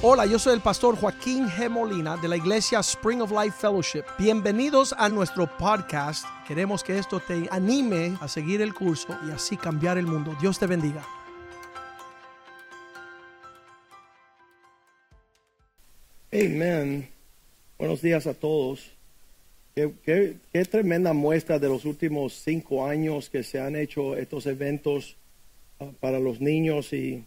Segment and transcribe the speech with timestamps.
[0.00, 1.68] Hola, yo soy el pastor Joaquín G.
[1.68, 4.04] Molina de la iglesia Spring of Life Fellowship.
[4.18, 6.24] Bienvenidos a nuestro podcast.
[6.46, 10.36] Queremos que esto te anime a seguir el curso y así cambiar el mundo.
[10.40, 11.04] Dios te bendiga.
[16.32, 17.08] Amen.
[17.78, 18.90] Buenos días a todos.
[19.74, 24.46] Qué, qué- qué tremenda muestra de los últimos cinco años que se han hecho estos
[24.46, 25.16] eventos
[25.80, 27.24] ah, para los niños y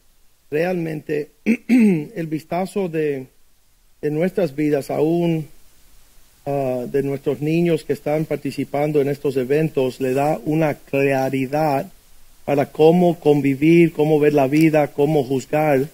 [0.51, 3.27] realmente el vistazo de,
[4.01, 5.47] de nuestras vidas, aún
[6.45, 11.89] ah, de nuestros niños que están participando en estos eventos, le da una claridad
[12.45, 15.87] para cómo convivir, cómo ver la vida, cómo juzgar.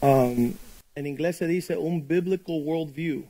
[0.00, 0.52] Um,
[0.94, 3.24] en inglés se dice un biblical worldview.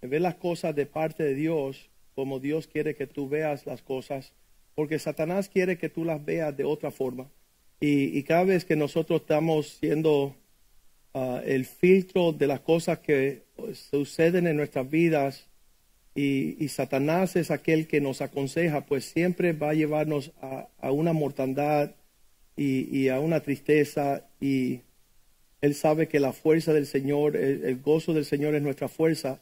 [0.00, 4.32] Ver las cosas de parte de Dios como Dios quiere que tú veas las cosas,
[4.74, 7.28] porque Satanás quiere que tú las veas de otra forma.
[7.84, 10.36] Y, cada vez que nosotros estamos siendo
[11.14, 15.48] ah, el filtro de las cosas que pues, suceden en nuestras vidas,
[16.14, 21.90] y, Satanás es aquel que nos aconseja, pues siempre va a llevarnos a, una mortandad
[22.56, 24.82] y, a una tristeza y
[25.60, 29.40] él sabe que la fuerza del Señor, el, el gozo del Señor es nuestra fuerza.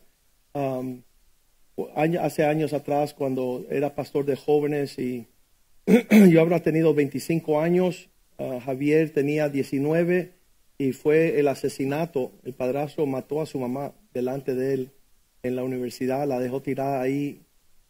[0.55, 1.03] Um,
[1.95, 5.27] hace años atrás, cuando era pastor de jóvenes y
[6.31, 8.09] yo habrá tenido 25 años,
[8.65, 10.33] Javier tenía 19
[10.79, 12.33] y fue el asesinato.
[12.45, 14.91] El padrastro mató a su mamá delante de él
[15.43, 17.43] en la universidad, la dejó tirada ahí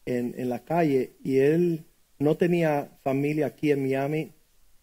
[0.06, 1.84] en, en la calle y él
[2.18, 4.32] no tenía familia aquí en Miami.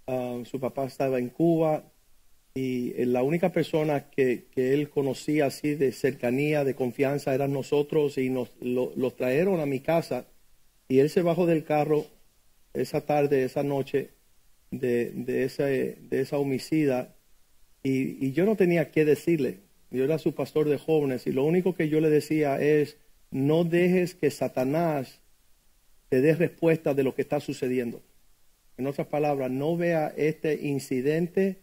[0.07, 1.83] Ah, su papá estaba en Cuba,
[2.57, 7.53] y eh, la única persona que, que él conocía así de cercanía, de confianza, eran
[7.53, 10.25] nosotros y nos lo, los trajeron a mi casa
[10.87, 12.07] y él se bajó del carro
[12.73, 14.09] esa tarde, esa noche
[14.71, 17.15] de, de, ese, de esa homicida
[17.83, 19.59] y, y yo no tenía qué decirle.
[19.89, 22.97] Yo era su pastor de jóvenes y lo único que yo le decía es,
[23.31, 25.21] no dejes que Satanás
[26.09, 28.01] te dé respuesta de lo que está sucediendo.
[28.77, 31.61] En otras palabras, no vea este incidente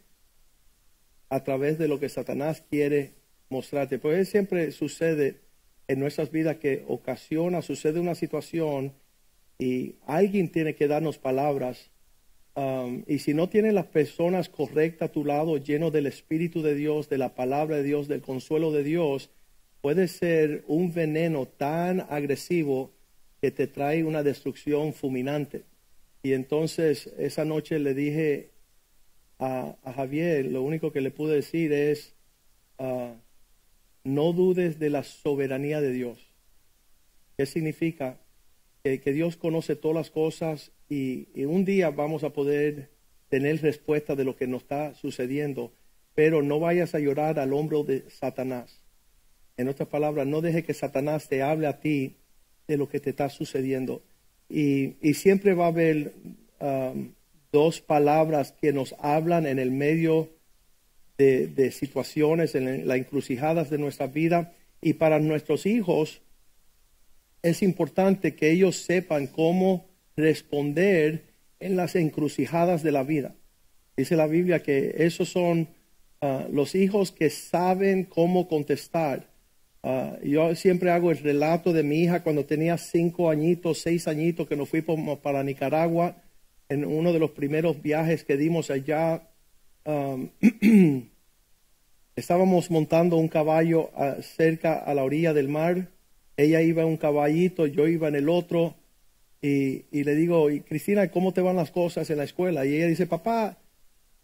[1.29, 3.15] a través de lo que Satanás quiere
[3.49, 3.99] mostrarte.
[3.99, 5.41] Pues siempre sucede
[5.89, 8.93] en nuestras vidas que ocasiona, sucede una situación
[9.59, 11.91] y alguien tiene que darnos palabras.
[12.55, 16.75] Um, y si no tienes las personas correctas a tu lado, lleno del Espíritu de
[16.75, 19.31] Dios, de la palabra de Dios, del consuelo de Dios,
[19.81, 22.93] puede ser un veneno tan agresivo
[23.41, 25.65] que te trae una destrucción fulminante.
[26.23, 28.51] Y entonces esa noche le dije
[29.39, 32.15] a, Javier, lo único que le pude decir es,
[32.79, 33.13] ah,
[34.05, 36.33] no dudes de la soberanía de Dios.
[37.37, 38.19] ¿Qué significa?
[38.85, 42.91] Que, Dios conoce todas las cosas y, un día vamos a poder
[43.31, 45.73] tener respuesta de lo que nos está sucediendo,
[46.15, 48.83] pero no vayas a llorar al hombro de Satanás.
[49.57, 52.17] En otras palabras, no deje que Satanás te hable a ti
[52.69, 54.03] de lo que te está sucediendo.
[54.51, 56.13] Y, y siempre va a haber
[56.61, 57.13] um,
[57.53, 60.29] dos palabras que nos hablan en el medio
[61.17, 64.53] de, de situaciones, en las encrucijadas de nuestra vida.
[64.83, 66.21] Y para nuestros hijos
[67.45, 71.27] es importante que ellos sepan cómo responder
[71.61, 73.35] en las encrucijadas de la vida.
[73.97, 75.69] Dice la Biblia que esos son
[76.23, 79.29] ah, los hijos que saben cómo contestar.
[79.83, 84.49] Ah, yo siempre hago el relato de mi hija cuando tenía cinco añitos, seis añitos,
[84.49, 86.17] que nos fuimos para Nicaragua
[86.71, 89.29] en uno de los primeros viajes que dimos allá.
[92.17, 95.94] estábamos montando un caballo ah, cerca a la orilla del mar.
[96.37, 98.77] Ella iba en un caballito, yo iba en el otro.
[99.41, 102.65] Y, y le digo, Cristina, ¿cómo te van las cosas en la escuela?
[102.65, 103.59] Y ella dice, papá,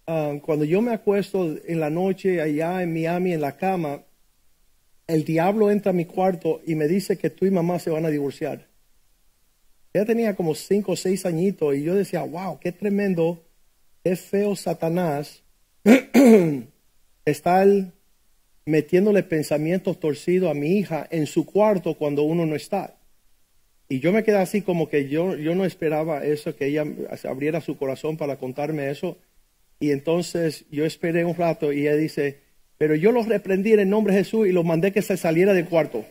[0.07, 4.03] ah, cuando yo me acuesto en la noche allá en Miami en la cama,
[5.07, 8.07] el diablo entra a mi cuarto y me dice que tú y mamá se van
[8.07, 8.69] a divorciar.
[9.93, 13.43] Ella tenía como cinco o seis añitos y yo decía, wow, qué tremendo,
[14.05, 15.43] qué feo Satanás
[17.25, 17.67] estar
[18.71, 22.97] metiéndole pensamientos torcidos a mi hija en su cuarto cuando uno no está.
[23.89, 26.85] Y yo me quedé así como que yo, yo no esperaba eso, que ella
[27.29, 29.19] abriera su corazón para contarme eso.
[29.81, 32.39] Y entonces yo esperé un rato y ella dice,
[32.79, 35.53] pero yo los reprendí en el nombre de Jesús y los mandé que se saliera
[35.53, 36.05] del cuarto.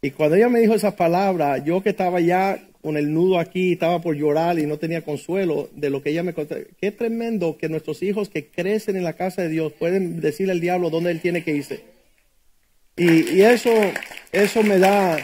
[0.00, 3.72] Y cuando ella me dijo esas palabras, yo que estaba ya con el nudo aquí,
[3.72, 6.54] estaba por llorar y no tenía consuelo de lo que ella me contó.
[6.78, 10.60] Qué tremendo que nuestros hijos que crecen en la casa de Dios pueden decirle al
[10.60, 11.80] diablo dónde él tiene que irse.
[12.94, 13.70] Y, eso,
[14.32, 15.16] eso me da,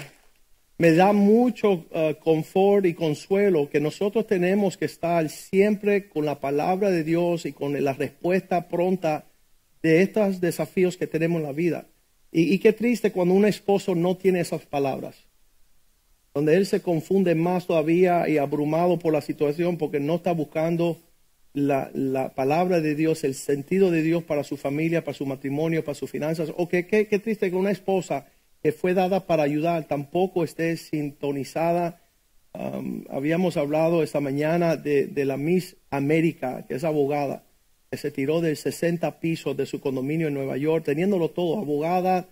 [0.79, 6.41] me da mucho uh, confort y consuelo que nosotros tenemos que estar siempre con la
[6.41, 9.27] palabra de Dios y con la respuesta pronta
[9.83, 11.89] de estos desafíos que tenemos en la vida.
[12.33, 15.27] Y, y qué triste cuando un esposo no tiene esas palabras,
[16.35, 20.99] donde él se confunde más todavía y abrumado por la situación porque no está buscando
[21.53, 25.85] la, la palabra de Dios, el sentido de Dios para su familia, para su matrimonio,
[25.85, 26.53] para sus finanzas.
[26.57, 28.27] O que qué triste que una esposa
[28.63, 32.01] que fue dada para ayudar tampoco esté sintonizada.
[32.53, 37.45] Um, habíamos hablado esta mañana de, de, la Miss América, que es abogada,
[37.91, 42.29] que se tiró del 60 pisos de su condominio en Nueva York, teniéndolo todo, abogada,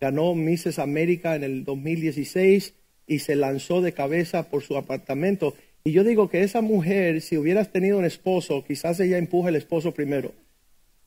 [0.00, 2.74] ganó Misses América en el 2016
[3.08, 5.54] y se lanzó de cabeza por su apartamento.
[5.82, 9.56] Y yo digo que esa mujer, si hubieras tenido un esposo, quizás ella empuja al
[9.56, 10.32] esposo primero.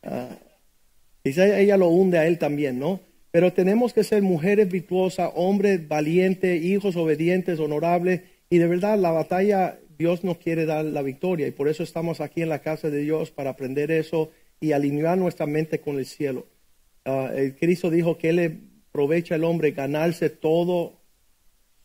[0.03, 0.33] Uh,
[1.23, 2.99] quizás ella lo hunde a él también, ¿no?
[3.29, 8.21] Pero tenemos que ser mujeres virtuosas, hombres valientes, hijos obedientes, honorables.
[8.49, 11.47] Y de verdad, la batalla, Dios nos quiere dar la victoria.
[11.47, 15.17] Y por eso estamos aquí en la casa de Dios para aprender eso y alinear
[15.17, 16.47] nuestra mente con el cielo.
[17.05, 18.57] Uh, el Cristo dijo que le
[18.89, 21.00] aprovecha al hombre ganarse todo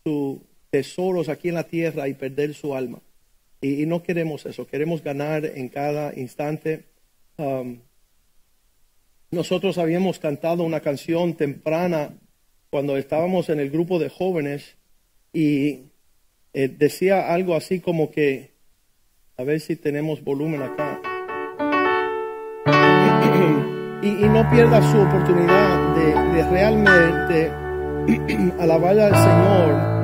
[0.07, 0.39] sus
[0.71, 3.01] tesoros aquí en la tierra y perder su alma.
[3.61, 6.85] Y, no queremos eso, queremos ganar en cada instante.
[7.39, 7.81] Um,
[9.33, 12.15] nosotros habíamos cantado una canción temprana
[12.71, 14.77] cuando estábamos en el grupo de jóvenes
[15.33, 15.87] y
[16.53, 18.53] eh, decía algo así como que,
[19.37, 21.03] a ver si tenemos volumen acá,
[24.03, 27.51] y, no pierda su oportunidad de realmente
[28.61, 29.96] alabar al Señor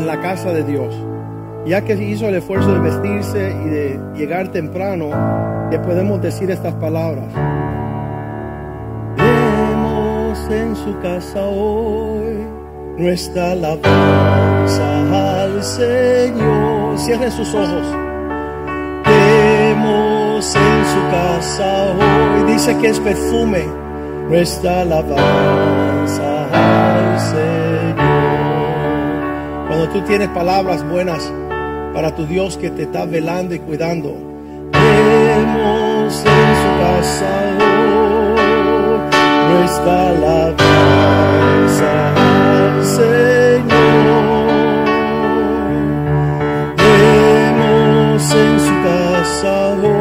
[0.00, 0.94] en la casa de Dios.
[1.66, 6.74] Ya que hizo el esfuerzo de vestirse y de llegar temprano, le podemos decir estas
[6.74, 7.32] palabras
[10.52, 12.44] en su casa hoy
[12.98, 16.98] nuestra alabanza al Señor.
[16.98, 17.86] Cierren sus ojos.
[19.04, 23.64] Vemos en su casa hoy, dice que es perfume,
[24.28, 27.69] nuestra alabanza al Señor.
[29.70, 31.32] Cuando tú tienes palabras buenas
[31.94, 34.16] para tu Dios que te está velando y cuidando,
[34.72, 37.30] vemos en su casa
[37.60, 38.34] hoy
[39.54, 43.62] nuestra alabanza al Señor.
[46.76, 49.99] Vemos en su casa hoy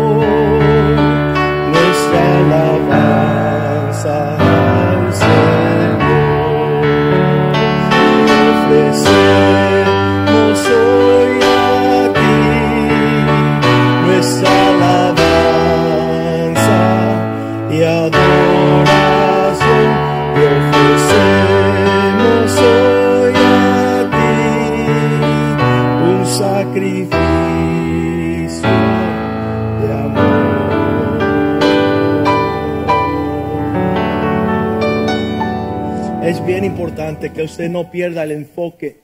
[36.79, 39.01] importante que usted no pierda el enfoque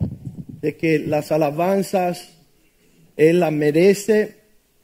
[0.62, 2.30] de que las alabanzas
[3.18, 4.38] Él las merece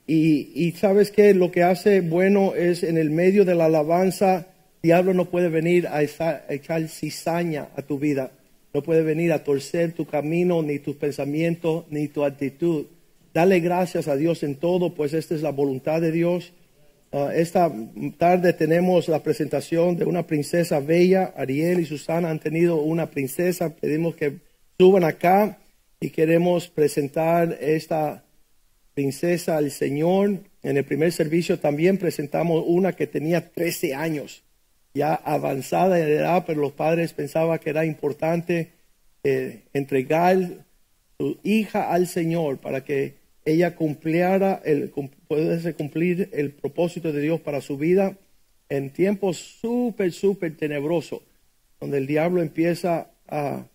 [0.05, 4.47] y, y sabes que lo que hace bueno es en el medio de la alabanza,
[4.83, 8.31] diablo no puede venir a a echar cizaña a tu vida,
[8.73, 12.87] no puede venir a torcer tu camino, ni tus pensamientos, ni tu actitud.
[13.33, 16.51] Dale gracias a Dios en todo, pues esta es la voluntad de Dios.
[17.13, 17.69] Uh, esta
[18.17, 21.33] tarde tenemos la presentación de una princesa bella.
[21.35, 23.75] Ariel y Susana han tenido una princesa.
[23.75, 24.37] Pedimos que
[24.79, 25.57] suban acá
[25.99, 28.23] y queremos presentar esta
[28.93, 30.39] princesa al Señor.
[30.63, 34.43] En el primer servicio también presentamos una que tenía 13 años,
[34.93, 38.71] ya avanzada en edad, pero los padres pensaban que era importante
[39.23, 40.65] eh, entregar
[41.19, 44.89] su hija al Señor para que ella cumpliera el,
[45.27, 48.17] pudiese cumplir el propósito de Dios para su vida
[48.69, 51.21] en tiempos súper, súper tenebrosos,
[51.79, 53.65] donde el diablo empieza a,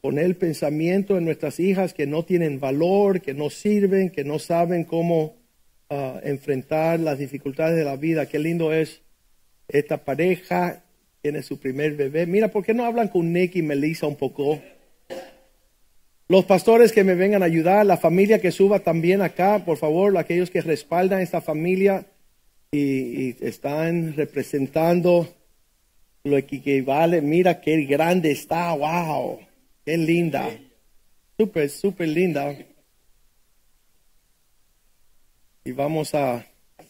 [0.00, 4.84] poner pensamiento en nuestras hijas que no tienen valor, que no sirven, que no saben
[4.84, 5.36] cómo
[5.90, 8.26] uh, enfrentar las dificultades de la vida.
[8.26, 9.02] Qué lindo es
[9.68, 10.84] esta pareja,
[11.22, 12.26] tiene su primer bebé.
[12.26, 14.60] Mira, ¿por qué no hablan con Nick y Melissa un poco?
[16.28, 20.16] Los pastores que me vengan a ayudar, la familia que suba también acá, por favor,
[20.16, 22.06] aquellos que respaldan esta familia
[22.70, 25.28] y, están representando
[26.24, 27.20] lo que equivale.
[27.20, 29.40] Mira qué grande está, wow.
[29.84, 30.48] Qué linda.
[31.36, 32.56] Súper, súper linda.
[35.64, 36.46] Y vamos a,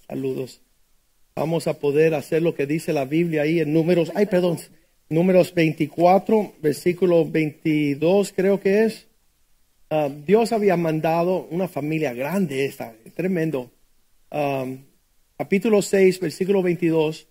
[0.06, 0.60] saludos.
[1.34, 4.58] Vamos a poder hacer lo que dice la Biblia ahí en números, ay, perdón,
[5.08, 9.08] números 24, versículo 22 creo que es.
[9.92, 13.70] Uh, Dios había mandado una familia grande esta, tremendo,
[14.30, 14.78] um,
[15.36, 17.28] capítulo 6, versículo 22,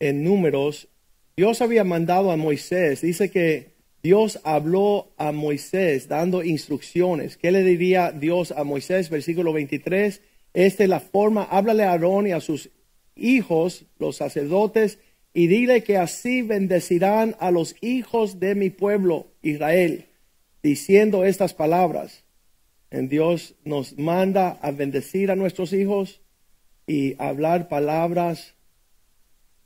[0.00, 0.88] en números,
[1.36, 7.36] Dios había mandado a Moisés, dice que Dios habló a Moisés dando instrucciones.
[7.36, 9.10] ¿Qué le diría Dios a Moisés?
[9.10, 10.22] Versículo 23.
[10.54, 12.70] Esta es la forma, háblale a Aarón y a sus
[13.16, 14.98] hijos, los sacerdotes,
[15.34, 20.06] y dile que así bendecirán a los hijos de mi pueblo Israel,
[20.68, 22.24] diciendo estas palabras.
[22.90, 26.20] En Dios nos manda a bendecir a nuestros hijos
[26.86, 28.54] y hablar palabras.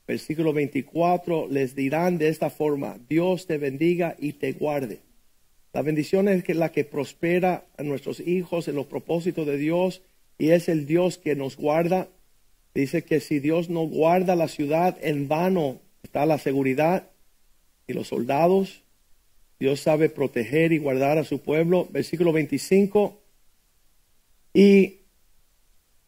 [0.06, 5.00] Versículo 24, les dirán de esta forma, Dios te bendiga y te guarde.
[5.72, 10.02] La bendición es la que prospera a nuestros hijos en los propósitos de Dios
[10.38, 12.08] y es el Dios que nos guarda
[12.74, 17.10] Dice que si Dios no guarda la ciudad, en vano está la seguridad
[17.86, 18.84] y los soldados.
[19.60, 21.86] Dios sabe proteger y guardar a su pueblo.
[21.92, 23.22] Versículo 25.
[24.54, 25.02] Y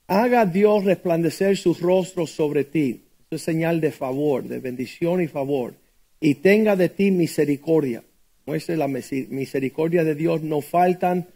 [0.08, 3.04] haga Dios resplandecer sus rostros sobre ti.
[3.30, 5.74] Es señal de favor, de bendición y favor.
[6.20, 8.02] Y tenga de ti misericordia.
[8.46, 10.42] Muestre la misericordia de Dios.
[10.42, 11.28] No faltan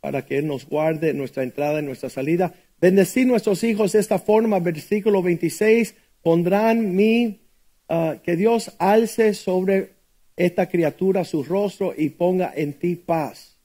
[0.00, 2.54] para que Él nos guarde nuestra entrada y nuestra salida
[2.84, 7.40] Bendecir nuestros hijos de esta forma, versículo 26, pondrán mi,
[7.88, 9.93] ah, que Dios alce sobre
[10.36, 13.56] esta criatura su rostro y ponga en ti paz.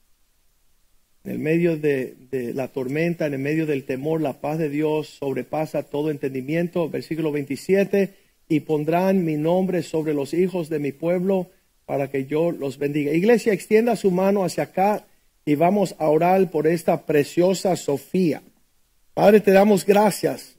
[1.24, 2.16] En el medio de,
[2.54, 6.88] la tormenta, en el medio del temor, la paz de Dios sobrepasa todo entendimiento.
[6.88, 8.14] Versículo 27,
[8.48, 11.48] y pondrán mi nombre sobre los hijos de mi pueblo
[11.84, 13.12] para que yo los bendiga.
[13.12, 15.04] Iglesia, extienda su mano hacia acá
[15.44, 18.42] y vamos a orar por esta preciosa Sofía.
[19.12, 20.56] Padre, te damos gracias.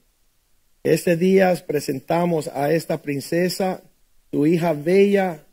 [0.84, 3.82] Este día presentamos a esta princesa,
[4.30, 5.44] tu hija bella,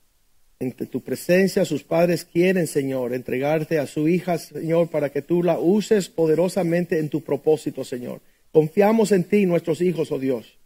[0.59, 1.65] entre tu presencia.
[1.65, 6.99] Sus padres quieren, Señor, entregarte a su hija, Señor, para que tú la uses poderosamente
[6.99, 8.21] en tu propósito, Señor.
[8.51, 10.57] Confiamos en ti, nuestros hijos, oh Dios.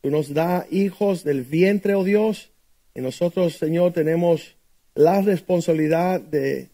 [0.00, 2.50] Tú nos da hijos del vientre, oh Dios,
[2.94, 4.56] y nosotros, Señor, tenemos
[4.94, 6.68] la responsabilidad de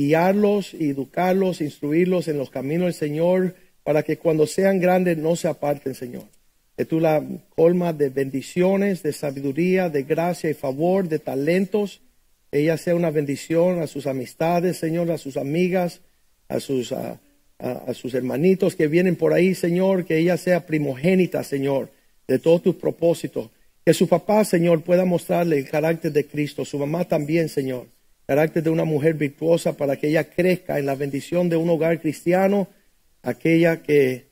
[0.00, 5.48] guiarlos educarlos, instruirlos en los caminos del Señor para que cuando sean grandes no se
[5.48, 6.24] aparten, Señor.
[6.80, 7.22] Que tú la
[7.54, 12.00] colmas de bendiciones, de sabiduría, de gracia y favor, de talentos.
[12.50, 16.00] Ella sea una bendición a sus amistades, Señor, a sus amigas,
[16.48, 17.20] a sus, a,
[17.92, 20.06] sus hermanitos que vienen por ahí, Señor.
[20.06, 21.90] Que ella sea primogénita, Señor,
[22.26, 23.50] de todos tus propósitos.
[23.84, 26.64] Que su papá, Señor, pueda mostrarle el carácter de Cristo.
[26.64, 27.88] Su mamá también, Señor.
[28.24, 32.00] Carácter de una mujer virtuosa para que ella crezca en la bendición de un hogar
[32.00, 32.68] cristiano
[33.22, 34.29] aquella que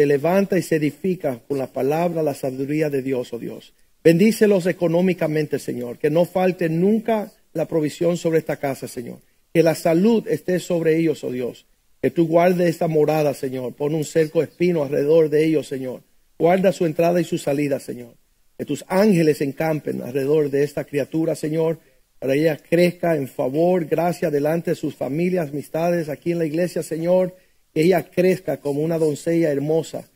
[0.00, 3.74] se levanta y se edifica con la palabra, la sabiduría de Dios, oh Dios.
[4.02, 9.18] Bendícelos económicamente, Señor, que no falte nunca la provisión sobre esta casa, Señor.
[9.52, 11.66] Que la salud esté sobre ellos, oh Dios.
[12.00, 13.74] Que tú guardes esta morada, Señor.
[13.74, 16.00] Pon un cerco espino alrededor de ellos, Señor.
[16.38, 18.14] Guarda su entrada y su salida, Señor.
[18.56, 21.78] Que tus ángeles encampen alrededor de esta criatura, Señor,
[22.18, 26.46] para que ella crezca en favor, gracia delante de sus familias, amistades aquí en la
[26.46, 27.34] iglesia, Señor
[27.72, 30.08] que ella crezca como una doncella hermosa.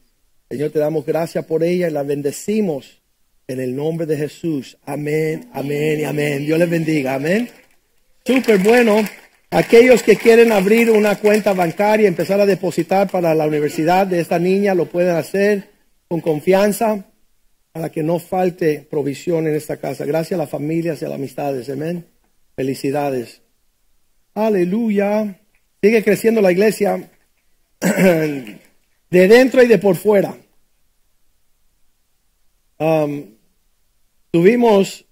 [0.50, 3.02] Señor, te damos gracias por ella y la bendecimos
[3.46, 4.78] en el nombre de Jesús.
[4.84, 6.46] Amén, amén y amén.
[6.46, 7.14] Dios les bendiga.
[7.14, 7.48] Amén.
[8.24, 9.02] Súper bueno.
[9.50, 14.20] Aquellos que quieren abrir una cuenta bancaria y empezar a depositar para la universidad de
[14.20, 15.70] esta niña lo pueden hacer
[16.08, 17.04] con confianza
[17.72, 20.04] para que no falte provisión en esta casa.
[20.04, 21.68] Gracias a las familias y a las amistades.
[21.68, 22.06] Amén.
[22.56, 23.42] Felicidades.
[24.34, 25.40] Aleluya.
[25.82, 27.10] Sigue creciendo la iglesia.
[29.10, 30.36] de dentro y de por fuera.
[32.78, 33.36] Um,
[34.30, 35.04] tuvimos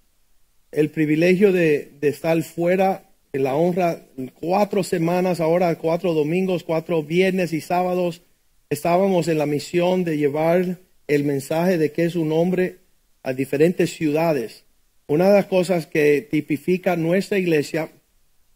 [0.71, 4.01] el privilegio de, estar fuera en la honra
[4.39, 8.21] cuatro semanas, ahora cuatro domingos, cuatro viernes y sábados.
[8.69, 10.77] Estábamos en la misión de llevar
[11.07, 12.77] el mensaje de que es un hombre
[13.21, 14.65] a diferentes ciudades.
[15.07, 17.89] Una de las cosas que tipifica nuestra iglesia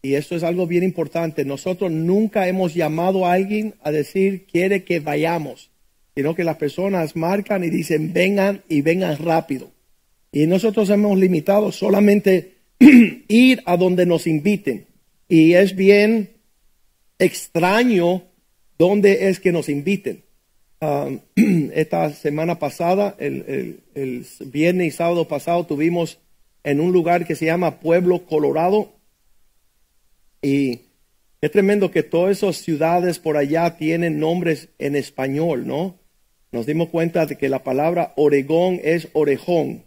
[0.00, 4.84] y esto es algo bien importante, nosotros nunca hemos llamado a alguien a decir quiere
[4.84, 5.70] que vayamos,
[6.14, 9.70] sino que las personas marcan y dicen vengan y vengan rápido.
[10.30, 12.58] Y nosotros hemos limitado solamente
[13.28, 14.86] ir a donde nos inviten.
[15.28, 16.30] Y es bien
[17.18, 18.24] extraño
[18.78, 20.22] dónde es que nos inviten.
[20.80, 21.20] Um,
[21.74, 26.18] esta semana pasada, el, el viernes y sábado pasado, tuvimos
[26.62, 28.97] en un lugar que se llama Pueblo Colorado,
[30.42, 30.80] y
[31.40, 35.98] es tremendo que todas esas ciudades por allá tienen nombres en español, ¿no?
[36.50, 39.84] Nos dimos cuenta de que la palabra Oregón es orejón.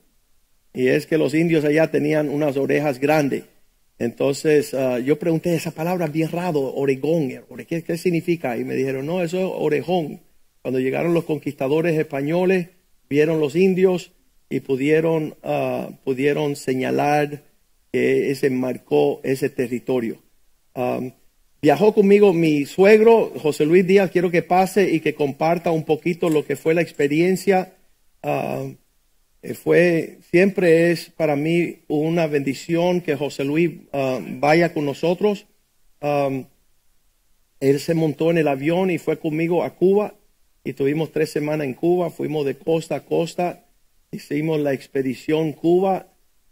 [0.73, 3.43] Y es que los indios allá tenían unas orejas grandes.
[3.99, 7.29] Entonces ah, yo pregunté esa palabra bien raro, Oregón,
[7.67, 8.57] ¿qué, ¿qué, significa?
[8.57, 10.21] Y me dijeron, no, eso es orejón.
[10.61, 12.69] Cuando llegaron los conquistadores españoles,
[13.09, 14.11] vieron los indios
[14.49, 17.43] y pudieron, ah, pudieron señalar
[17.91, 20.19] que ese marcó ese territorio.
[20.73, 21.11] Um,
[21.61, 26.29] viajó conmigo mi suegro, José Luis Díaz, quiero que pase y que comparta un poquito
[26.29, 27.73] lo que fue la experiencia.
[28.23, 28.77] Um,
[29.41, 35.47] eh, fue, siempre es para mí una bendición que José Luis um, vaya con nosotros.
[37.59, 40.15] él se montó en el avión y fue conmigo a Cuba
[40.63, 43.65] y tuvimos tres semanas en Cuba, fuimos de costa a costa,
[44.11, 46.07] hicimos la expedición Cuba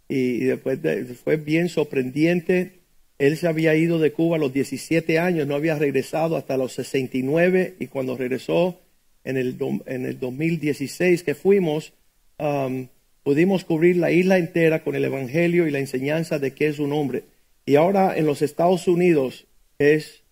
[0.08, 0.80] y, después
[1.24, 2.79] fue bien sorprendente.
[3.20, 6.74] Él se había ido de Cuba a los 17 años, no había regresado hasta los
[6.74, 8.80] 69 y cuando regresó
[9.24, 11.94] en el, en el 2016 que fuimos,
[12.38, 12.88] um,
[13.24, 16.94] pudimos cubrir la isla entera con el Evangelio y la enseñanza de que es un
[16.94, 17.24] hombre.
[17.66, 19.46] Y ahora en los Estados Unidos
[19.78, 20.24] es,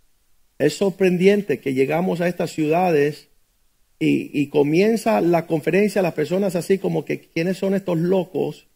[0.58, 3.28] es sorprendente que llegamos a estas ciudades
[4.00, 8.68] y, y, comienza la conferencia, las personas así como que, ¿quiénes son estos locos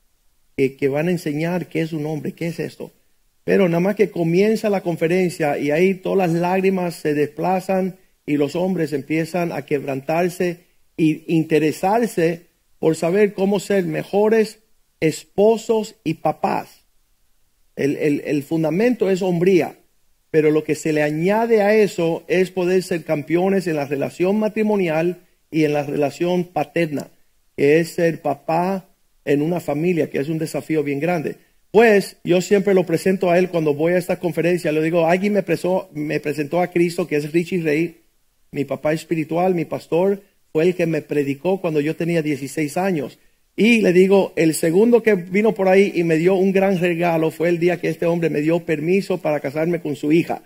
[0.70, 2.92] que, van a enseñar qué es un hombre, qué es esto.
[3.44, 8.38] Pero nada más que comienza la conferencia y ahí todas las lágrimas se desplazan y
[8.38, 10.66] los hombres empiezan a quebrantarse
[10.98, 12.48] e interesarse
[12.80, 14.60] por saber cómo ser mejores
[15.00, 16.86] esposos y papás.
[17.76, 19.80] El, el fundamento es hombría,
[20.30, 24.40] pero lo que se le añade a eso es poder ser campeones en la relación
[24.40, 27.10] matrimonial y en la relación paterna,
[27.58, 28.90] que es ser papá
[29.26, 31.38] en una familia, que es un desafío bien grande.
[31.72, 35.34] Pues yo siempre lo presento a él cuando voy a esta conferencia, le digo, alguien
[35.34, 35.44] me,
[35.94, 38.02] me presentó a Cristo, que es Richie Rey,
[38.52, 43.18] mi papá espiritual, mi pastor, fue el que me predicó cuando yo tenía 16 años.
[43.56, 47.32] Y le digo, el segundo que vino por ahí y me dio un gran regalo
[47.32, 50.44] fue el día que este hombre me dio permiso para casarme con su hija.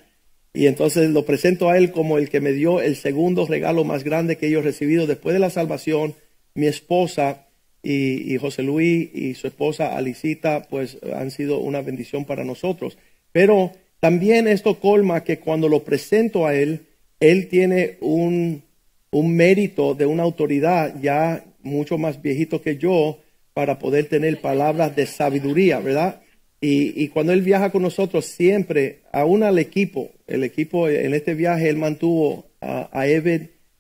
[0.54, 4.04] Y entonces lo presento a él como el que me dio el segundo regalo más
[4.04, 6.14] grande que yo he recibido después de la salvación.
[6.54, 7.45] Mi esposa
[7.86, 12.98] y, José Luis y su esposa Alicita pues han sido una bendición para nosotros.
[13.32, 16.88] Pero también esto colma que cuando lo presento a él,
[17.20, 18.64] él tiene un,
[19.12, 23.20] un mérito de una autoridad ya mucho más viejito que yo
[23.54, 26.22] para poder tener palabras de sabiduría, ¿verdad?
[26.62, 31.70] Y, cuando él viaja con nosotros, siempre, aún al equipo, el equipo en este viaje,
[31.70, 33.06] él mantuvo a, a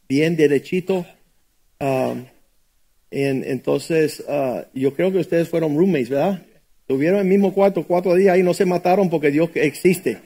[0.08, 1.04] bien derechito.
[1.80, 2.26] Um,
[3.24, 6.42] entonces, ah, yo creo que ustedes fueron roommates, ¿verdad?
[6.86, 10.18] Tuvieron el mismo cuarto cuatro días y no se mataron porque Dios existe,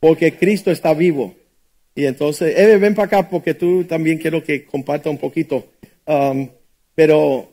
[0.00, 1.34] porque Cristo está vivo.
[1.94, 5.68] Y entonces, Eve, ven para acá porque tú también quiero que comparta un poquito.
[6.04, 6.48] Um,
[6.94, 7.48] pero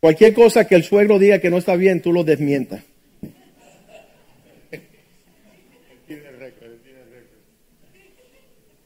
[0.00, 2.82] cualquier cosa que el suegro diga que no está bien, tú lo desmientas.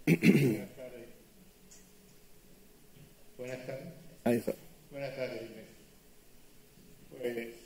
[3.38, 3.88] Buenas tardes.
[4.25, 4.53] Ahí está.
[4.90, 5.42] Buenas tardes,
[7.09, 7.57] Pues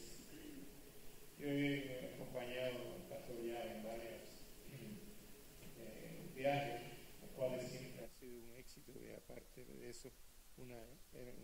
[1.39, 4.23] yo he acompañado al pastor ya en varios
[4.71, 6.83] eh, viajes,
[7.21, 10.13] los cuales siempre ha sido un éxito y aparte de eso
[10.57, 10.77] una,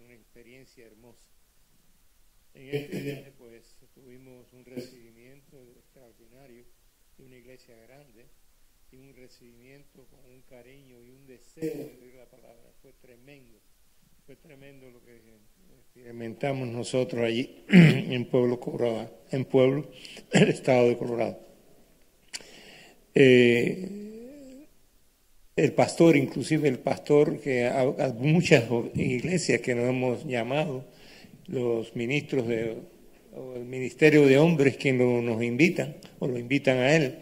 [0.05, 1.29] una experiencia hermosa.
[2.55, 6.65] En este pues tuvimos un recibimiento extraordinario
[7.19, 8.27] de una iglesia grande
[8.91, 12.73] y un recibimiento con un cariño y un deseo de oír la palabra.
[12.81, 13.59] Fue tremendo,
[14.25, 15.21] fue tremendo lo que
[15.81, 19.91] experimentamos nosotros allí en Pueblo Colorado, en Pueblo,
[20.33, 21.39] el estado de Colorado.
[23.15, 24.03] Eh,
[25.55, 27.85] el pastor, inclusive el pastor, que a,
[28.19, 30.87] muchas iglesias que nos hemos llamado,
[31.49, 32.77] los ministros de,
[33.35, 37.15] o el ministerio de hombres que nos invitan o lo invitan a él,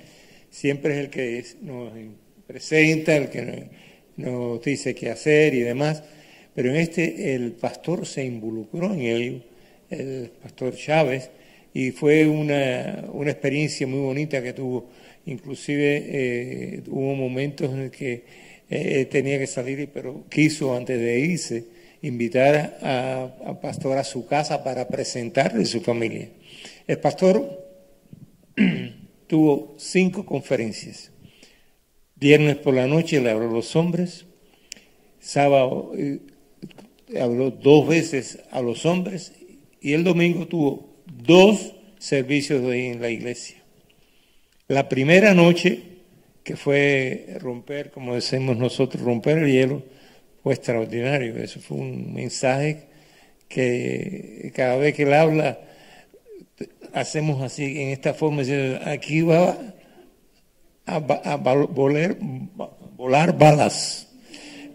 [0.51, 1.93] siempre es el que nos
[2.47, 3.65] presenta, el que
[4.17, 6.03] nos dice qué hacer y demás.
[6.55, 9.41] Pero en este el pastor se involucró en ello,
[9.89, 11.31] el pastor Chávez,
[11.73, 14.91] y fue una, una experiencia muy bonita que tuvo.
[15.27, 18.25] Inclusive eh, hubo momentos en que
[18.69, 24.27] eh, tenía que salir, pero quiso antes de irse invitar a, a pastor a su
[24.27, 26.31] casa para presentarle a su familia.
[26.87, 27.65] El pastor
[29.27, 31.13] tuvo cinco conferencias.
[32.17, 34.27] Viernes por la noche le habló a los hombres,
[35.21, 36.21] sábado, eh,
[37.21, 39.33] habló dos veces a los hombres
[39.81, 43.63] y el domingo tuvo dos servicios en la iglesia.
[44.69, 45.83] La primera noche,
[46.45, 49.83] que fue romper, como decimos nosotros, romper el hielo,
[50.43, 51.37] fue extraordinario.
[51.37, 52.89] Eso fue un mensaje
[53.49, 55.59] que cada vez que él habla,
[56.93, 58.43] hacemos así, en esta forma,
[58.85, 59.59] aquí va
[60.87, 60.99] a,
[62.97, 64.09] volar balas.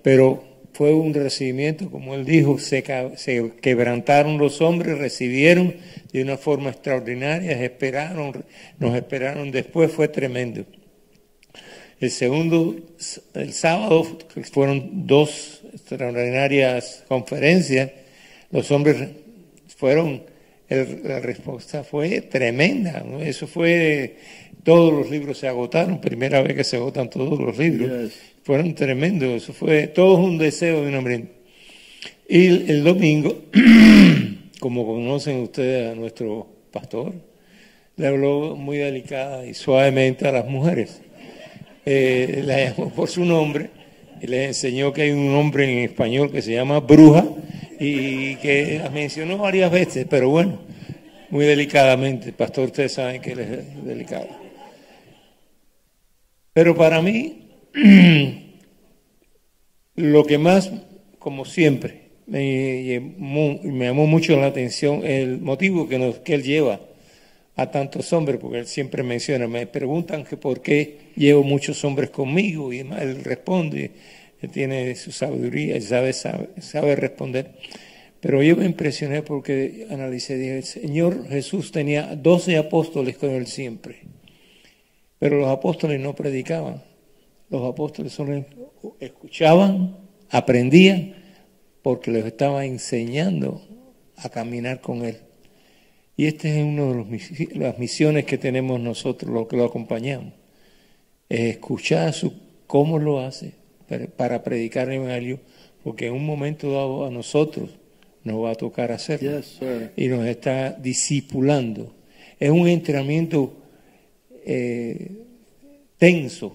[0.01, 2.84] Pero fue un recibimiento, como él dijo, se,
[3.15, 5.75] se, quebrantaron los hombres, recibieron
[6.12, 8.43] de una forma extraordinaria, esperaron,
[8.78, 10.65] nos esperaron después, fue tremendo.
[11.99, 12.75] El segundo,
[13.34, 14.17] el sábado,
[14.51, 17.91] fueron dos extraordinarias conferencias,
[18.51, 19.10] los hombres
[19.77, 20.23] fueron,
[20.69, 24.17] la respuesta fue tremenda, eso fue,
[24.63, 28.12] todos los libros se agotaron, primera vez que se agotan todos los libros
[28.45, 31.23] fueron tremendos, eso fue todo un deseo de un hombre.
[32.29, 33.41] Y el, domingo,
[34.60, 37.13] como conocen ustedes a nuestro pastor,
[37.97, 41.01] le habló muy delicada y suavemente a las mujeres.
[41.86, 43.69] Eh, la llamó por su nombre
[44.21, 47.26] y les enseñó que hay un nombre en español que se llama bruja
[47.80, 50.60] y que la mencionó varias veces, pero bueno,
[51.30, 52.32] muy delicadamente.
[52.34, 54.28] Pastor, ustedes saben que él es delicado.
[56.54, 57.41] Pero para mí,
[59.95, 60.71] Lo que más,
[61.19, 63.00] como siempre, me,
[63.63, 66.82] me llamó mucho la atención el motivo que, nos, que él lleva
[67.55, 72.09] a tantos hombres, porque él siempre menciona, me preguntan que por qué llevo muchos hombres
[72.09, 73.91] conmigo, y él responde,
[74.41, 77.51] él tiene su sabiduría, y sabe, sabe, responder.
[78.19, 83.47] Pero yo me impresioné porque analicé, dije, el Señor Jesús tenía doce apóstoles con él
[83.47, 83.99] siempre,
[85.19, 86.81] pero los apóstoles no predicaban
[87.49, 88.45] los apóstoles solo
[88.99, 89.97] escuchaban,
[90.29, 91.15] aprendían,
[91.81, 93.61] porque les estaba enseñando
[94.17, 95.17] a caminar con Él.
[96.17, 100.34] Y esta es una de las misiones que tenemos nosotros, los que lo acompañamos.
[101.28, 102.34] Es escuchar su,
[102.67, 103.54] cómo lo hace
[104.15, 105.39] para predicar el Evangelio,
[105.84, 107.69] porque en un momento dado a nosotros
[108.23, 109.41] nos va a tocar hacerlo.
[109.95, 111.93] y nos está discipulando.
[112.39, 113.58] Es un entrenamiento
[114.45, 115.12] eh,
[115.97, 116.54] tenso,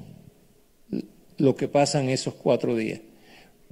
[1.37, 3.01] lo que pasa en esos cuatro días.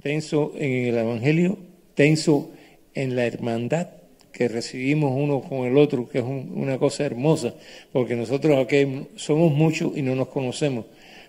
[0.03, 1.57] Tenso en el Evangelio,
[1.95, 2.51] tenso
[2.93, 3.98] en la hermandad
[4.39, 7.55] que recibimos uno con el otro, que es una cosa hermosa,
[7.91, 10.85] porque nosotros aquí somos muchos y no nos conocemos.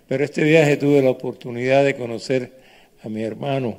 [0.07, 2.53] Pero este viaje tuve la oportunidad de conocer
[3.03, 3.77] a mi hermano.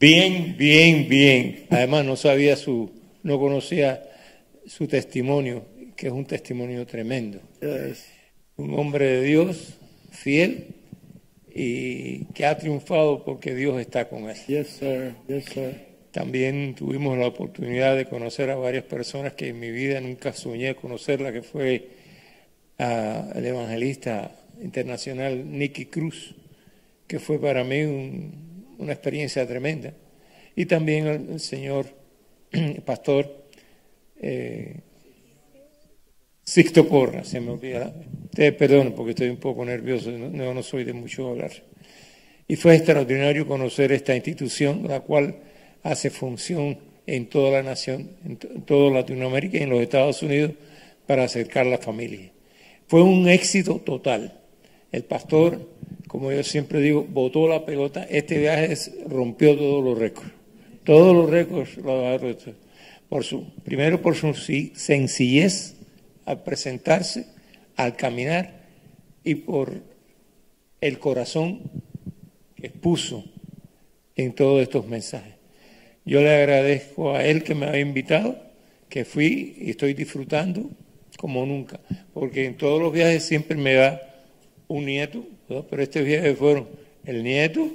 [0.00, 1.66] Bien, bien, bien.
[1.70, 2.90] Además no sabía su,
[3.22, 4.02] no conocía
[4.66, 5.62] su testimonio,
[5.94, 7.38] que es un testimonio tremendo.
[8.56, 9.74] Un hombre de Dios,
[10.10, 10.74] fiel
[11.54, 14.36] y que ha triunfado porque Dios está con él.
[14.48, 15.14] Yes, sir.
[15.28, 15.44] Yes,
[16.12, 20.74] También tuvimos la oportunidad de conocer a varias personas que en mi vida nunca soñé
[20.74, 21.88] conocerla, que fue
[22.78, 26.34] el evangelista internacional Nicky Cruz,
[27.06, 27.82] que fue para mí
[28.78, 29.92] una experiencia tremenda.
[30.56, 31.86] Y también el, señor
[32.84, 33.46] pastor
[34.20, 34.80] eh,
[36.42, 37.94] Sixto Porra, se me olvida.
[38.34, 41.52] Te perdono porque estoy un poco nervioso, no, no soy de mucho hablar.
[42.48, 45.36] Y fue extraordinario conocer esta institución, la cual
[45.82, 50.52] hace función en toda la nación, en toda Latinoamérica y en los Estados Unidos
[51.06, 52.30] para acercar la familia.
[52.86, 54.40] Fue un éxito total.
[54.92, 55.68] El pastor,
[56.08, 58.04] como yo siempre digo, botó la pelota.
[58.04, 58.74] Este viaje
[59.08, 60.32] rompió todos los récords.
[60.84, 61.78] Todos los récords
[63.08, 65.74] por su, primero por su sencillez
[66.24, 67.26] al presentarse,
[67.76, 68.68] al caminar
[69.24, 69.82] y por
[70.80, 71.60] el corazón
[72.56, 73.24] que puso
[74.16, 75.39] en todos estos mensajes.
[76.04, 78.36] Yo le agradezco a él que me ha invitado,
[78.88, 80.70] que fui y estoy disfrutando
[81.16, 81.80] como nunca,
[82.14, 84.00] porque en todos los viajes siempre me da
[84.68, 85.24] un nieto,
[85.68, 86.68] pero este viaje fueron
[87.04, 87.68] el nieto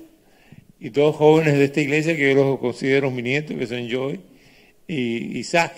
[0.80, 4.20] y dos jóvenes de esta iglesia que yo los considero mi nieto, que son Joy
[4.88, 5.74] y Isaac.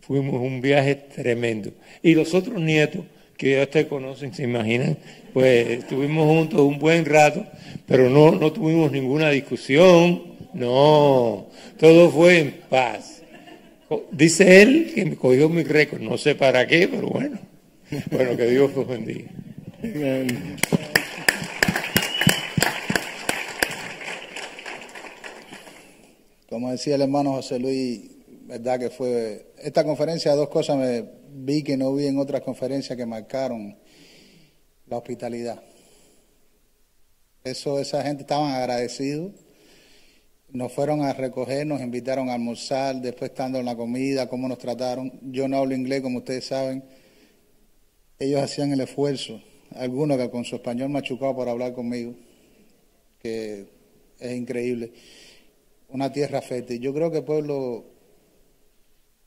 [0.00, 1.70] Fuimos un viaje tremendo.
[2.02, 3.04] Y los otros nietos,
[3.36, 4.98] que ya ustedes conocen, se imaginan,
[5.32, 7.46] pues estuvimos juntos un buen rato,
[7.86, 11.46] pero no, no tuvimos ninguna discusión, no,
[11.78, 13.22] todo fue en paz.
[14.10, 17.38] Dice él que me cogió mi récord, no sé para qué, pero bueno,
[18.10, 19.30] bueno, que Dios los bendiga.
[26.48, 28.10] Como decía el hermano José Luis,
[28.46, 32.96] verdad que fue esta conferencia dos cosas me vi que no vi en otras conferencias
[32.96, 33.76] que marcaron
[34.86, 35.62] la hospitalidad.
[37.44, 39.32] Eso esa gente estaban agradecidos.
[40.50, 44.58] Nos fueron a recoger, nos invitaron a almorzar, después estando en la comida, cómo nos
[44.58, 45.12] trataron.
[45.30, 46.82] Yo no hablo inglés, como ustedes saben.
[48.18, 52.14] Ellos hacían el esfuerzo, algunos que con su español machucado por hablar conmigo,
[53.20, 53.66] que
[54.18, 54.92] es increíble.
[55.90, 56.80] Una tierra fértil.
[56.80, 57.84] Yo creo que el pueblo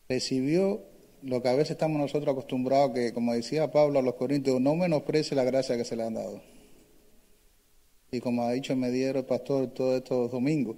[0.10, 0.82] recibió
[1.22, 4.76] lo que a veces estamos nosotros acostumbrados, que como decía Pablo a los Corintios, no
[4.76, 6.42] menosprecie la gracia que se le han dado.
[8.12, 10.76] Y como ha dicho mediero el pastor todos estos domingos,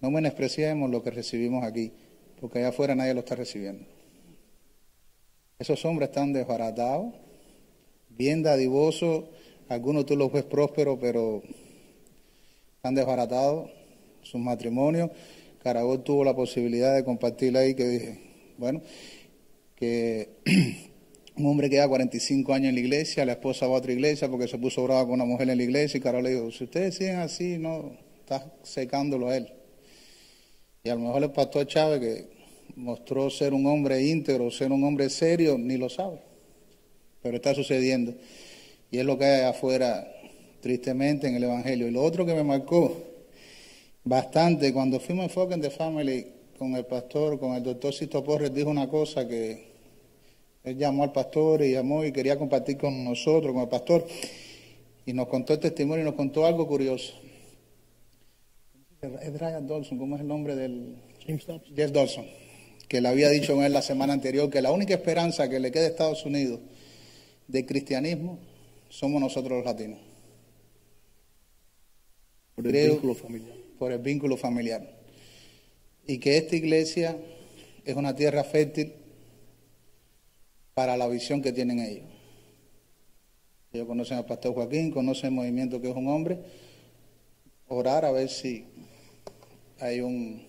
[0.00, 1.92] no menospreciemos lo que recibimos aquí,
[2.40, 3.84] porque allá afuera nadie lo está recibiendo.
[5.58, 7.14] Esos hombres están desbaratados,
[8.10, 9.24] bien dadivosos,
[9.68, 11.42] algunos tú los ves prósperos, pero
[12.76, 13.70] están desbaratados,
[14.22, 15.10] sus matrimonios.
[15.62, 18.20] Caragol tuvo la posibilidad de compartir ahí que dije,
[18.58, 18.82] bueno,
[19.74, 20.28] que
[21.36, 24.46] un hombre queda 45 años en la iglesia, la esposa va a otra iglesia porque
[24.46, 26.94] se puso brava con una mujer en la iglesia y Carol le dijo, si ustedes
[26.94, 29.55] siguen así, no, está secándolo a él.
[30.86, 32.28] Y a lo mejor el pastor Chávez, que
[32.76, 36.20] mostró ser un hombre íntegro, ser un hombre serio, ni lo sabe.
[37.20, 38.14] Pero está sucediendo.
[38.92, 40.06] Y es lo que hay afuera,
[40.60, 41.88] tristemente, en el Evangelio.
[41.88, 43.02] Y lo otro que me marcó
[44.04, 46.24] bastante, cuando fuimos en Focus the Family
[46.56, 49.64] con el pastor, con el doctor Sisto Porres, dijo una cosa que
[50.62, 54.06] él llamó al pastor y llamó y quería compartir con nosotros, con el pastor,
[55.04, 57.25] y nos contó el testimonio y nos contó algo curioso.
[59.02, 60.96] Es Brian Dawson, ¿cómo es el nombre del...?
[61.26, 62.24] Jeff Dawson,
[62.88, 65.72] que le había dicho en él la semana anterior que la única esperanza que le
[65.72, 66.60] queda a Estados Unidos
[67.48, 68.38] de cristianismo
[68.88, 69.98] somos nosotros los latinos.
[72.54, 73.56] Por el Creo- vínculo familiar.
[73.78, 74.96] por el vínculo familiar.
[76.06, 77.16] Y que esta iglesia
[77.84, 78.92] es una tierra fértil
[80.74, 82.04] para la visión que tienen ellos.
[83.72, 86.38] Ellos conocen al pastor Joaquín, conocen el movimiento que es un hombre.
[87.68, 88.64] Orar a ver si
[89.78, 90.46] hay un...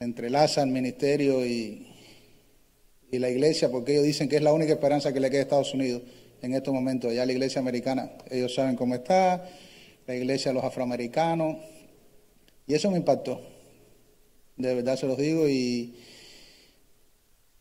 [0.00, 1.86] entrelaza el ministerio y,
[3.10, 5.42] y la iglesia, porque ellos dicen que es la única esperanza que le queda a
[5.42, 6.02] Estados Unidos
[6.42, 7.12] en estos momentos.
[7.14, 9.48] Ya la iglesia americana, ellos saben cómo está,
[10.06, 11.56] la iglesia de los afroamericanos,
[12.66, 13.40] y eso me impactó.
[14.56, 15.94] De verdad se los digo, y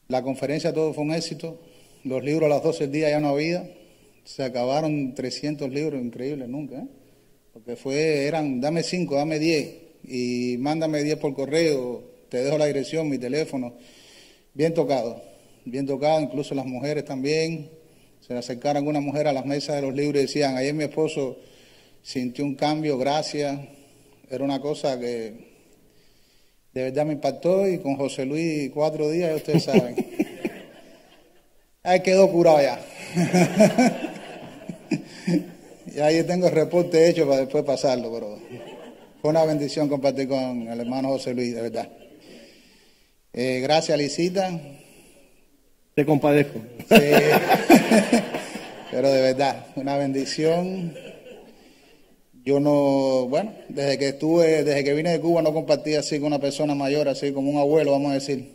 [0.07, 1.59] la conferencia todo fue un éxito.
[2.03, 3.69] Los libros a las 12 del día ya no había.
[4.25, 6.79] Se acabaron 300 libros, increíble, nunca.
[6.79, 6.87] ¿eh?
[7.53, 12.65] Porque fue, eran, dame 5, dame 10, y mándame 10 por correo, te dejo la
[12.65, 13.73] dirección, mi teléfono.
[14.53, 15.21] Bien tocado,
[15.65, 17.69] bien tocado, incluso las mujeres también.
[18.21, 20.85] Se le acercaron algunas mujeres a las mesas de los libros y decían, ayer mi
[20.85, 21.37] esposo
[22.01, 23.59] sintió un cambio, gracias.
[24.29, 25.53] Era una cosa que
[26.73, 29.95] de verdad me impactó y con José Luis cuatro días, ya ustedes saben.
[31.83, 32.79] Ahí quedó curado ya.
[35.95, 38.39] y ahí tengo el reporte hecho para después pasarlo, pero
[39.23, 41.87] fue una bendición compartir con el hermano José Luis, de verdad.
[43.31, 44.51] Eh, gracias, Lisita.
[45.95, 46.59] Te compadezco.
[46.79, 46.85] Sí.
[48.91, 50.93] Pero de verdad, una bendición.
[52.43, 56.27] Yo no, bueno, desde que estuve, desde que vine de Cuba no compartí así con
[56.27, 58.45] una persona mayor, así como un abuelo, vamos a decir.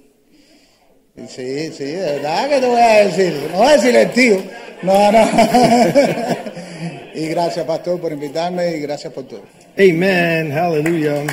[1.29, 3.49] Sí, sí, de verdad que te voy a decir.
[3.53, 4.43] No voy a decir el tío.
[4.83, 5.19] No, no.
[7.15, 9.58] y gracias, pastor, por invitarme y gracias por todo.
[9.81, 10.51] Amen.
[10.51, 11.25] Hallelujah.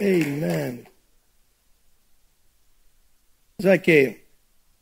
[0.00, 0.88] Amen.
[3.58, 4.26] O sea que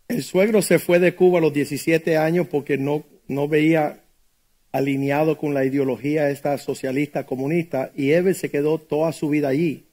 [0.07, 4.03] el suegro se fue de Cuba a los 17 años porque no, no veía
[4.70, 9.87] alineado con la ideología esta socialista comunista y Eve se quedó toda su vida allí.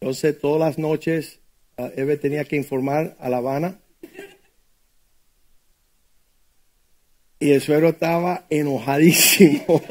[0.00, 1.40] Entonces todas las noches
[1.76, 3.80] ah, Eve tenía que informar a La Habana
[7.40, 9.82] y el suegro estaba enojadísimo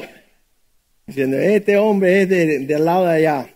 [1.06, 3.54] diciendo este hombre es de- del lado de allá.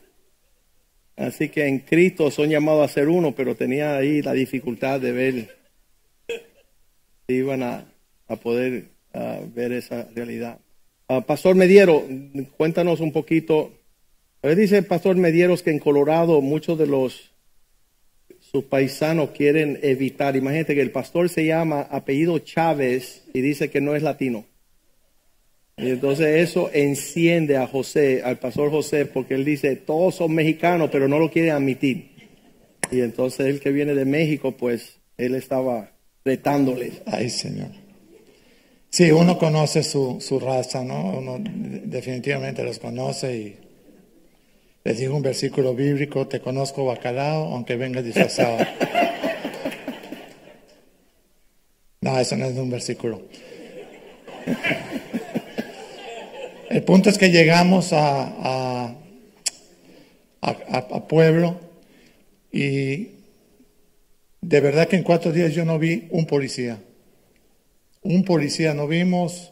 [1.17, 5.13] Así que en Cristo son llamados a ser uno, pero tenía ahí la dificultad de
[5.13, 5.57] ver
[7.29, 7.85] si iban a,
[8.29, 8.87] a poder
[9.55, 10.59] ver esa realidad.
[11.09, 12.03] Ah, Pastor Mediero,
[12.57, 13.73] cuéntanos un poquito.
[14.43, 17.32] A ver, dice Pastor Medieros que en Colorado muchos de los
[18.53, 20.37] sus paisanos quieren evitar.
[20.37, 24.45] Imagínate que el pastor se llama apellido Chávez y dice que no es latino.
[25.79, 30.91] Y entonces eso enciende a José, al pastor José, porque él dice, todos son mexicanos,
[30.93, 32.11] pero no lo quieren admitir.
[32.91, 35.93] Y entonces el que viene de México, pues él estaba
[36.25, 37.01] retándoles.
[37.07, 37.69] Ay, Señor.
[38.91, 41.19] Sí, uno conoce su, su raza, ¿no?
[41.19, 43.57] Uno de- definitivamente los conoce y
[44.85, 48.59] les digo un versículo bíblico, te conozco bacalao, aunque vengas disfrazado.
[52.01, 53.23] No, eso no es un versículo.
[56.69, 58.97] El punto es que llegamos a, a,
[60.41, 61.61] a, Pueblo
[62.51, 63.11] y
[64.41, 66.79] de verdad que en cuatro días yo no vi un policía.
[68.03, 69.52] Un policía no vimos.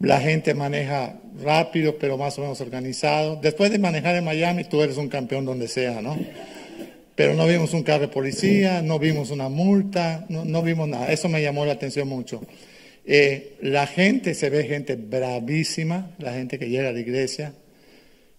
[0.00, 3.34] La gente maneja rápido, pero más o menos organizado.
[3.42, 6.16] Después de manejar en Miami, tú eres un campeón donde sea, ¿no?
[7.16, 11.10] Pero no vimos un carro de policía, no vimos una multa, no, vimos nada.
[11.10, 12.40] Eso me llamó la atención mucho.
[13.04, 17.54] Eh, la gente, se ve gente bravísima, la gente que llega a la iglesia.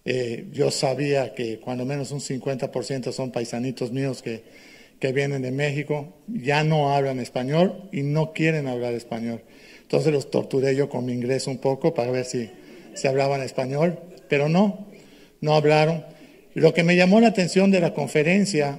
[0.06, 4.44] Eh, yo sabía que cuando menos un 50% son paisanitos míos que,
[4.98, 9.42] que vienen de México, ya no hablan español y no quieren hablar español.
[9.90, 12.48] Entonces los torturé yo con mi inglés un poco para ver si,
[12.94, 13.98] se hablaban español,
[14.28, 14.86] pero no,
[15.40, 16.04] no hablaron.
[16.54, 18.78] Lo que me llamó la atención de la conferencia,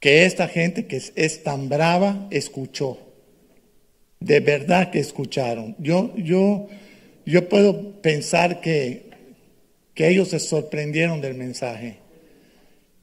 [0.00, 2.98] que esta gente que es, tan brava escuchó.
[4.18, 5.76] De verdad que escucharon.
[5.78, 6.66] Yo, yo,
[7.24, 9.10] yo puedo pensar que,
[9.94, 11.98] que ellos se sorprendieron del mensaje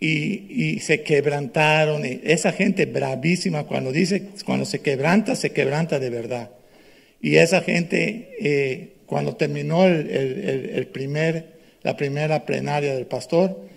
[0.01, 2.03] y, y, se quebrantaron.
[2.03, 6.56] esa gente bravísima, cuando dice, cuando se quebranta, se quebranta de verdad.
[7.21, 13.67] Y esa gente, eh, cuando terminó el, primer, la primera plenaria del pastor,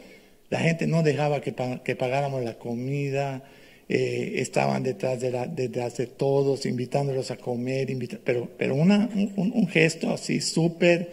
[0.50, 3.44] la gente no dejaba que, que pagáramos la comida,
[3.88, 7.88] eh, estaban detrás de, la, detrás de todos, invitándolos a comer,
[8.24, 11.10] pero, pero una, un, un gesto así súper,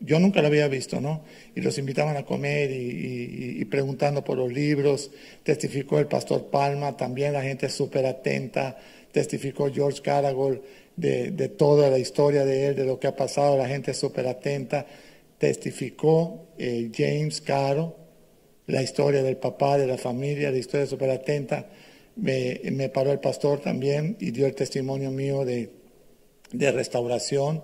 [0.00, 1.22] yo nunca lo había visto, ¿no?
[1.54, 5.10] Y los invitaban a comer y, y, preguntando por los libros,
[5.42, 8.78] testificó el pastor Palma, también la gente súper atenta,
[9.12, 10.62] testificó George Caragol,
[10.96, 14.86] de, toda la historia de él, de lo que ha pasado, la gente súper atenta.
[15.38, 17.96] Testificó eh, James Caro,
[18.66, 21.66] la historia del papá, de la familia, la historia súper atenta.
[22.16, 25.70] Me, paró el pastor también y dio el testimonio mío de,
[26.52, 27.62] de restauración.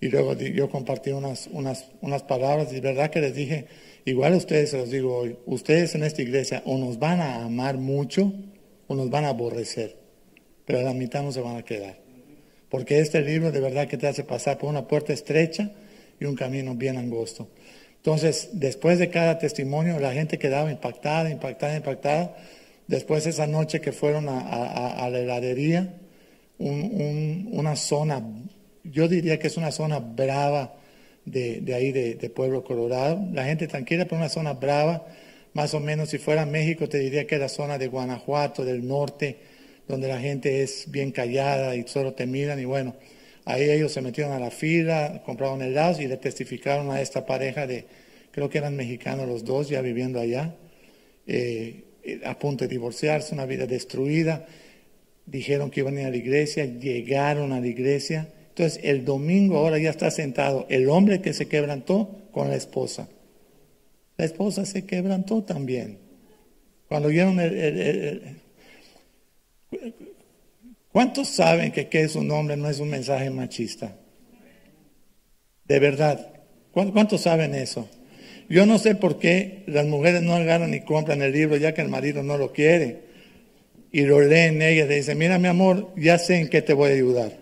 [0.00, 3.66] Y luego yo compartí unas, unas, unas palabras y verdad que les dije,
[4.04, 7.44] igual a ustedes se los digo hoy, ustedes en esta iglesia o nos van a
[7.44, 8.32] amar mucho
[8.86, 9.96] o nos van a aborrecer,
[10.64, 12.07] pero a la mitad no se van a quedar
[12.68, 15.70] porque este libro de verdad que te hace pasar por una puerta estrecha
[16.20, 17.48] y un camino bien angosto.
[17.96, 22.36] Entonces, después de cada testimonio, la gente quedaba impactada, impactada, impactada.
[22.86, 25.94] Después esa noche que fueron a, la heladería,
[26.58, 28.22] una zona,
[28.84, 30.74] yo diría que es una zona brava
[31.24, 33.20] de, ahí, de, de, Pueblo Colorado.
[33.32, 35.06] La gente tranquila, pero una zona brava,
[35.52, 39.38] más o menos si fuera México, te diría que era zona de Guanajuato, del norte,
[39.88, 42.94] donde la gente es bien callada y solo te miran y bueno,
[43.46, 47.66] ahí ellos se metieron a la fila, compraron helados y le testificaron a esta pareja
[47.66, 47.86] de,
[48.30, 50.54] creo que eran mexicanos los dos ya viviendo allá,
[51.26, 51.84] eh,
[52.24, 54.46] a punto de divorciarse, una vida destruida,
[55.24, 59.56] dijeron que iban a ir a la iglesia, llegaron a la iglesia, entonces el domingo
[59.56, 63.08] ahora ya está sentado el hombre que se quebrantó con la esposa.
[64.16, 65.98] La esposa se quebrantó también.
[66.88, 68.40] Cuando vieron el
[70.92, 73.96] ¿Cuántos saben que qué es un hombre no es un mensaje machista?
[75.64, 76.32] De verdad.
[76.72, 77.88] ¿Cuántos saben eso?
[78.48, 81.82] Yo no sé por qué las mujeres no agarran y compran el libro ya que
[81.82, 83.08] el marido no lo quiere.
[83.90, 86.90] Y lo leen ellas y dicen, mira mi amor, ya sé en qué te voy
[86.90, 87.32] a ayudar.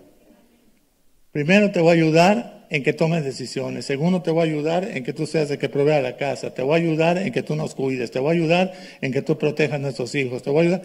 [1.33, 3.85] Primero te voy a ayudar en que tomes decisiones.
[3.85, 6.55] Segundo te voy a ayudar en que tú seas el que provea la casa.
[6.55, 8.11] Te voy a ayudar en que tú nos cuides.
[8.11, 10.43] Te voy a ayudar en que tú protejas a nuestros hijos.
[10.43, 10.83] Te voy a ayudar.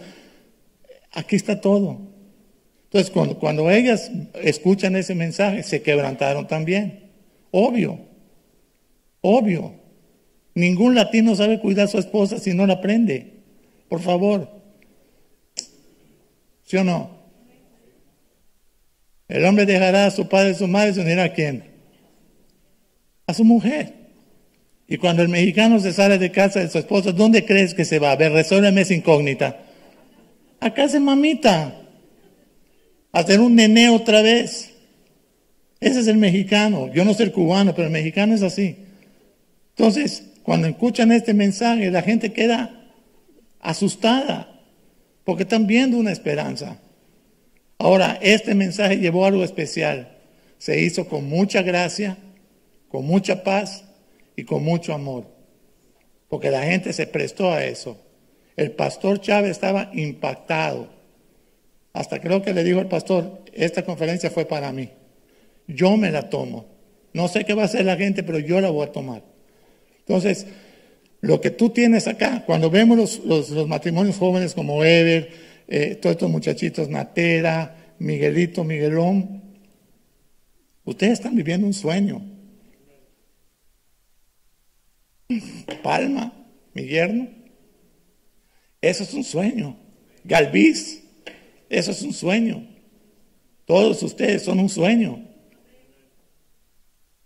[1.11, 2.11] Aquí está todo.
[2.85, 7.11] Entonces, cuando, ellas escuchan ese mensaje, se quebrantaron también.
[7.51, 7.99] Obvio,
[9.21, 9.75] obvio.
[10.53, 13.33] Ningún latino sabe cuidar a su esposa si no la aprende.
[13.87, 14.49] Por favor.
[16.63, 17.21] ¿Sí o no?
[19.29, 21.63] El hombre dejará a su padre y su madre y se unirá a quién?
[23.27, 23.93] A su mujer.
[24.89, 27.99] Y cuando el mexicano se sale de casa de su esposa, ¿dónde crees que se
[27.99, 28.11] va?
[28.11, 29.70] A ver, resuélveme esa incógnita.
[30.61, 31.75] Acá se mamita.
[33.11, 34.71] Hacer un nene otra vez.
[35.79, 36.93] Ese es el mexicano.
[36.93, 38.77] Yo no soy cubano, pero el mexicano es así.
[39.75, 42.91] Entonces, cuando escuchan este mensaje, la gente queda
[43.59, 44.61] asustada
[45.23, 46.79] porque están viendo una esperanza.
[47.79, 50.15] Ahora, este mensaje llevó algo especial.
[50.59, 52.17] Se hizo con mucha gracia,
[52.87, 53.83] con mucha paz
[54.35, 55.25] y con mucho amor.
[56.29, 57.97] Porque la gente se prestó a eso.
[58.61, 60.87] El pastor Chávez estaba impactado.
[61.93, 64.91] Hasta creo que le dijo al pastor, esta conferencia fue para mí.
[65.65, 66.67] Yo me la tomo.
[67.11, 69.23] No sé qué va a hacer la gente, pero yo la voy a tomar.
[69.97, 70.45] Entonces,
[71.21, 75.31] lo que tú tienes acá, cuando vemos los, matrimonios jóvenes como Ever,
[75.67, 79.41] eh, todos estos muchachitos, Natera, Miguelito, Miguelón,
[80.85, 82.21] ustedes están viviendo un sueño.
[85.81, 86.31] Palma,
[86.75, 87.40] mi yerno,
[88.81, 89.77] eso es un sueño.
[90.23, 91.03] Galvis,
[91.69, 92.67] eso es un sueño.
[93.65, 95.23] Todos ustedes son un sueño.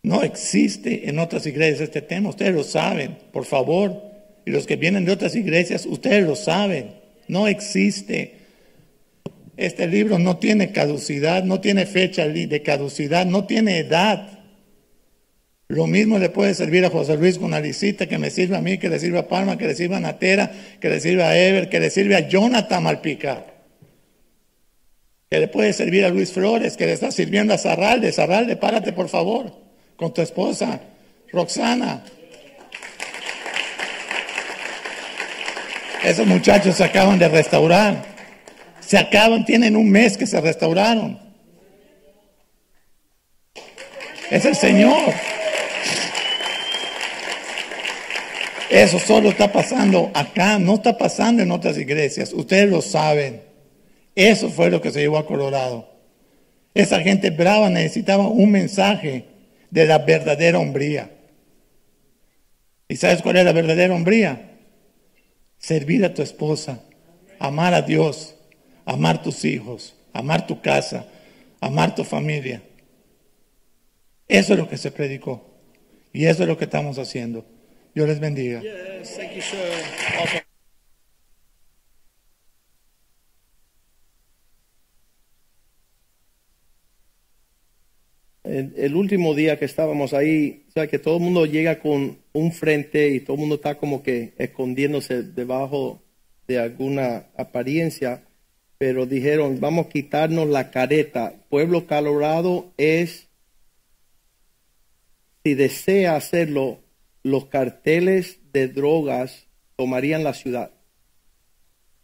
[0.03, 4.03] No existe en otras iglesias este tema, ustedes lo saben, por favor.
[4.45, 6.91] Y los que vienen de otras iglesias, ustedes lo saben.
[7.27, 8.35] No existe.
[9.57, 14.34] Este libro no tiene caducidad, no tiene fecha de caducidad, no tiene edad.
[15.67, 18.61] Lo mismo le puede servir a José Luis con una licita, que me sirve a
[18.61, 21.35] mí, que le sirve a Palma, que le sirve a Natera, que le sirve a
[21.35, 23.45] Ever, que le sirve a Jonathan Malpica.
[25.29, 28.11] Que le puede servir a Luis Flores, que le está sirviendo a Zarralde.
[28.11, 29.51] Zarralde, párate por favor,
[29.95, 30.81] con tu esposa,
[31.31, 32.03] Roxana.
[36.03, 38.05] Esos muchachos se acaban de restaurar.
[38.81, 41.19] Se acaban, tienen un mes que se restauraron.
[44.29, 45.11] Es el Señor.
[48.69, 52.33] Eso solo está pasando acá, no está pasando en otras iglesias.
[52.33, 53.41] Ustedes lo saben.
[54.15, 55.89] Eso fue lo que se llevó a Colorado.
[56.73, 59.25] Esa gente brava necesitaba un mensaje
[59.69, 61.11] de la verdadera hombría.
[62.87, 64.51] ¿Y sabes cuál es la verdadera hombría?
[65.57, 66.81] Servir a tu esposa,
[67.39, 68.35] amar a Dios,
[68.85, 71.07] amar tus hijos, amar tu casa,
[71.59, 72.61] amar tu familia.
[74.27, 75.45] Eso es lo que se predicó.
[76.13, 77.45] Y eso es lo que estamos haciendo.
[77.95, 78.61] Dios les bendiga.
[88.43, 92.51] El, último día que estábamos ahí, o sea, que todo el mundo llega con un
[92.51, 96.03] frente y todo el mundo está como que escondiéndose debajo
[96.47, 98.25] de alguna apariencia,
[98.77, 101.33] pero dijeron, vamos a quitarnos la careta.
[101.49, 103.29] Pueblo Colorado es,
[105.43, 106.84] si desea hacerlo,
[107.25, 109.47] los carteles de drogas
[109.77, 110.69] tomarían la ciudad.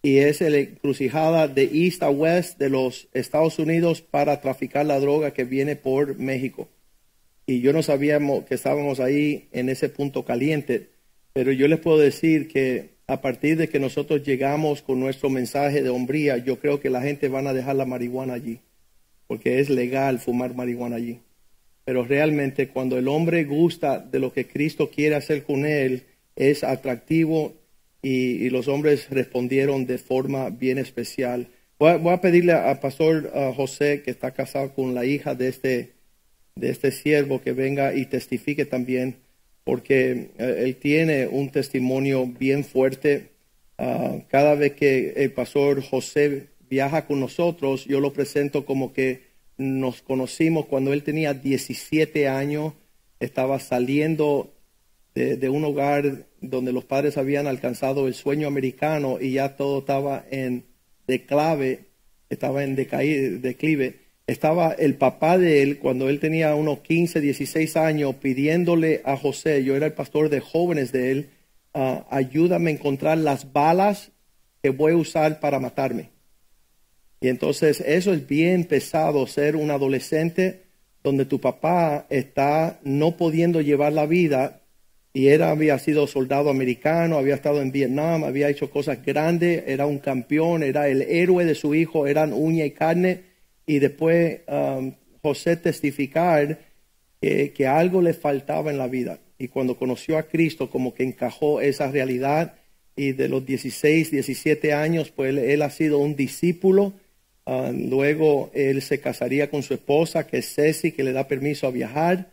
[0.02, 5.00] Y es la encrucijada de east a west de los Estados Unidos para traficar la
[5.00, 6.70] droga que viene por México.
[7.46, 10.90] Y yo no sabíamos que estábamos ahí en ese punto caliente,
[11.34, 15.84] pero yo les puedo decir que a partir de que nosotros llegamos con nuestro mensaje
[15.84, 18.60] de hombría, yo creo que la gente van a dejar la marihuana allí,
[19.28, 21.20] porque es legal fumar marihuana allí.
[21.86, 26.04] Pero realmente cuando el hombre gusta de lo que Cristo quiere hacer con él,
[26.36, 27.54] es atractivo
[28.02, 31.48] y, los hombres respondieron de forma bien especial.
[31.78, 35.92] Voy a, pedirle al pastor José, que está casado con la hija de este,
[36.56, 39.18] de este siervo, que venga y testifique también,
[39.64, 43.30] porque eh, él tiene un testimonio bien fuerte.
[43.78, 49.31] Ah, cada vez que el pastor José viaja con nosotros, yo lo presento como que
[49.58, 52.74] nos conocimos cuando él tenía 17 años,
[53.20, 54.54] estaba saliendo
[55.14, 60.24] de, un hogar donde los padres habían alcanzado el sueño americano y ya todo estaba
[60.32, 60.66] en
[61.08, 61.86] declave,
[62.30, 64.00] estaba en declive.
[64.28, 69.64] Estaba el papá de él cuando él tenía unos 15, 16 años pidiéndole a José,
[69.64, 71.30] yo era el pastor de jóvenes de él,
[71.74, 74.12] ah, ayúdame a encontrar las balas
[74.62, 76.12] que voy a usar para matarme.
[77.22, 80.64] Y entonces eso es bien pesado, ser un adolescente
[81.04, 84.62] donde tu papá está no pudiendo llevar la vida
[85.14, 89.86] y él había sido soldado americano, había estado en Vietnam, había hecho cosas grandes, era
[89.86, 93.24] un campeón, era el héroe de su hijo, eran uña y carne.
[93.66, 96.60] Y después um, José testificar
[97.22, 99.20] que, que algo le faltaba en la vida.
[99.38, 102.56] Y cuando conoció a Cristo como que encajó esa realidad.
[102.96, 106.94] Y de los 16, 17 años pues él ha sido un discípulo
[107.46, 111.68] Ah, luego él se casaría con su esposa, que es Ceci, que le da permiso
[111.68, 112.32] a viajar.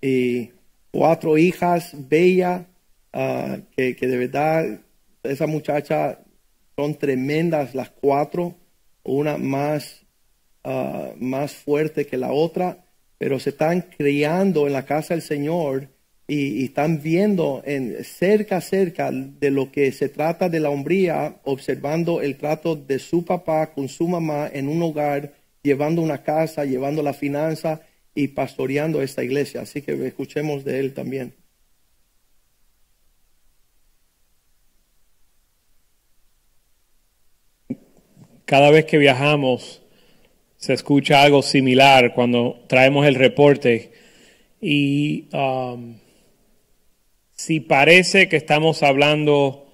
[0.00, 0.50] Y
[0.90, 2.62] cuatro hijas bellas,
[3.12, 4.80] ah, que, de verdad,
[5.22, 6.20] esa muchacha
[6.76, 8.56] son tremendas las cuatro,
[9.02, 10.02] una más,
[10.64, 12.84] ah, más fuerte que la otra,
[13.18, 15.88] pero se están criando en la casa del Señor
[16.26, 22.22] y, están viendo en cerca, cerca de lo que se trata de la hombría, observando
[22.22, 27.02] el trato de su papá con su mamá en un hogar, llevando una casa, llevando
[27.02, 27.82] la finanza
[28.14, 29.62] y pastoreando esta iglesia.
[29.62, 31.34] Así que escuchemos de él también.
[38.46, 39.82] Cada vez que viajamos
[40.56, 43.92] se escucha algo similar cuando traemos el reporte
[44.60, 45.96] y um,
[47.44, 49.66] si parece que estamos hablando,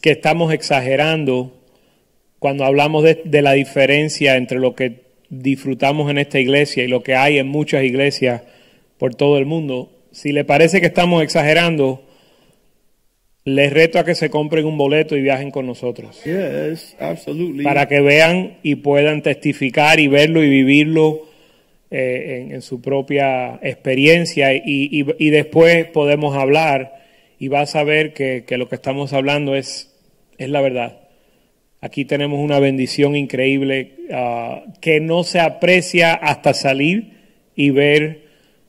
[0.00, 1.52] que estamos exagerando
[2.38, 7.16] cuando hablamos de, la diferencia entre lo que disfrutamos en esta iglesia y lo que
[7.16, 8.42] hay en muchas iglesias
[8.96, 12.04] por todo el mundo, si le parece que estamos exagerando,
[13.44, 16.20] les reto a que se compren un boleto y viajen con nosotros.
[17.64, 21.27] Para que vean y puedan testificar y verlo y vivirlo
[21.90, 27.02] eh, en, su propia experiencia y, después podemos hablar
[27.38, 29.94] y vas a ver que, lo que estamos hablando es,
[30.36, 31.00] es la verdad.
[31.80, 37.12] Aquí tenemos una bendición increíble ah, que no se aprecia hasta salir
[37.54, 38.26] y ver,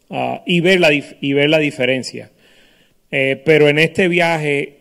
[0.09, 2.31] ah, y ver, la, y ver la diferencia.
[3.11, 4.77] Eh, pero en este viaje,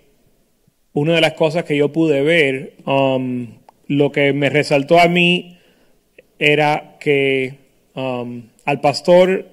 [0.92, 3.48] una de las cosas que yo pude ver, um,
[3.86, 5.58] lo que me resaltó a mí
[6.38, 7.67] era que
[7.98, 9.46] um, al pastor,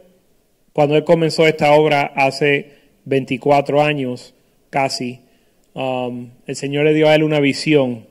[0.72, 2.74] cuando él comenzó esta obra hace
[3.06, 4.36] 24 años
[4.70, 5.22] casi,
[5.74, 8.06] um, el Señor le dio a él una visión.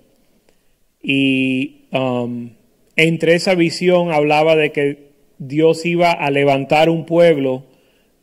[1.02, 2.50] Y um,
[2.96, 7.64] entre esa visión hablaba de que Dios iba a levantar un pueblo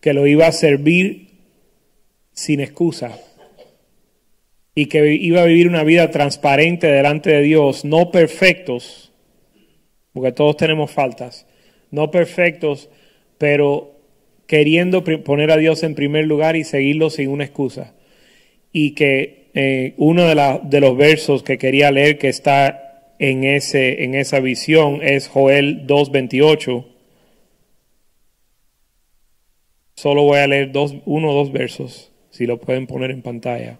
[0.02, 1.28] que lo iba a servir
[2.34, 3.18] sin excusa
[4.74, 9.12] y que iba a vivir una vida transparente delante de Dios, no perfectos,
[10.14, 11.46] porque todos tenemos faltas,
[11.92, 12.90] no perfectos,
[13.38, 13.92] pero
[14.48, 17.94] queriendo poner a Dios en primer lugar y seguirlo sin una excusa.
[18.74, 24.16] Y que eh, uno de, los versos que quería leer que está en, ese, en
[24.16, 26.86] esa visión es Joel 2.28.
[29.96, 30.72] Solo voy a leer
[31.06, 33.80] uno o dos versos, si lo pueden poner en pantalla.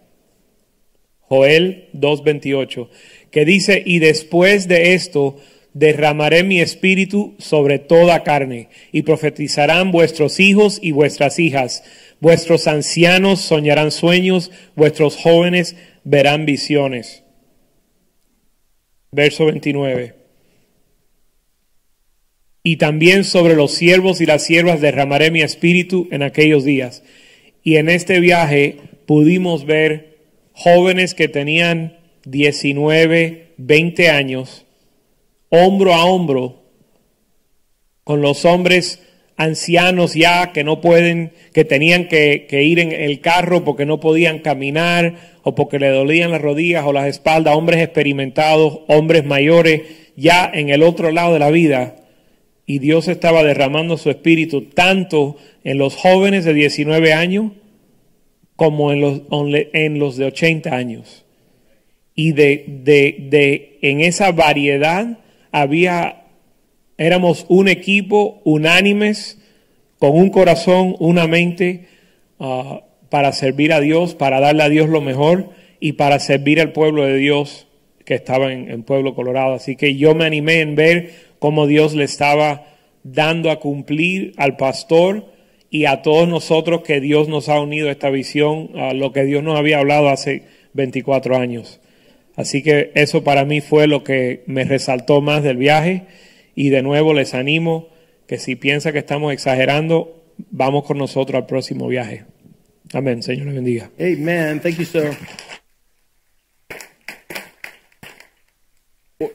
[1.22, 2.90] Joel 2.28,
[3.32, 5.38] que dice, y después de esto
[5.74, 11.84] derramaré mi espíritu sobre toda carne, y profetizarán vuestros hijos y vuestras hijas,
[12.20, 17.24] vuestros ancianos soñarán sueños, vuestros jóvenes verán visiones.
[19.12, 20.16] Verso 29.
[22.64, 27.04] Y también sobre los siervos y las siervas derramaré mi espíritu en aquellos días.
[27.64, 30.20] Y en este viaje pudimos ver
[30.54, 34.66] jóvenes que tenían 19, 20 años,
[35.52, 36.64] hombro a hombro,
[38.04, 39.02] con los hombres
[39.38, 44.40] ancianos ya que no pueden, que tenían que, ir en el carro porque no podían
[44.40, 49.82] caminar o porque le dolían las rodillas o las espaldas, hombres experimentados, hombres mayores,
[50.16, 51.96] ya en el otro lado de la vida.
[52.66, 57.52] Y Dios estaba derramando su espíritu tanto en los jóvenes de 19 años
[58.56, 59.22] como en los,
[59.74, 61.26] en los de 80 años.
[62.14, 65.18] Y de, de, de, en esa variedad
[65.52, 66.24] había,
[66.98, 69.38] éramos un equipo unánimes,
[70.00, 71.88] con un corazón, una mente,
[72.40, 72.80] uh,
[73.10, 75.50] para servir a Dios, para darle a Dios lo mejor
[75.80, 77.68] y para servir al pueblo de Dios
[78.06, 79.54] que estaba en, en Pueblo Colorado.
[79.54, 82.66] Así que yo me animé en ver cómo Dios le estaba
[83.04, 85.26] dando a cumplir al pastor
[85.70, 89.24] y a todos nosotros que Dios nos ha unido a esta visión, a lo que
[89.24, 90.44] Dios nos había hablado hace
[90.74, 91.81] 24 años.
[92.36, 96.04] Así que eso para mí fue lo que me resaltó más del viaje
[96.56, 97.90] y de nuevo les animo
[98.28, 102.24] que si piensa que estamos exagerando, vamos con nosotros al próximo viaje.
[102.94, 103.22] Amén.
[103.24, 103.92] Señor le bendiga.
[104.00, 104.60] Amen.
[104.60, 105.12] Thank you, sir.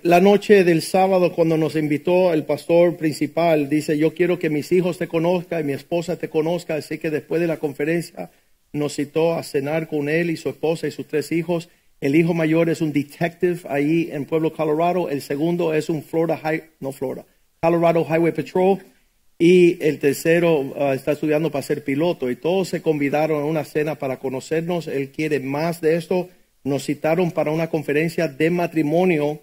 [0.03, 4.73] La noche del sábado, cuando nos invitó el pastor principal, dice, yo quiero que mis
[4.73, 8.31] hijos te conozcan y mi esposa te conozca, así que después de la conferencia
[8.73, 11.69] nos citó a cenar con él y su esposa y sus tres hijos.
[12.01, 15.09] El hijo mayor es un detective ahí en Pueblo, Colorado.
[15.09, 17.25] El segundo es un Florida, High, no Florida,
[17.61, 18.79] Colorado Highway Patrol.
[19.39, 22.31] Y el tercero uh, está estudiando para ser piloto.
[22.31, 24.89] Y todos se convidaron a una cena para conocernos.
[24.89, 26.29] Él quiere más de esto.
[26.65, 29.41] Nos citaron para una conferencia de matrimonio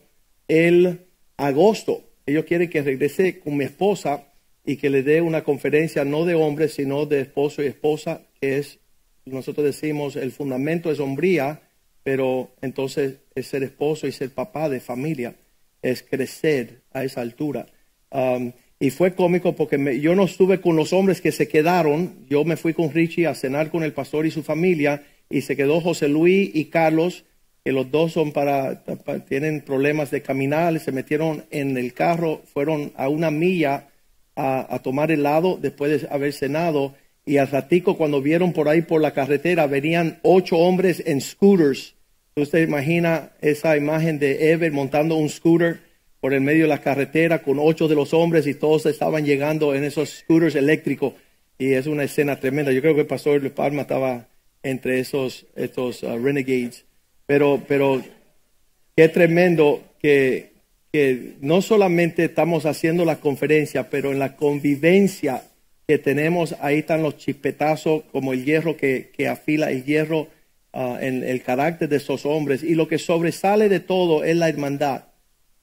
[0.47, 0.99] el
[1.37, 2.03] agosto.
[2.25, 4.27] Ellos quieren que regrese con mi esposa
[4.65, 8.57] y que le dé una conferencia no de hombres, sino de esposo y esposa, que
[8.59, 8.79] es,
[9.25, 11.61] nosotros decimos, el fundamento es hombría,
[12.03, 15.35] pero entonces es ser esposo y ser papá de familia,
[15.81, 17.65] es crecer a esa altura.
[18.11, 22.25] Um, y fue cómico porque me, yo no estuve con los hombres que se quedaron,
[22.29, 25.55] yo me fui con Richie a cenar con el pastor y su familia, y se
[25.55, 27.23] quedó José Luis y Carlos,
[27.63, 28.83] que los dos son para,
[29.27, 33.87] tienen problemas de caminar, se metieron en el carro, fueron a una milla
[34.35, 36.93] a, a, tomar helado después de haber cenado
[37.25, 41.95] y al ratico cuando vieron por ahí por la carretera venían ocho hombres en scooters.
[42.35, 45.81] Usted imagina esa imagen de Ever montando un scooter
[46.19, 49.75] por el medio de la carretera con ocho de los hombres y todos estaban llegando
[49.75, 51.13] en esos scooters eléctricos
[51.57, 52.71] y es una escena tremenda.
[52.71, 54.27] Yo creo que el pastor de Palma estaba
[54.63, 56.85] entre esos estos uh, renegades.
[57.25, 58.01] Pero, pero
[58.95, 60.51] qué tremendo que,
[60.91, 65.43] que, no solamente estamos haciendo la conferencia, pero en la convivencia
[65.87, 70.27] que tenemos, ahí están los chispetazos como el hierro que, que afila el hierro
[70.73, 72.63] uh, en el carácter de esos hombres.
[72.63, 75.05] Y lo que sobresale de todo es la hermandad,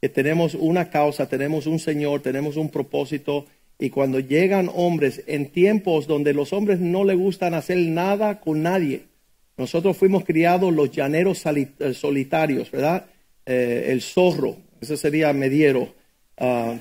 [0.01, 3.47] que tenemos una causa, tenemos un Señor, tenemos un propósito.
[3.79, 8.62] Y cuando llegan hombres en tiempos donde los hombres no le gustan hacer nada con
[8.62, 9.05] nadie,
[9.57, 11.45] nosotros fuimos criados los llaneros
[11.93, 13.07] solitarios, ¿verdad?
[13.47, 15.93] eh, el zorro, ese sería mediero,
[16.39, 16.77] ah,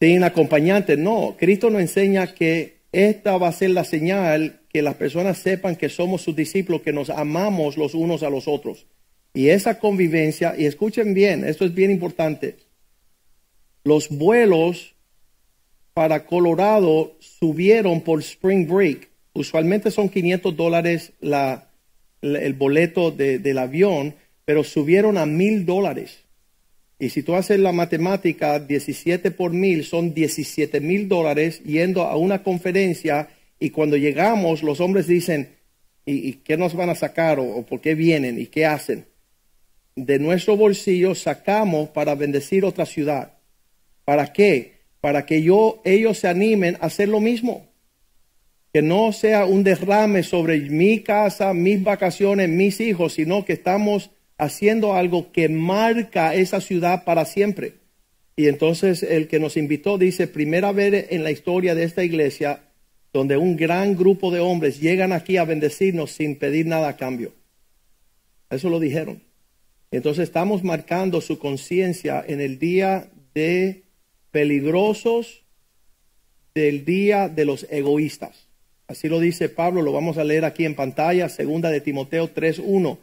[0.00, 0.96] sin acompañante.
[0.96, 5.76] No, Cristo nos enseña que esta va a ser la señal que las personas sepan
[5.76, 8.86] que somos sus discípulos, que nos amamos los unos a los otros.
[9.34, 12.56] Y esa convivencia, y escuchen bien, esto es bien importante,
[13.84, 14.94] los vuelos
[15.94, 19.08] para Colorado subieron por Spring Break.
[19.32, 21.70] Usualmente son 500 dólares la,
[22.22, 26.24] el boleto del avión, pero subieron a mil dólares.
[26.98, 32.16] Y si tú haces la matemática, 17 por mil son 17 mil dólares yendo a
[32.16, 33.28] una conferencia
[33.60, 35.50] y cuando llegamos los hombres dicen,
[36.04, 39.06] ¿y, qué nos van a sacar o, por qué vienen y qué hacen?
[39.94, 43.34] De nuestro bolsillo sacamos para bendecir otra ciudad.
[44.04, 44.78] ¿Para qué?
[45.00, 47.68] Para que yo, ellos se animen a hacer lo mismo.
[48.72, 54.10] Que no sea un derrame sobre mi casa, mis vacaciones, mis hijos, sino que estamos
[54.38, 57.74] haciendo algo que marca esa ciudad para siempre.
[58.36, 62.62] Y entonces el que nos invitó dice, primera vez en la historia de esta iglesia
[63.12, 67.32] donde un gran grupo de hombres llegan aquí a bendecirnos sin pedir nada a cambio.
[68.48, 69.22] Eso lo dijeron.
[69.90, 73.82] Entonces estamos marcando su conciencia en el día de
[74.30, 75.44] peligrosos
[76.54, 78.46] del día de los egoístas.
[78.86, 82.98] Así lo dice Pablo, lo vamos a leer aquí en pantalla, segunda de Timoteo 3.1.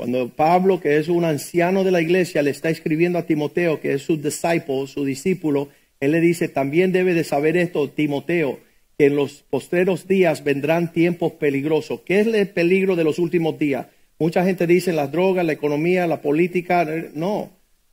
[0.00, 3.92] Cuando Pablo, que es un anciano de la iglesia, le está escribiendo a Timoteo, que
[3.92, 5.68] es su discípulo, su discípulo,
[6.00, 8.60] él le dice, también debe de saber esto, Timoteo,
[8.96, 12.00] que en los postreros días vendrán tiempos peligrosos.
[12.06, 13.88] ¿Qué es el peligro de los últimos días?
[14.18, 16.88] Mucha gente dice las drogas, la economía, la política.
[17.12, 17.50] No.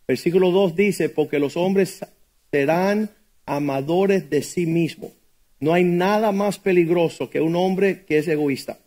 [0.08, 2.06] Versículo 2 dice, porque los hombres
[2.50, 3.10] serán
[3.46, 5.12] amadores de sí mismos.
[5.60, 8.80] No hay nada más peligroso que un hombre que es egoísta.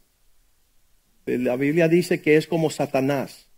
[1.27, 3.49] La Biblia dice que es como Satanás.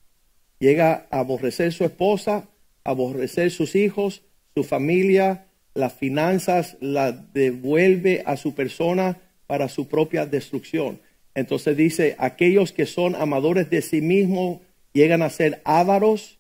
[0.59, 2.49] Llega a aborrecer su esposa,
[2.85, 4.23] a aborrecer sus hijos,
[4.55, 11.01] su familia, las finanzas, la devuelve a su persona para su propia destrucción.
[11.35, 14.61] Entonces dice, aquellos que son amadores de sí mismos
[14.93, 16.39] llegan a ser ávaros,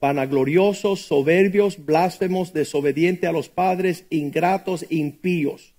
[0.00, 5.73] vanagloriosos, soberbios, blasfemos, desobedientes a los padres, ingratos, impíos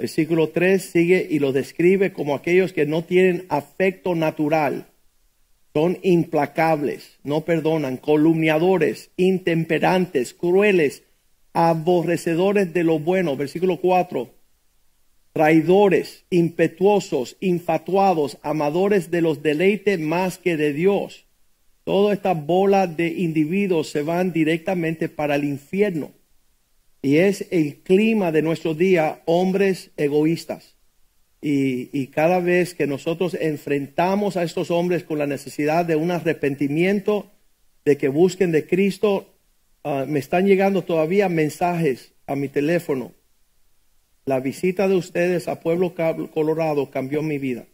[0.00, 4.86] Versículo 3 sigue y lo describe como aquellos que no tienen afecto natural,
[5.74, 11.02] son implacables, no perdonan, columniadores, intemperantes, crueles,
[11.52, 13.36] aborrecedores de lo bueno.
[13.36, 14.30] Versículo 4,
[15.34, 21.26] traidores, impetuosos, infatuados, amadores de los deleites más que de Dios.
[21.84, 26.12] Toda esta bola de individuos se van directamente para el infierno.
[27.02, 30.76] Y es el clima de nuestro día, hombres egoístas.
[31.42, 37.30] Y, cada vez que nosotros enfrentamos a estos hombres con la necesidad de un arrepentimiento,
[37.86, 39.32] de que busquen de Cristo,
[39.84, 43.12] ah, me están llegando todavía mensajes a mi teléfono.
[44.26, 45.94] La visita de ustedes a Pueblo
[46.32, 47.64] Colorado cambió mi vida.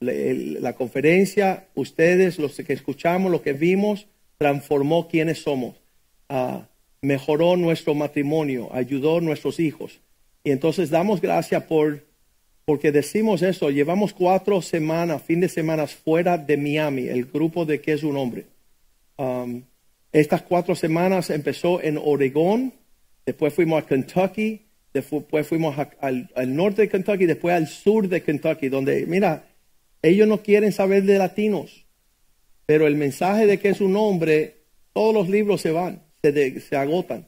[0.00, 4.08] La, conferencia, ustedes, los que escuchamos, lo que vimos,
[4.38, 5.76] transformó quienes somos.
[6.28, 6.68] Ah,
[7.06, 10.00] mejoró nuestro matrimonio, ayudó a nuestros hijos.
[10.42, 12.04] Y entonces damos gracias por,
[12.64, 13.70] porque decimos eso.
[13.70, 18.16] Llevamos cuatro semanas, fin de semana fuera de Miami, el grupo de que es un
[18.16, 18.46] hombre.
[19.18, 19.62] Um,
[20.12, 22.72] estas cuatro semanas empezó en Oregón,
[23.24, 28.22] después fuimos a Kentucky, después fuimos al, al, norte de Kentucky, después al sur de
[28.22, 29.44] Kentucky, donde, mira,
[30.02, 31.86] ellos no quieren saber de latinos,
[32.66, 34.56] pero el mensaje de que es un hombre,
[34.92, 37.26] todos los libros se van se, agotan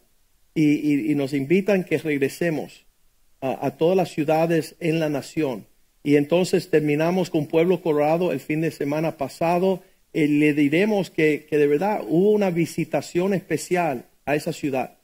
[0.54, 2.84] y, nos invitan que regresemos
[3.40, 5.66] a, todas las ciudades en la nación.
[6.02, 9.82] Y entonces terminamos con Pueblo Colorado el fin de semana pasado.
[10.12, 14.98] y le diremos que, de verdad hubo una visitación especial a esa ciudad.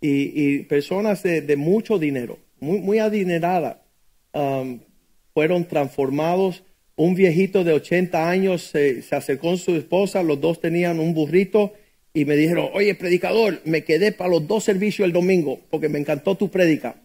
[0.00, 3.76] Y, personas de, mucho dinero, muy, muy adineradas,
[4.32, 4.80] um,
[5.34, 6.62] fueron transformados.
[6.96, 11.12] Un viejito de 80 años se, se acercó con su esposa, los dos tenían un
[11.12, 11.74] burrito
[12.16, 15.98] y me dijeron, oye, predicador, me quedé para los dos servicios el domingo porque me
[15.98, 16.96] encantó tu prédica.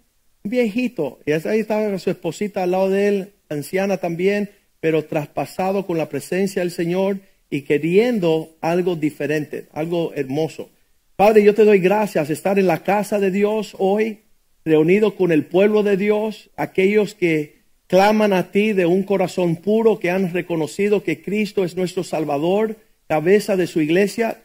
[0.42, 5.86] Un viejito, y ahí estaba su esposita al lado de él, anciana también, pero traspasado
[5.86, 7.18] con la presencia del Señor
[7.50, 10.70] y queriendo algo diferente, algo hermoso.
[11.18, 14.20] Padre, yo te doy gracias estar en la casa de Dios hoy,
[14.64, 20.00] reunido con el pueblo de Dios, aquellos que claman a ti de un corazón puro,
[20.00, 22.78] que han reconocido que Cristo es nuestro Salvador,
[23.10, 24.42] cabeza de su iglesia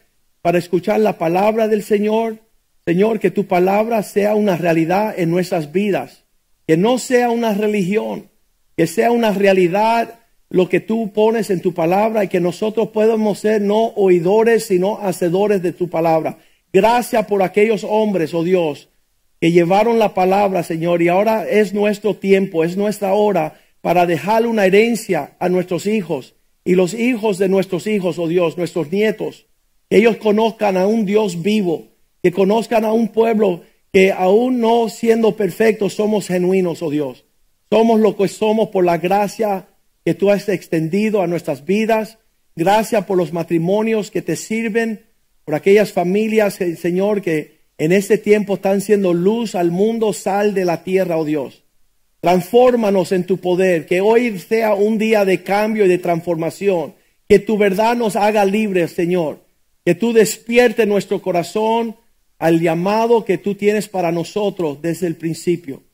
[0.46, 2.38] para escuchar la palabra del Señor.
[2.84, 6.22] Señor, que tu palabra sea una realidad en nuestras vidas,
[6.68, 8.30] que no sea una religión,
[8.76, 13.40] que sea una realidad lo que tú pones en tu palabra y que nosotros podamos
[13.40, 16.38] ser no oidores, sino hacedores de tu palabra.
[16.72, 18.88] Gracias por aquellos hombres, oh Dios,
[19.40, 24.46] que llevaron la palabra, Señor, y ahora es nuestro tiempo, es nuestra hora para dejar
[24.46, 29.46] una herencia a nuestros hijos y los hijos de nuestros hijos, oh Dios, nuestros nietos,
[29.88, 31.88] que ellos conozcan a un Dios vivo,
[32.22, 33.62] que conozcan a un pueblo
[33.92, 37.24] que aún no siendo perfectos somos genuinos, oh Dios.
[37.70, 39.68] Somos lo que somos por la gracia
[40.04, 42.18] que tú has extendido a nuestras vidas.
[42.54, 45.06] Gracias por los matrimonios que te sirven,
[45.44, 50.54] por aquellas familias, eh, Señor, que en este tiempo están siendo luz al mundo, sal
[50.54, 51.64] de la tierra, oh Dios.
[52.20, 56.94] Transfórmanos en tu poder, que hoy sea un día de cambio y de transformación,
[57.28, 59.45] que tu verdad nos haga libres, Señor,
[59.86, 61.94] que tú despierte nuestro corazón
[62.40, 65.84] al llamado que tú tienes para nosotros desde el principio,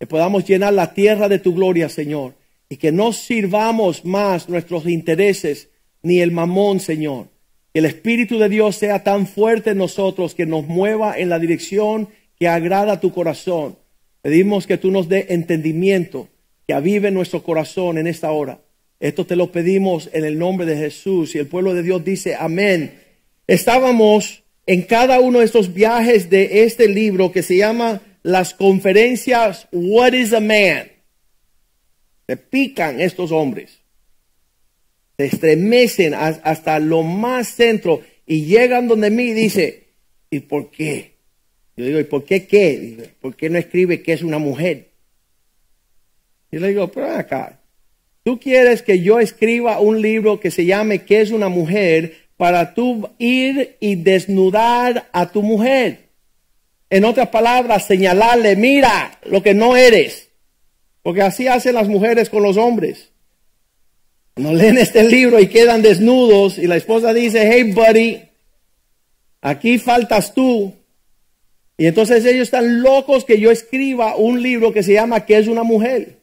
[0.00, 2.34] que podamos llenar la tierra de tu gloria, Señor,
[2.70, 5.68] y que no sirvamos más nuestros intereses
[6.00, 7.28] ni el mamón, Señor.
[7.74, 11.38] Que el Espíritu de Dios sea tan fuerte en nosotros que nos mueva en la
[11.38, 13.76] dirección que agrada tu corazón.
[14.22, 16.28] Pedimos que tú nos dé entendimiento,
[16.66, 18.62] que avive nuestro corazón en esta hora.
[18.98, 22.34] Esto te lo pedimos en el nombre de Jesús y el pueblo de Dios dice
[22.34, 23.01] amén.
[23.46, 29.68] Estábamos en cada uno de estos viajes de este libro que se llama las conferencias
[29.72, 30.90] What is a Man?
[32.26, 33.80] Se pican estos hombres.
[35.18, 39.88] Se estremecen hasta lo más centro y llegan donde mí y dice,
[40.30, 41.12] ¿y por qué?
[41.76, 43.10] Yo digo, ¿y por qué qué?
[43.20, 44.92] ¿Por qué no escribe que es una mujer?
[46.50, 47.60] Y le digo, pero acá,
[48.22, 52.21] tú quieres que yo escriba un libro que se llame ¿Qué es una mujer?
[52.42, 56.08] Para tú ir y desnudar a tu mujer.
[56.90, 60.28] En otras palabras, señalarle, mira lo que no eres.
[61.04, 63.10] Porque así hacen las mujeres con los hombres.
[64.34, 68.20] No leen este libro y quedan desnudos y la esposa dice, hey buddy,
[69.40, 70.74] aquí faltas tú.
[71.76, 75.46] Y entonces ellos están locos que yo escriba un libro que se llama ¿Qué es
[75.46, 76.16] una mujer?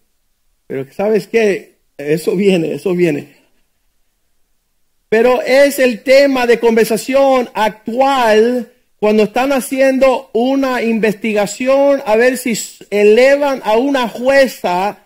[0.67, 3.38] Pero sabes qué, eso viene, eso viene.
[5.09, 12.57] Pero es el tema de conversación actual cuando están haciendo una investigación a ver si
[12.91, 14.99] elevan a una jueza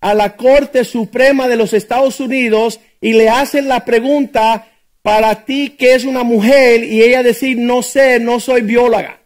[0.00, 4.66] a la Corte Suprema de los Estados Unidos y le hacen la pregunta,
[5.02, 9.20] para ti que es una mujer, y ella decir, no sé, no soy bióloga.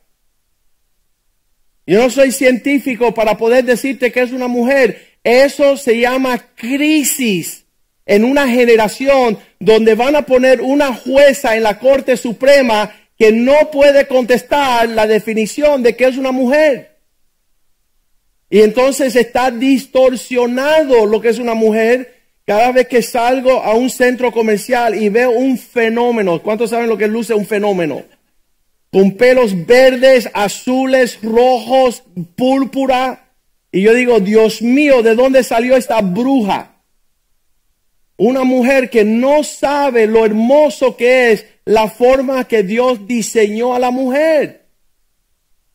[1.87, 5.19] Yo no soy científico para poder decirte que es una mujer.
[5.23, 7.64] Eso se llama crisis
[8.07, 13.71] en una generación donde van a poner una jueza en la Corte Suprema que no
[13.71, 16.99] puede contestar la definición de que es una mujer.
[18.51, 22.15] Y entonces está distorsionado lo que es una mujer.
[22.47, 26.99] Cada vez que salgo a un centro comercial y veo un fenómeno, ¿cuántos saben lo
[26.99, 28.03] que luce un fenómeno?
[28.93, 32.03] Con pelos verdes, azules, rojos,
[32.37, 33.31] púrpura.
[33.73, 36.74] Y yo digo, Dios mío, ¿de dónde salió esta bruja?
[38.17, 43.79] Una mujer que no sabe lo hermoso que es la forma que Dios diseñó a
[43.79, 44.67] la mujer.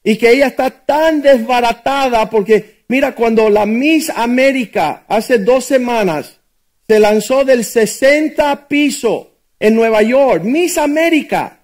[0.03, 6.39] Y que ella está tan desbaratada porque, mira, cuando la Miss América hace dos semanas
[6.87, 11.59] se lanzó del 60 piso en Nueva York, Miss América,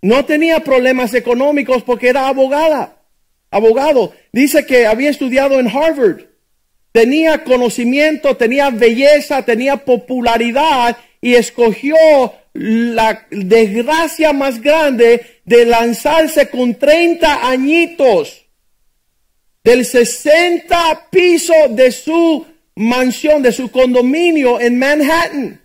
[0.00, 3.02] no tenía problemas económicos porque era abogada,
[3.50, 4.12] abogado.
[4.32, 6.22] Dice que había estudiado en Harvard,
[6.92, 11.96] tenía conocimiento, tenía belleza, tenía popularidad y escogió
[12.54, 18.44] la desgracia más grande de lanzarse con 30 añitos
[19.62, 25.60] del 60 piso de su mansión, de su condominio en Manhattan.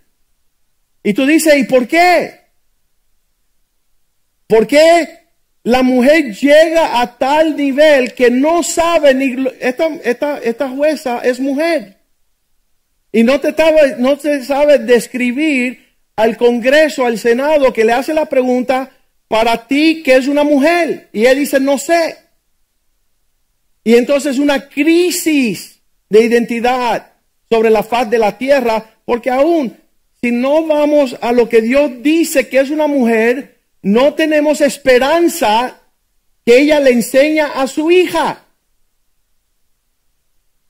[1.02, 2.40] Y tú dices, ¿y por qué?
[4.46, 5.23] ¿Por qué
[5.64, 11.40] la mujer llega a tal nivel que no sabe ni esta, esta, esta jueza es
[11.40, 11.96] mujer?
[13.10, 13.54] Y no te,
[13.98, 15.84] no te sabe describir
[16.16, 18.90] al Congreso, al Senado, que le hace la pregunta,
[19.26, 21.08] para ti, que es una mujer?
[21.12, 22.18] Y él dice, no sé.
[23.82, 27.12] Y entonces una crisis de identidad
[27.48, 29.76] sobre la faz de la tierra, porque aún
[30.20, 33.53] si no vamos a lo que Dios dice que es una mujer,
[33.84, 35.78] no tenemos esperanza
[36.44, 38.44] que ella le enseña a su hija.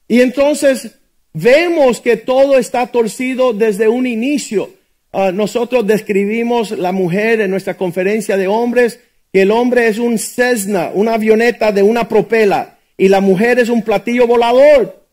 [0.08, 0.96] Y entonces
[1.32, 4.70] vemos que todo está torcido desde un inicio.
[5.12, 8.98] Ah, nosotros describimos la mujer en nuestra conferencia de hombres,
[9.32, 13.68] que el hombre es un Cessna, una avioneta de una propela, y la mujer es
[13.68, 15.06] un platillo volador.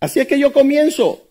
[0.00, 1.25] Así es que yo comienzo.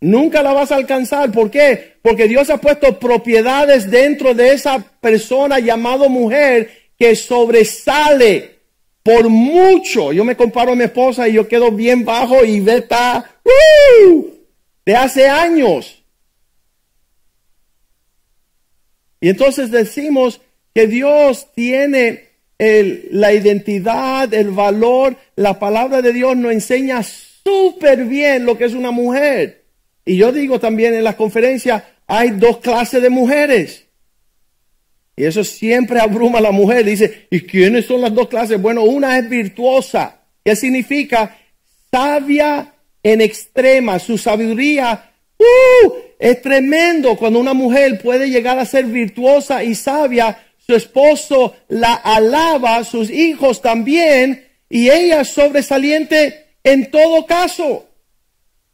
[0.00, 1.30] Nunca la vas a alcanzar.
[1.30, 1.96] ¿Por qué?
[2.02, 8.60] Porque Dios ha puesto propiedades dentro de esa persona llamado mujer que sobresale
[9.02, 10.12] por mucho.
[10.12, 14.24] Yo me comparo a mi esposa y yo quedo bien bajo y ve está ¡uh!
[14.86, 16.02] de hace años.
[19.20, 20.40] Y entonces decimos
[20.74, 22.28] que Dios tiene
[22.58, 25.16] el- la identidad, el valor.
[25.36, 29.59] La palabra de Dios nos enseña súper bien lo que es una mujer.
[30.04, 33.86] Y yo digo también en las conferencias, hay dos clases de mujeres.
[35.16, 36.84] Y eso siempre abruma a la mujer.
[36.84, 38.60] Dice, ¿y quiénes son las dos clases?
[38.60, 40.22] Bueno, una es virtuosa.
[40.42, 41.36] ¿Qué significa?
[41.90, 43.98] Sabia en extrema.
[43.98, 45.92] Su sabiduría ¡uh!
[46.18, 50.42] es tremendo cuando una mujer puede llegar a ser virtuosa y sabia.
[50.56, 54.48] Su esposo la alaba, sus hijos también.
[54.70, 57.89] Y ella es sobresaliente en todo caso.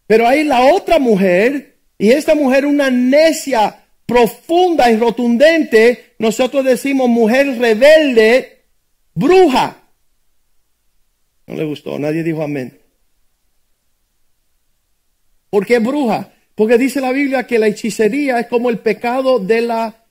[0.07, 7.09] Pero hay la otra mujer, y esta mujer una necia profunda y rotundente, nosotros decimos
[7.09, 8.63] mujer rebelde,
[9.15, 9.83] bruja.
[11.49, 12.79] No le gustó, nadie dijo amén.
[15.51, 16.33] ¿Por qué bruja?
[16.55, 20.05] Porque dice la Biblia que la hechicería es como el pecado de la,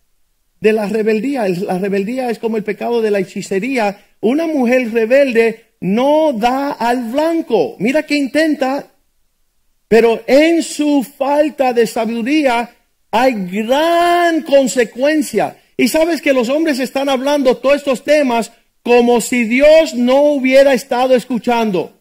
[0.60, 1.46] de la rebeldía.
[1.46, 4.06] El- La rebeldía es como el pecado de la hechicería.
[4.22, 7.76] Una mujer rebelde no da al blanco.
[7.80, 8.92] Mira que intenta,
[9.96, 12.70] pero en su falta de sabiduría
[13.12, 15.56] hay gran consecuencia.
[15.78, 18.52] Y sabes que los hombres están hablando todos estos temas
[18.84, 21.94] como si Dios no hubiera estado escuchando.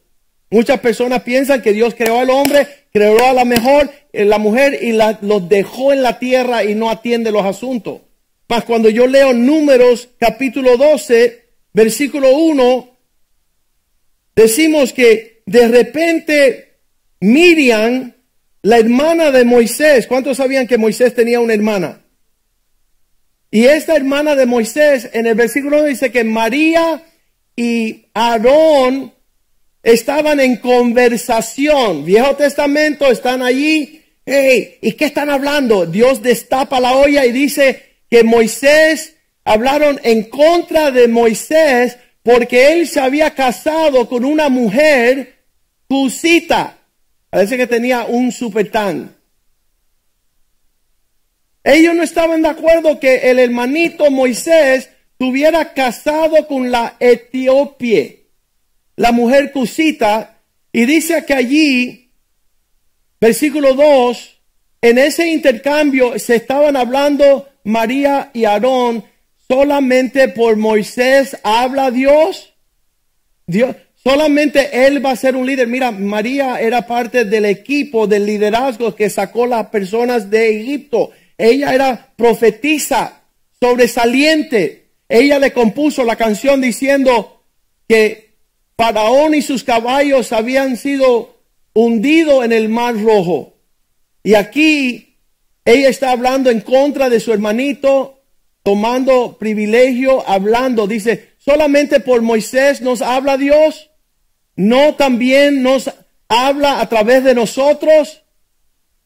[0.51, 4.77] Muchas personas piensan que Dios creó al hombre, creó a la mejor, eh, la mujer
[4.83, 8.01] y la, los dejó en la tierra y no atiende los asuntos.
[8.49, 12.89] Mas cuando yo leo Números capítulo 12, versículo 1,
[14.35, 16.64] decimos que de repente
[17.25, 18.13] Miriam,
[18.61, 22.05] la hermana de Moisés, ¿cuántos sabían que Moisés tenía una hermana?
[23.51, 27.03] Y esta hermana de Moisés, en el versículo 1 dice que María
[27.57, 29.15] y Aarón
[29.83, 32.05] estaban en conversación.
[32.05, 34.03] Viejo Testamento, están allí.
[34.27, 35.87] Hey, ¿y qué están hablando?
[35.87, 42.87] Dios destapa la olla y dice que Moisés hablaron en contra de Moisés porque él
[42.87, 45.37] se había casado con una mujer
[45.89, 46.84] cusita.
[47.35, 49.17] Parece que tenía un supertán.
[51.65, 58.29] Ellos no estaban de acuerdo que el hermanito Moisés tuviera casado con la etíope,
[58.95, 62.13] la mujer cusita, y dice que allí,
[63.21, 64.41] versículo 2,
[64.83, 69.03] en ese intercambio se estaban hablando María y Aarón,
[69.49, 72.55] solamente por Moisés habla Dios.
[73.45, 73.75] Dios,
[74.05, 75.67] solamente él va a ser un líder.
[75.67, 81.11] Mira, María era parte del equipo del liderazgo que sacó las personas de Egipto.
[81.39, 83.23] Ella era profetisa,
[83.61, 84.91] sobresaliente.
[85.09, 87.43] Ella le compuso la canción diciendo
[87.89, 88.35] que
[88.77, 91.37] Faraón y sus caballos habían sido
[91.73, 93.55] hundidos en el mar rojo.
[94.23, 95.19] Y aquí
[95.65, 98.23] ella está hablando en contra de su hermanito,
[98.63, 100.87] tomando privilegio, hablando.
[100.87, 103.91] Dice, solamente por Moisés nos habla Dios,
[104.57, 105.91] no también nos
[106.29, 108.23] habla a través de nosotros.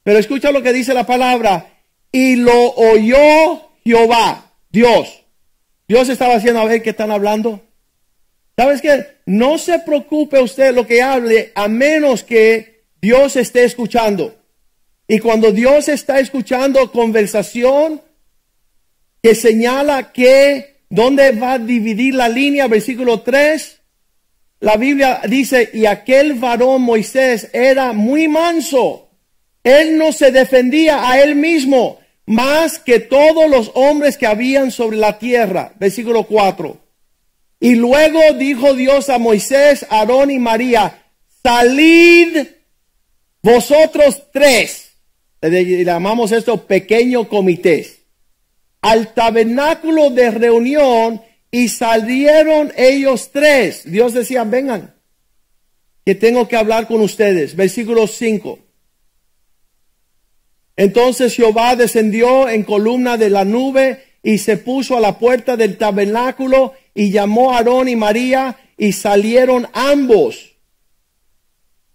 [0.03, 1.83] Pero escucha lo que dice la palabra.
[2.13, 5.25] Y lo oyó Jehová, Dios.
[5.87, 7.61] Dios estaba haciendo a ver qué están hablando.
[8.57, 9.07] ¿Sabes qué?
[9.27, 14.35] No se preocupe usted lo que hable a menos que Dios esté escuchando.
[15.07, 18.03] Y cuando Dios está escuchando conversación
[19.23, 23.78] que señala que dónde va a dividir la línea, versículo 3,
[24.61, 29.09] la Biblia dice, y aquel varón Moisés era muy manso.
[29.63, 34.97] Él no se defendía a él mismo más que todos los hombres que habían sobre
[34.97, 35.73] la tierra.
[35.79, 36.79] Versículo 4.
[37.61, 41.03] Y luego dijo Dios a Moisés, Aarón y María,
[41.43, 42.47] salid
[43.43, 44.93] vosotros tres.
[45.41, 48.01] Le llamamos esto pequeño comités.
[48.81, 53.91] Al tabernáculo de reunión y salieron ellos tres.
[53.91, 54.95] Dios decía, vengan,
[56.05, 57.55] que tengo que hablar con ustedes.
[57.57, 58.59] Versículo 5.
[60.77, 65.77] Entonces Jehová descendió en columna de la nube y se puso a la puerta del
[65.77, 70.57] tabernáculo y llamó a Aarón y María y salieron ambos.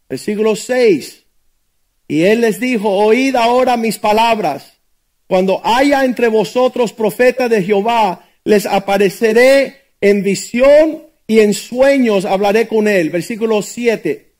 [0.09, 1.23] Versículo 6.
[2.07, 4.73] Y él les dijo, oíd ahora mis palabras.
[5.27, 12.67] Cuando haya entre vosotros profeta de Jehová, les apareceré en visión y en sueños hablaré
[12.67, 13.09] con él.
[13.09, 14.33] Versículo 7.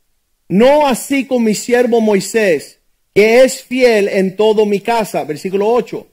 [0.49, 2.79] No así con mi siervo Moisés,
[3.13, 5.23] que es fiel en todo mi casa.
[5.23, 6.07] Versículo 8.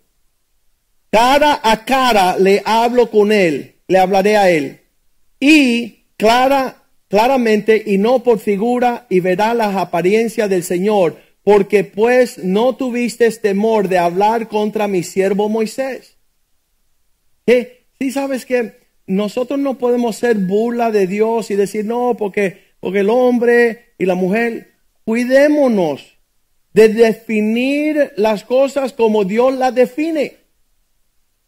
[1.10, 4.80] Cara a cara le hablo con él, le hablaré a él.
[5.40, 12.38] Y clara, claramente y no por figura y verá las apariencias del Señor, porque pues
[12.38, 16.16] no tuviste temor de hablar contra mi siervo Moisés.
[17.44, 17.79] ¿Qué?
[18.00, 23.00] Sí sabes que nosotros no podemos ser burla de Dios y decir no, porque, porque
[23.00, 24.72] el hombre y la mujer,
[25.04, 26.16] cuidémonos
[26.72, 30.38] de definir las cosas como Dios las define.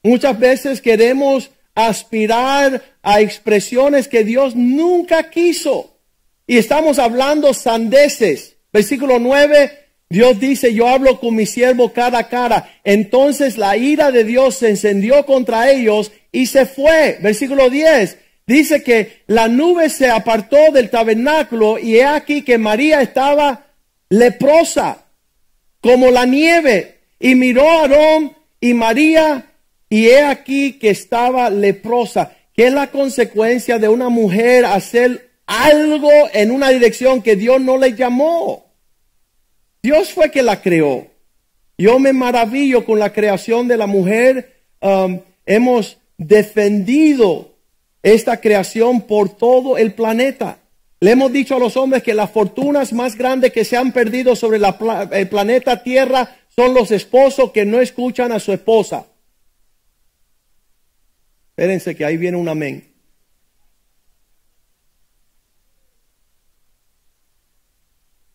[0.03, 5.97] Muchas veces queremos aspirar a expresiones que Dios nunca quiso.
[6.47, 8.59] Y estamos hablando sandeces.
[8.71, 9.82] Versículo 9,
[10.13, 12.71] Dios dice, yo hablo con mi siervo cara a cara.
[12.85, 17.17] Entonces la ira de Dios se encendió contra ellos y se fue.
[17.23, 23.01] Versículo 10, dice que la nube se apartó del tabernáculo y he aquí que María
[23.01, 23.69] estaba
[24.11, 25.07] leprosa
[25.81, 29.47] como la nieve y miró a Aarón y María
[29.89, 36.11] y he aquí que estaba leprosa, que es la consecuencia de una mujer hacer algo
[36.35, 38.72] en una dirección que Dios no le llamó.
[39.83, 41.09] Dios fue que la creó.
[41.77, 44.63] Yo me maravillo con la creación de la mujer.
[44.81, 47.57] Um, hemos defendido
[48.03, 50.59] esta creación por todo el planeta.
[51.01, 54.37] Le hemos dicho a los hombres que las fortunas más grandes que se han perdido
[54.37, 54.61] sobre
[55.13, 59.07] el planeta Tierra son los esposos que no escuchan a su esposa.
[61.51, 62.92] Espérense que ahí viene un amén.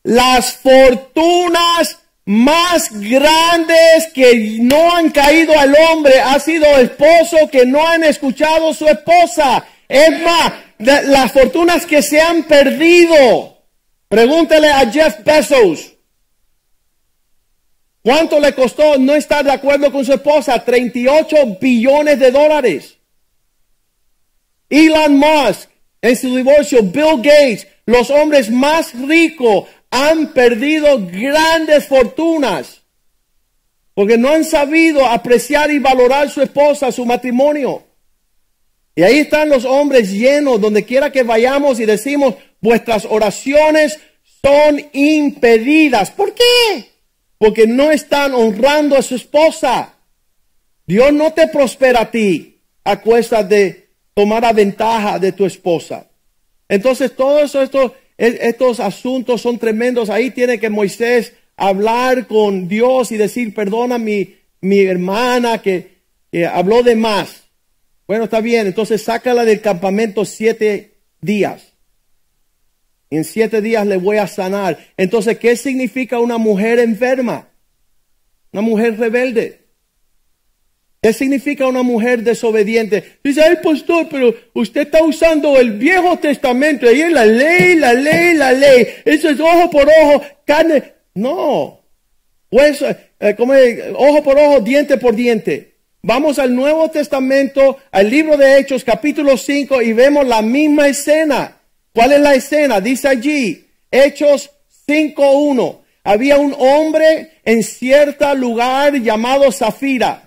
[0.08, 7.86] Las fortunas más grandes que no han caído al hombre ha sido esposo que no
[7.86, 9.68] han escuchado su esposa.
[9.86, 13.58] Es más, las fortunas que se han perdido.
[14.08, 15.95] Pregúntele a Jeff Bezos.
[18.01, 20.64] ¿Cuánto le costó no estar de acuerdo con su esposa?
[20.64, 22.97] 38 billones de dólares.
[24.70, 25.70] Elon Musk,
[26.01, 32.82] en su divorcio, Bill Gates, los hombres más ricos han perdido grandes fortunas
[33.98, 37.84] porque no han sabido apreciar y valorar su esposa, su matrimonio.
[38.96, 44.00] Y ahí están los hombres llenos, donde quiera que vayamos y decimos, vuestras oraciones
[44.44, 46.12] son impedidas.
[46.12, 46.92] ¿Por qué?
[47.40, 49.96] Porque no están honrando a su esposa.
[50.86, 56.08] Dios no te prospera a ti a cuesta de tomar ventaja de tu esposa.
[56.70, 60.09] Entonces todos estos, estos asuntos son tremendos.
[60.09, 65.97] Ahí tiene que Moisés hablar con Dios y decir, perdona mi, mi hermana que,
[66.51, 67.43] habló de más.
[68.07, 71.74] Bueno, está bien, entonces sácala del campamento siete días.
[73.09, 74.78] En siete días le voy a sanar.
[74.97, 77.49] Entonces, ¿qué significa una mujer enferma?
[78.51, 79.66] Una mujer rebelde.
[81.08, 83.20] ¿Qué significa una mujer desobediente?
[83.24, 87.93] Dice, ay pastor, pero usted está usando el Viejo Testamento, ahí es la ley, la
[87.93, 88.86] ley, la ley.
[89.05, 90.84] Eso es ojo por ojo, carne.
[91.14, 91.80] No.
[92.49, 92.84] Pues,
[93.22, 93.53] eh, como
[93.95, 95.76] ojo por ojo, diente por diente.
[96.01, 101.58] Vamos al Nuevo Testamento, al libro de Hechos, capítulo 5, y vemos la misma escena.
[101.93, 102.82] ¿Cuál es la escena?
[102.82, 104.49] Dice allí, Hechos
[104.89, 105.80] 5.1.
[106.03, 110.27] Había un hombre en cierto lugar llamado Zafira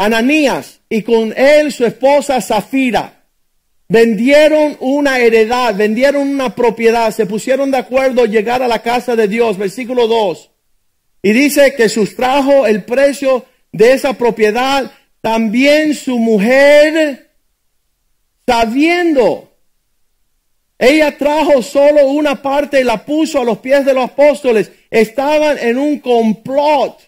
[0.00, 3.26] Ananías y con él su esposa Zafira
[3.86, 9.28] vendieron una heredad, vendieron una propiedad, se pusieron de acuerdo llegar a la casa de
[9.28, 10.50] Dios, versículo 2.
[11.22, 14.90] Y dice que sustrajo el precio de esa propiedad
[15.20, 17.32] también su mujer,
[18.46, 19.52] sabiendo.
[20.78, 24.72] Ella trajo solo una parte y la puso a los pies de los apóstoles.
[24.88, 26.98] Estaban en un complot.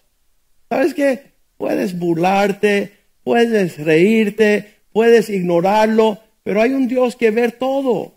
[0.69, 1.32] ¿Sabes qué?
[1.63, 2.91] Puedes burlarte,
[3.23, 8.15] puedes reírte, puedes ignorarlo, pero hay un Dios que ve todo.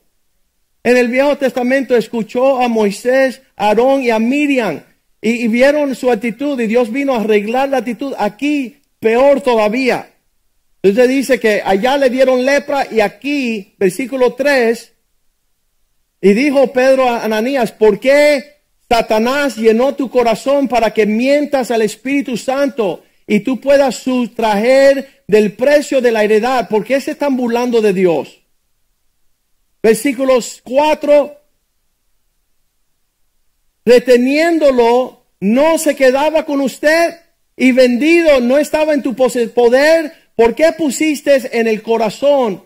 [0.84, 4.82] En el Viejo Testamento escuchó a Moisés, a Aarón y a Miriam
[5.22, 8.16] y, vieron su actitud y Dios vino a arreglar la actitud.
[8.18, 10.10] Aquí peor todavía.
[10.82, 14.92] Entonces dice que allá le dieron lepra y aquí, versículo 3,
[16.20, 18.56] y dijo Pedro a Ananías, ¿por qué
[18.90, 25.54] Satanás llenó tu corazón para que mientas al Espíritu Santo y tú puedas sustraer del
[25.54, 26.70] precio de la heredad.
[26.70, 28.42] ¿Por qué se están burlando de Dios?
[29.82, 31.42] Versículos 4.
[33.86, 37.16] Reteniéndolo, no se quedaba con usted
[37.56, 40.14] y vendido no estaba en tu poder.
[40.36, 42.64] ¿Por qué pusiste en el corazón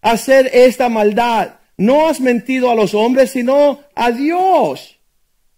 [0.00, 1.56] hacer esta maldad?
[1.76, 4.98] No has mentido a los hombres, sino a Dios.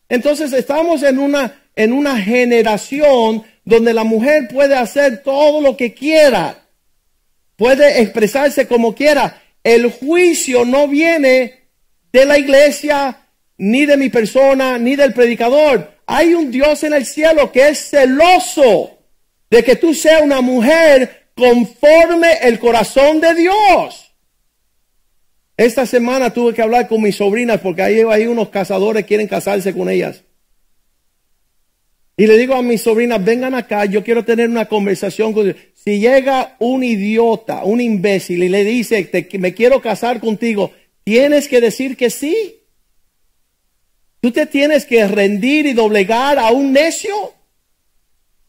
[0.08, 5.92] Entonces estamos en una en una generación donde la mujer puede hacer todo lo que
[5.92, 6.64] quiera,
[7.54, 9.42] puede expresarse como quiera.
[9.62, 11.68] El juicio no viene
[12.10, 13.26] de la iglesia,
[13.58, 15.98] ni de mi persona, ni del predicador.
[16.06, 18.96] Hay un Dios en el cielo que es celoso
[19.50, 24.14] de que tú seas una mujer conforme el corazón de Dios.
[25.58, 29.28] Esta semana tuve que hablar con mis sobrinas porque ahí hay unos cazadores que quieren
[29.28, 30.22] casarse con ellas.
[32.20, 36.00] Y le digo a mis sobrinas, vengan acá, yo quiero tener una conversación con Si
[36.00, 39.08] llega un idiota, un imbécil y le dice,
[39.38, 40.72] me quiero casar contigo,
[41.04, 42.56] tienes que decir que sí.
[44.20, 47.14] Tú te tienes que rendir y doblegar a un necio.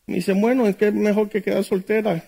[0.07, 2.26] Me dice, bueno, es que mejor que quedar soltera.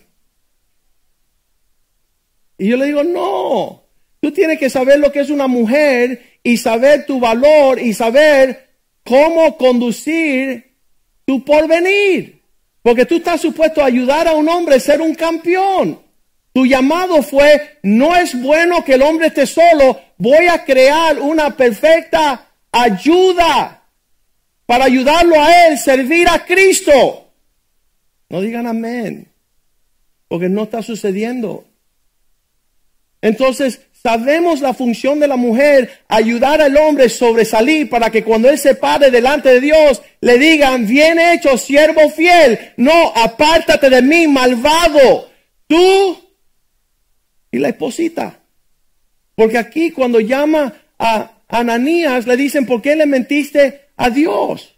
[2.60, 3.84] Y yo le digo, no,
[4.20, 8.70] tú tienes que saber lo que es una mujer y saber tu valor y saber
[9.04, 10.71] cómo conducir
[11.32, 12.42] tu porvenir.
[12.82, 16.02] Porque tú estás supuesto a ayudar a un hombre a ser un campeón.
[16.52, 21.56] Tu llamado fue, no es bueno que el hombre esté solo, voy a crear una
[21.56, 23.82] perfecta ayuda
[24.66, 27.30] para ayudarlo a él, servir a Cristo.
[28.28, 29.30] No digan amén,
[30.28, 31.64] porque no está sucediendo.
[33.22, 38.58] Entonces, sabemos la función de la mujer, ayudar al hombre sobresalir para que cuando él
[38.58, 42.60] se pare delante de Dios, le digan, bien hecho, siervo fiel.
[42.78, 45.30] No, apártate de mí, malvado.
[45.68, 46.18] Tú
[47.52, 48.40] y la esposita.
[49.36, 54.76] Porque aquí cuando llama a Ananías le dicen, ¿por qué le mentiste a Dios?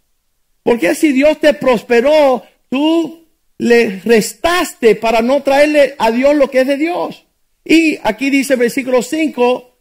[0.62, 3.26] Porque si Dios te prosperó, tú
[3.58, 7.24] le restaste para no traerle a Dios lo que es de Dios?
[7.64, 9.78] Y aquí dice versículo 5,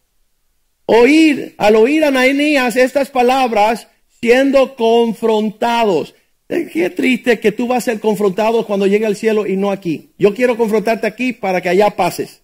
[0.85, 3.87] oír, al oír a Ananías estas palabras,
[4.21, 6.15] siendo confrontados.
[6.47, 9.71] Eh, qué triste que tú vas a ser confrontado cuando llegue al cielo y no
[9.71, 10.11] aquí.
[10.17, 12.41] Yo quiero confrontarte aquí para que allá pases.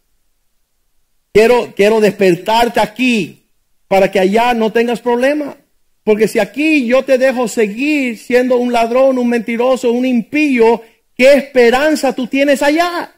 [1.31, 3.43] Quiero, quiero despertarte aquí
[3.87, 5.55] para que allá no tengas problema.
[6.03, 10.81] Porque si aquí yo te dejo seguir siendo un ladrón, un mentiroso, un impío,
[11.15, 13.13] ¿qué esperanza tú tienes allá?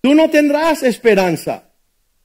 [0.00, 1.64] Tú no tendrás esperanza.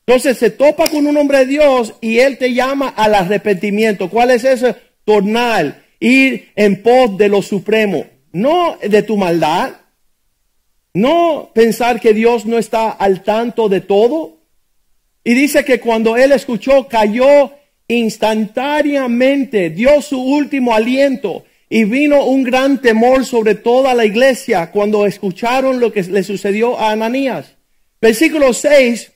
[0.06, 4.10] Entonces se topa con un hombre de Dios y él te llama al arrepentimiento.
[4.10, 4.76] ¿Cuál es ese?
[5.04, 9.74] Tornar, ir en pos de lo supremo, no de tu maldad,
[10.94, 14.36] no pensar que Dios no está al tanto de todo,
[15.28, 17.52] y dice que cuando él escuchó, cayó
[17.88, 25.08] instantáneamente, dio su último aliento y vino un gran temor sobre toda la iglesia cuando
[25.08, 27.55] escucharon lo que le sucedió a Ananías.
[28.06, 29.14] Versículo 6,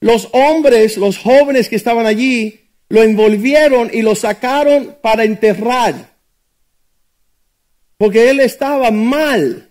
[0.00, 6.16] los hombres, los jóvenes que estaban allí, lo envolvieron y lo sacaron para enterrar.
[7.96, 9.70] Porque él estaba mal.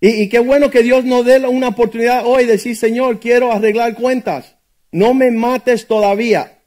[0.00, 3.94] Y, qué bueno que Dios nos dé una oportunidad hoy de decir, Señor, quiero arreglar
[3.94, 4.54] cuentas.
[4.92, 6.60] No me mates todavía.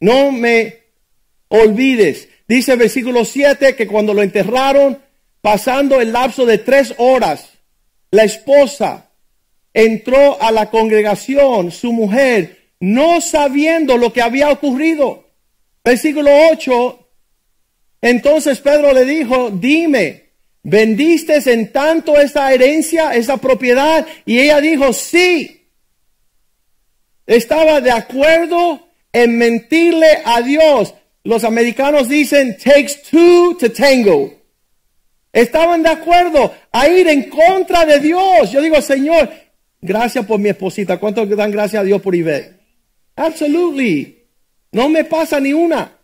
[0.00, 0.80] No me
[1.48, 2.28] olvides.
[2.46, 4.98] Dice el versículo 7 que cuando lo enterraron,
[5.40, 7.51] pasando el lapso de tres horas,
[8.12, 9.10] la esposa
[9.74, 15.28] entró a la congregación, su mujer, no sabiendo lo que había ocurrido.
[15.84, 17.08] Versículo 8.
[18.02, 20.22] Entonces Pedro le dijo, dime,
[20.64, 24.06] ¿Vendiste en tanto esa herencia, esa propiedad?
[24.24, 25.68] Y ella dijo, sí.
[27.26, 30.94] Estaba de acuerdo en mentirle a Dios.
[31.24, 34.34] Los americanos dicen, takes two to tango.
[35.32, 38.52] Estaban de acuerdo a ir en contra de Dios.
[38.52, 39.30] Yo digo, Señor,
[39.80, 40.98] gracias por mi esposita.
[40.98, 42.60] ¿Cuánto dan gracias a Dios por Ivette?
[43.16, 44.26] Absolutely.
[44.72, 45.98] No me pasa ni una.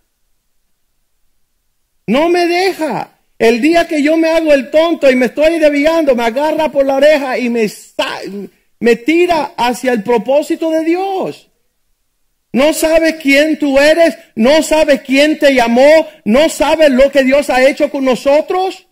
[2.06, 3.18] No me deja.
[3.38, 6.84] El día que yo me hago el tonto y me estoy desviando, me agarra por
[6.84, 7.70] la oreja y me,
[8.80, 11.48] me tira hacia el propósito de Dios.
[12.52, 17.50] No sabes quién tú eres, no sabes quién te llamó, no sabes lo que Dios
[17.50, 18.87] ha hecho con nosotros.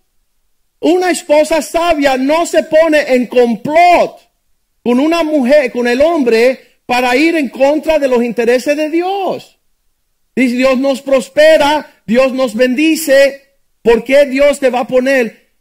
[0.81, 4.21] Una esposa sabia no se pone en complot
[4.83, 9.59] con una mujer, con el hombre, para ir en contra de los intereses de Dios.
[10.35, 13.47] Dice, Dios nos prospera, Dios nos bendice,
[13.87, 15.53] ¿Por qué Dios te va a poner?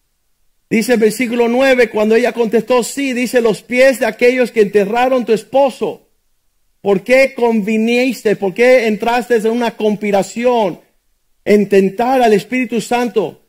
[0.68, 5.26] Dice el versículo 9, cuando ella contestó, sí, dice los pies de aquellos que enterraron
[5.26, 6.10] tu esposo.
[6.82, 8.36] ¿Por qué conviniste?
[8.36, 10.82] ¿Por qué entraste en una conspiración
[11.44, 13.45] en tentar al Espíritu Santo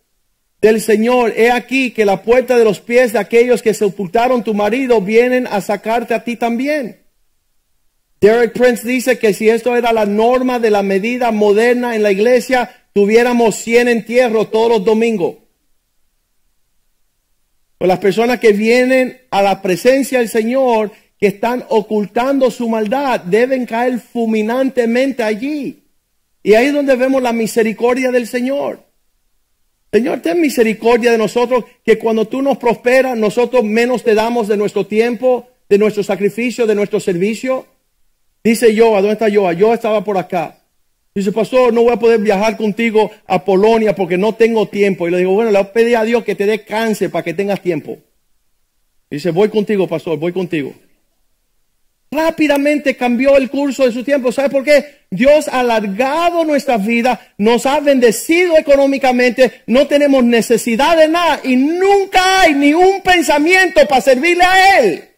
[0.60, 1.32] del Señor?
[1.36, 5.46] He aquí que la puerta de los pies de aquellos que sepultaron tu marido vienen
[5.46, 7.04] a sacarte a ti también.
[8.20, 12.10] Derek Prince dice que si esto era la norma de la medida moderna en la
[12.10, 15.36] iglesia, tuviéramos 100 entierros todos los domingos.
[17.78, 23.20] Pues las personas que vienen a la presencia del Señor, que están ocultando su maldad,
[23.20, 25.84] deben caer fulminantemente allí.
[26.42, 28.85] Y ahí es donde vemos la misericordia del Señor.
[29.96, 34.58] Señor, ten misericordia de nosotros, que cuando tú nos prosperas, nosotros menos te damos de
[34.58, 37.64] nuestro tiempo, de nuestro sacrificio, de nuestro servicio.
[38.44, 39.54] Dice Joa, ¿dónde está Joa?
[39.54, 40.62] Yo estaba por acá.
[41.14, 45.08] Dice, pastor, no voy a poder viajar contigo a Polonia porque no tengo tiempo.
[45.08, 47.62] Y le digo, bueno, le pedir a Dios que te dé cáncer para que tengas
[47.62, 47.96] tiempo.
[49.10, 50.74] Dice, voy contigo, pastor, voy contigo.
[52.16, 54.32] Rápidamente cambió el curso de su tiempo.
[54.32, 55.02] ¿Sabe por qué?
[55.10, 61.56] Dios ha alargado nuestra vida, nos ha bendecido económicamente, no tenemos necesidad de nada y
[61.56, 65.15] nunca hay ni un pensamiento para servirle a Él.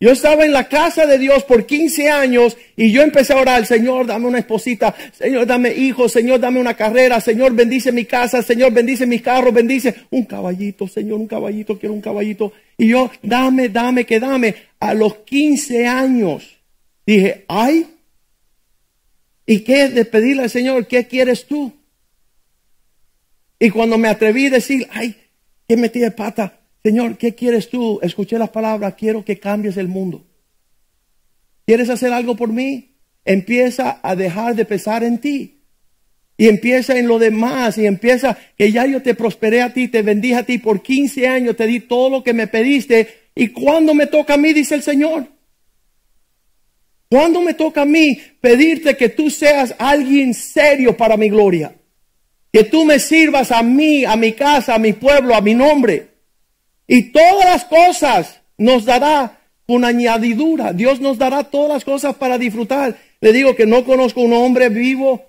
[0.00, 3.66] Yo estaba en la casa de Dios por 15 años y yo empecé a orar,
[3.66, 8.40] Señor, dame una esposita, Señor, dame hijos, Señor, dame una carrera, Señor, bendice mi casa,
[8.42, 12.52] Señor, bendice mis carros, bendice un caballito, Señor, un caballito, quiero un caballito.
[12.76, 14.54] Y yo, dame, dame, que dame.
[14.78, 16.44] A los 15 años
[17.04, 17.88] dije, ay,
[19.46, 21.72] ¿y qué de pedirle al Señor, qué quieres tú?
[23.58, 25.16] Y cuando me atreví a decir, ay,
[25.66, 26.57] ¿qué metí de pata?
[26.88, 28.00] Señor, ¿qué quieres tú?
[28.00, 30.24] Escuché las palabras, quiero que cambies el mundo.
[31.66, 32.96] ¿Quieres hacer algo por mí?
[33.26, 35.60] Empieza a dejar de pesar en ti.
[36.38, 37.76] Y empieza en lo demás.
[37.76, 41.28] Y empieza que ya yo te prosperé a ti, te bendije a ti por 15
[41.28, 43.28] años, te di todo lo que me pediste.
[43.34, 44.54] ¿Y cuando me toca a mí?
[44.54, 45.26] Dice el Señor.
[47.10, 51.74] ¿Cuándo me toca a mí pedirte que tú seas alguien serio para mi gloria?
[52.50, 56.16] Que tú me sirvas a mí, a mi casa, a mi pueblo, a mi nombre.
[56.88, 60.72] Y todas las cosas nos dará con añadidura.
[60.72, 62.96] Dios nos dará todas las cosas para disfrutar.
[63.20, 65.26] Le digo que no conozco un hombre vivo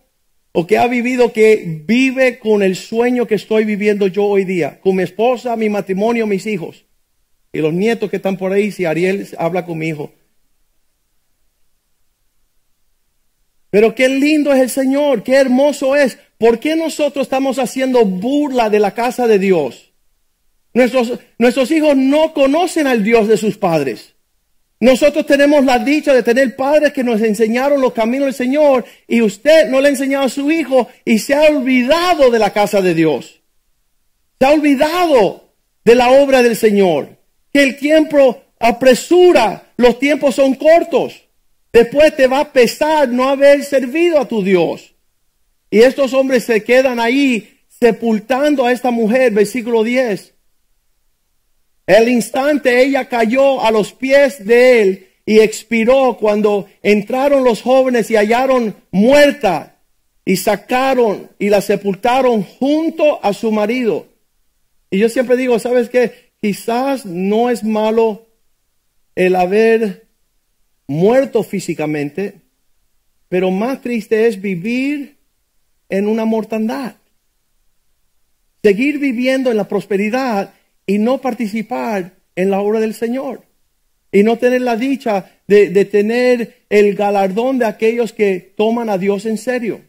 [0.53, 4.79] o que ha vivido que vive con el sueño que estoy viviendo yo hoy día,
[4.79, 6.85] con mi esposa, mi matrimonio, mis hijos
[7.51, 8.71] y los nietos que están por ahí.
[8.71, 10.13] Si Ariel habla con mi hijo.
[13.69, 16.17] Pero qué lindo es el Señor, qué hermoso es.
[16.37, 19.88] ¿Por qué nosotros estamos haciendo burla de la casa de Dios?
[21.37, 24.13] Nuestros, hijos no conocen al Dios de sus padres.
[24.79, 29.21] Nosotros tenemos la dicha de tener padres que nos enseñaron los caminos del Señor y
[29.21, 32.81] usted no le ha enseñado a su hijo y se ha olvidado de la casa
[32.81, 33.41] de Dios.
[34.39, 35.49] Se ha olvidado
[35.83, 37.17] de la obra del Señor.
[37.51, 41.25] Que el tiempo apresura, los tiempos son cortos.
[41.73, 44.95] Después te va a pesar no haber servido a tu Dios.
[45.69, 50.38] Y estos hombres se quedan ahí sepultando a esta mujer, versículo 10.
[51.89, 58.11] El instante ella cayó a los pies de él y expiró cuando entraron los jóvenes
[58.11, 59.79] y hallaron muerta
[60.23, 64.05] y sacaron y la sepultaron junto a su marido.
[64.91, 66.29] Y yo siempre digo, ¿sabes qué?
[66.39, 68.27] Quizás no es malo
[69.15, 70.05] el haber
[70.85, 72.35] muerto físicamente,
[73.29, 75.17] pero más triste es vivir
[75.89, 76.97] en una mortandad.
[78.61, 80.53] Seguir viviendo en la prosperidad
[80.89, 83.43] y no participar en la obra del Señor.
[84.11, 88.97] Y no tener la dicha de, de tener el galardón de aquellos que toman a
[88.97, 89.81] Dios en serio.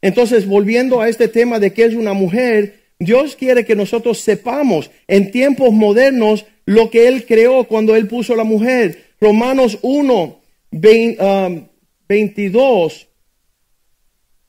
[0.00, 4.90] Entonces, volviendo a este tema de qué es una mujer, Dios quiere que nosotros sepamos
[5.08, 9.08] en tiempos modernos lo que Él creó cuando Él puso la mujer.
[9.20, 10.40] Romanos 1,
[10.70, 13.08] 22,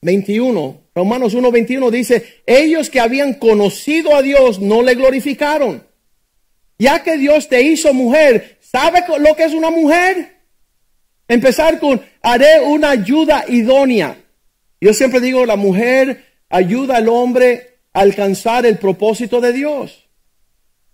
[0.04, 0.82] 21.
[1.00, 5.88] Romanos 1.21 dice, ellos que habían conocido a Dios no le glorificaron.
[6.78, 10.42] Ya que Dios te hizo mujer, ¿sabe lo que es una mujer?
[11.30, 14.18] Empezar con, haré una ayuda idónea.
[14.82, 20.10] Yo siempre digo, la mujer ayuda al hombre a alcanzar el propósito de Dios.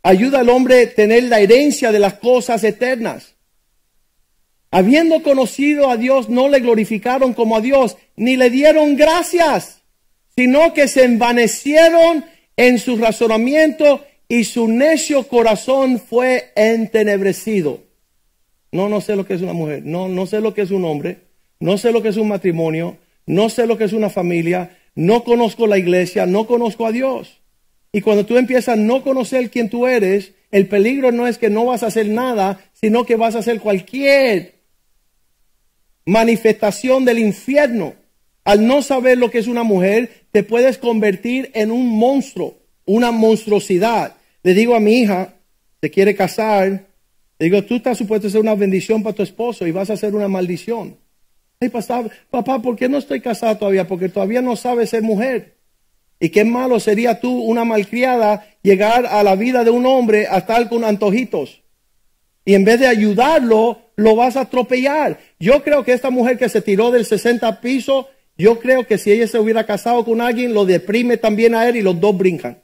[0.03, 3.33] Ayuda al hombre a tener la herencia de las cosas eternas.
[4.69, 9.74] Habiendo conocido a Dios, no le glorificaron como a Dios, ni le dieron gracias
[10.35, 12.25] sino que se envanecieron
[12.57, 17.83] en su razonamiento y su necio corazón fue entenebrecido.
[18.71, 20.83] No, no sé lo que es una mujer, no, no sé lo que es un
[20.85, 21.19] hombre,
[21.59, 25.23] no sé lo que es un matrimonio, no sé lo que es una familia, no
[25.23, 27.41] conozco la iglesia, no conozco a Dios.
[27.91, 31.49] Y cuando tú empiezas a no conocer quién tú eres, el peligro no es que
[31.49, 34.55] no vas a hacer nada, sino que vas a hacer cualquier
[36.05, 37.93] manifestación del infierno.
[38.43, 43.09] Al no saber lo que es una mujer, te puedes convertir en un monstruo, una
[43.13, 44.17] monstruosidad.
[44.43, 45.35] Le digo a mi hija,
[45.79, 46.87] te quiere casar,
[47.39, 49.95] le digo, tú estás supuesto a ser una bendición para tu esposo y vas a
[49.95, 50.97] ser una maldición.
[51.61, 53.87] Ay, papá, papá, ¿por qué no estoy casada todavía?
[53.87, 55.55] Porque todavía no sabes ser mujer.
[56.19, 60.39] Y qué malo sería tú, una malcriada, llegar a la vida de un hombre a
[60.39, 61.61] estar con antojitos.
[62.43, 65.17] Y en vez de ayudarlo, lo vas a atropellar.
[65.39, 69.11] Yo creo que esta mujer que se tiró del 60 piso, yo creo que si
[69.11, 72.59] ella se hubiera casado con alguien, lo deprime también a él y los dos brincan.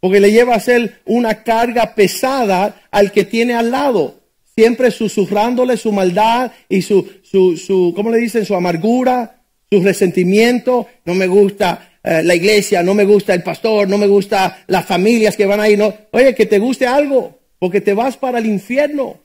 [0.00, 4.20] Porque le lleva a ser una carga pesada al que tiene al lado.
[4.56, 8.44] Siempre susurrándole su maldad y su, su, su ¿cómo le dicen?
[8.44, 10.86] Su amargura, su resentimiento.
[11.04, 14.86] No me gusta eh, la iglesia, no me gusta el pastor, no me gusta las
[14.86, 15.76] familias que van ahí.
[15.76, 15.94] No.
[16.12, 19.20] Oye, que te guste algo, porque te vas para el infierno.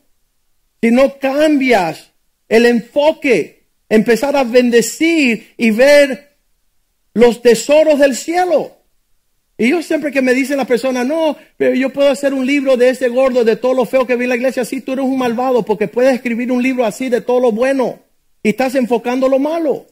[0.81, 2.11] Si no cambias
[2.49, 3.60] el enfoque,
[3.91, 6.37] empezar a bendecir y ver
[7.13, 8.77] los tesoros del cielo.
[9.57, 12.77] Y yo siempre que me dicen la persona, no, pero yo puedo hacer un libro
[12.77, 15.03] de ese gordo, de todo lo feo que vi en la iglesia, sí, tú eres
[15.03, 17.99] un malvado, porque puedes escribir un libro así de todo lo bueno
[18.41, 19.85] y estás enfocando lo malo.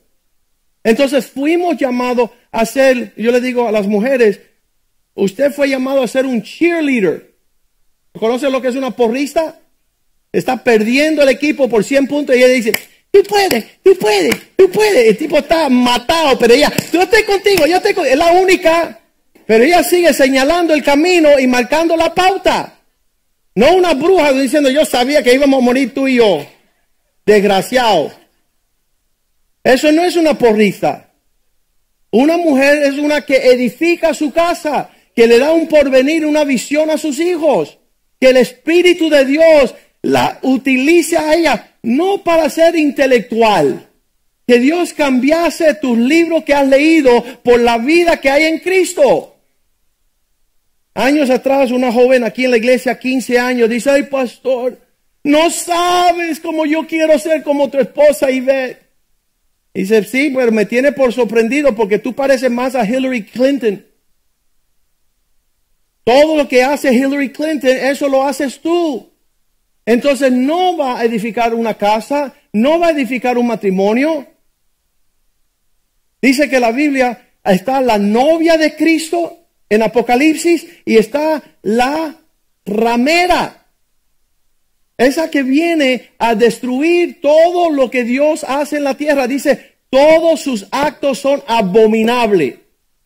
[0.82, 4.40] Entonces fuimos llamados a ser, yo le digo a las mujeres,
[5.14, 7.36] usted fue llamado a ser un cheerleader.
[8.18, 9.60] ¿Conoce lo que es una porrista?
[10.32, 12.74] Está perdiendo el equipo por 100 puntos y ella dice,
[13.12, 15.10] tú puedes, tú puedes, tú puedes.
[15.10, 18.14] El tipo está matado, pero ella, yo estoy contigo, yo estoy contigo.
[18.14, 19.00] Es la única,
[19.46, 22.80] pero ella sigue señalando el camino y marcando la pauta.
[23.56, 26.46] No una bruja diciendo, yo sabía que íbamos a morir tú y yo.
[27.26, 28.12] Desgraciado.
[29.64, 31.12] Eso no es una porrista.
[32.12, 36.90] Una mujer es una que edifica su casa, que le da un porvenir, una visión
[36.90, 37.78] a sus hijos,
[38.20, 43.88] que el Espíritu de Dios la utilice a ella no para ser intelectual,
[44.48, 49.36] que Dios cambiase tus libros que has leído por la vida que hay en Cristo.
[50.96, 54.78] Años atrás, una joven aquí en la iglesia, 15 años, dice, ay pastor,
[55.24, 58.90] no sabes cómo yo quiero ser como tu esposa Ivette.
[59.74, 63.86] Dice, sí, pero me tiene por sorprendido porque tú pareces más a Hillary Clinton.
[66.04, 69.10] Todo lo que hace Hillary Clinton, eso lo haces tú.
[69.90, 74.28] Entonces no va a edificar una casa, no va a edificar un matrimonio.
[76.22, 82.18] Dice que la Biblia está la novia de Cristo en Apocalipsis y está la
[82.68, 83.66] ramera.
[84.96, 89.26] Esa que viene a destruir todo lo que Dios hace en la tierra.
[89.26, 92.60] Dice, todos sus actos son abominables.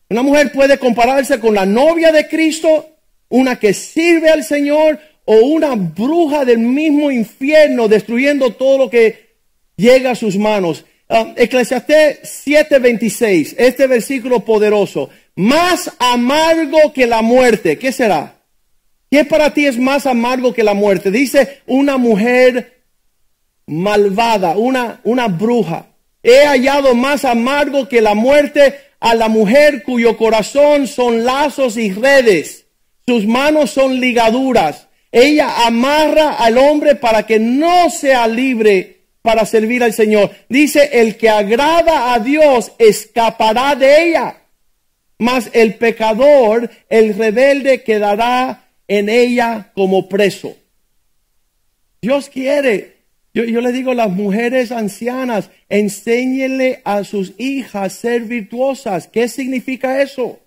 [0.09, 2.89] Una mujer puede compararse con la novia de Cristo,
[3.29, 9.37] una que sirve al Señor o una bruja del mismo infierno destruyendo todo lo que
[9.75, 10.85] llega a sus manos.
[11.09, 15.09] Uh, Eclesiastés 7:26, este versículo poderoso.
[15.35, 18.35] Más amargo que la muerte, ¿qué será?
[19.09, 21.11] ¿Qué para ti es más amargo que la muerte?
[21.11, 22.83] Dice una mujer
[23.67, 25.87] malvada, una, una bruja.
[26.21, 31.91] He hallado más amargo que la muerte a la mujer cuyo corazón son lazos y
[31.91, 32.67] redes,
[33.05, 34.87] sus manos son ligaduras.
[35.15, 40.31] Ella amarra al hombre para que no sea libre para servir al Señor.
[40.49, 44.41] Dice, el que agrada a Dios escapará de ella,
[45.19, 50.57] mas el pecador, el rebelde, quedará en ella como preso.
[52.01, 52.97] Dios quiere.
[53.35, 59.07] Yo, yo le digo a las mujeres ancianas, enséñenle a sus hijas ser virtuosas.
[59.07, 60.39] ¿Qué significa eso?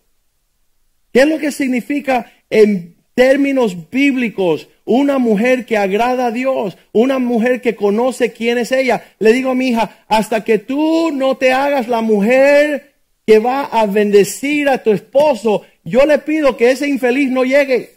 [1.13, 7.19] ¿Qué es lo que significa en términos bíblicos una mujer que agrada a Dios, una
[7.19, 9.05] mujer que conoce quién es ella?
[9.19, 12.95] Le digo a mi hija, hasta que tú no te hagas la mujer
[13.27, 17.97] que va a bendecir a tu esposo, yo le pido que ese infeliz no llegue.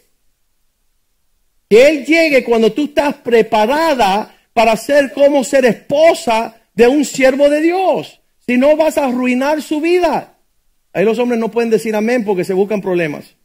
[1.68, 7.48] Que Él llegue cuando tú estás preparada para ser como ser esposa de un siervo
[7.48, 8.20] de Dios.
[8.44, 10.38] Si no vas a arruinar su vida.
[10.92, 13.36] Ahí los hombres no pueden decir amén porque se buscan problemas.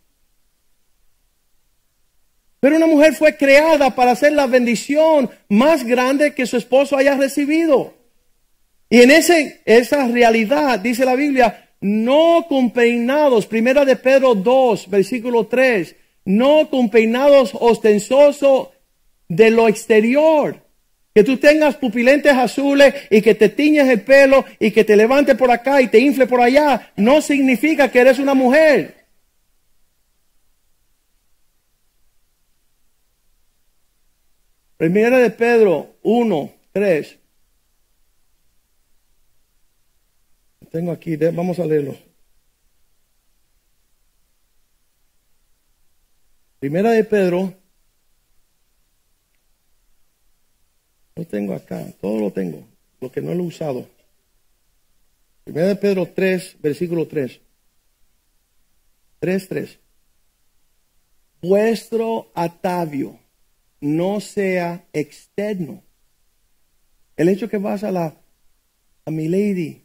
[2.66, 7.14] Pero una mujer fue creada para ser la bendición más grande que su esposo haya
[7.14, 7.94] recibido.
[8.90, 14.90] Y en ese, esa realidad, dice la Biblia, no con peinados, primera de Pedro 2,
[14.90, 18.70] versículo 3, no con peinados ostensosos
[19.28, 20.60] de lo exterior.
[21.14, 25.36] Que tú tengas pupilentes azules y que te tiñes el pelo y que te levantes
[25.36, 29.05] por acá y te infle por allá, no significa que eres una mujer.
[34.78, 37.20] Primera de Pedro 1, 3.
[40.70, 41.96] Tengo aquí, vamos a leerlo.
[46.60, 47.54] Primera de Pedro.
[51.16, 52.68] Lo tengo acá, todo lo tengo.
[53.00, 53.88] lo que no lo he usado.
[55.46, 57.40] Primera de Pedro 3, versículo 3.
[59.20, 59.80] 3, 3.
[61.42, 63.25] Vuestro atavio
[63.82, 65.84] no sea externo.
[67.18, 68.16] El hecho que vas a la
[69.06, 69.84] a mi lady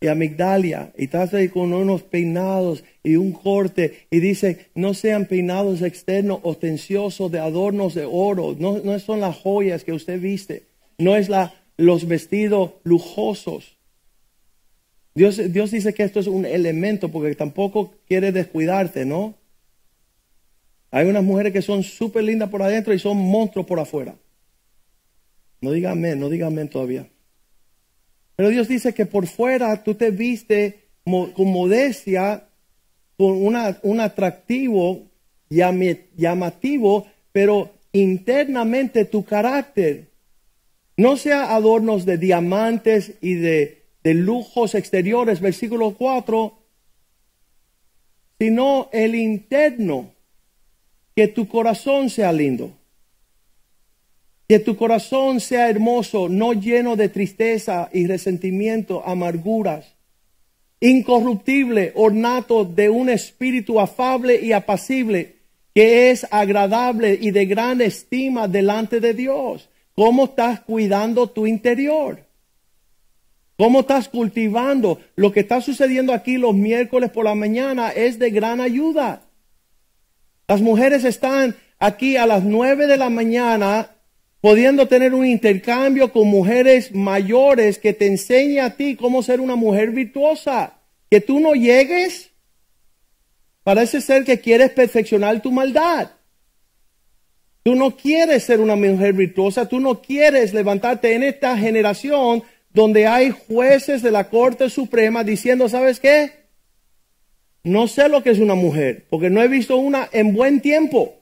[0.00, 4.92] y a Migdalia y estás ahí con unos peinados y un corte y dice no
[4.92, 8.56] sean peinados externos ostenciosos de adornos de oro.
[8.58, 10.64] No, no son las joyas que usted viste.
[10.98, 13.78] No es la, los vestidos lujosos.
[15.14, 19.34] Dios, Dios dice que esto es un elemento porque tampoco quiere descuidarte no
[20.96, 24.14] hay unas mujeres que son súper lindas por adentro y son monstruos por afuera.
[25.60, 27.08] No diga amén, no diga amén todavía.
[28.36, 32.46] Pero Dios dice que por fuera tú te viste con modestia,
[33.16, 35.08] con una, un atractivo
[35.48, 40.12] llamativo, pero internamente tu carácter
[40.96, 46.56] no sea adornos de diamantes y de, de lujos exteriores, versículo 4,
[48.38, 50.13] sino el interno
[51.14, 52.72] que tu corazón sea lindo.
[54.48, 59.94] Que tu corazón sea hermoso, no lleno de tristeza y resentimiento, amarguras.
[60.80, 65.36] Incorruptible, ornato de un espíritu afable y apacible,
[65.74, 69.70] que es agradable y de gran estima delante de Dios.
[69.94, 72.24] ¿Cómo estás cuidando tu interior?
[73.56, 75.00] ¿Cómo estás cultivando?
[75.14, 79.23] Lo que está sucediendo aquí los miércoles por la mañana es de gran ayuda.
[80.46, 83.90] Las mujeres están aquí a las nueve de la mañana
[84.40, 89.56] pudiendo tener un intercambio con mujeres mayores que te enseñe a ti cómo ser una
[89.56, 90.74] mujer virtuosa.
[91.10, 92.30] Que tú no llegues,
[93.62, 96.10] parece ser que quieres perfeccionar tu maldad.
[97.62, 102.42] Tú no quieres ser una mujer virtuosa, tú no quieres levantarte en esta generación
[102.74, 106.43] donde hay jueces de la Corte Suprema diciendo, ¿sabes qué?
[107.64, 111.14] No sé lo que es una mujer, porque no he visto una en buen tiempo.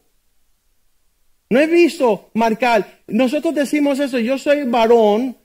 [1.48, 3.02] No he visto marcar.
[3.06, 5.36] Nosotros decimos eso, yo soy varón,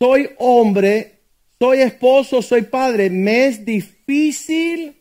[0.00, 1.20] soy hombre,
[1.60, 3.08] soy esposo, soy padre.
[3.08, 4.96] Me es difícil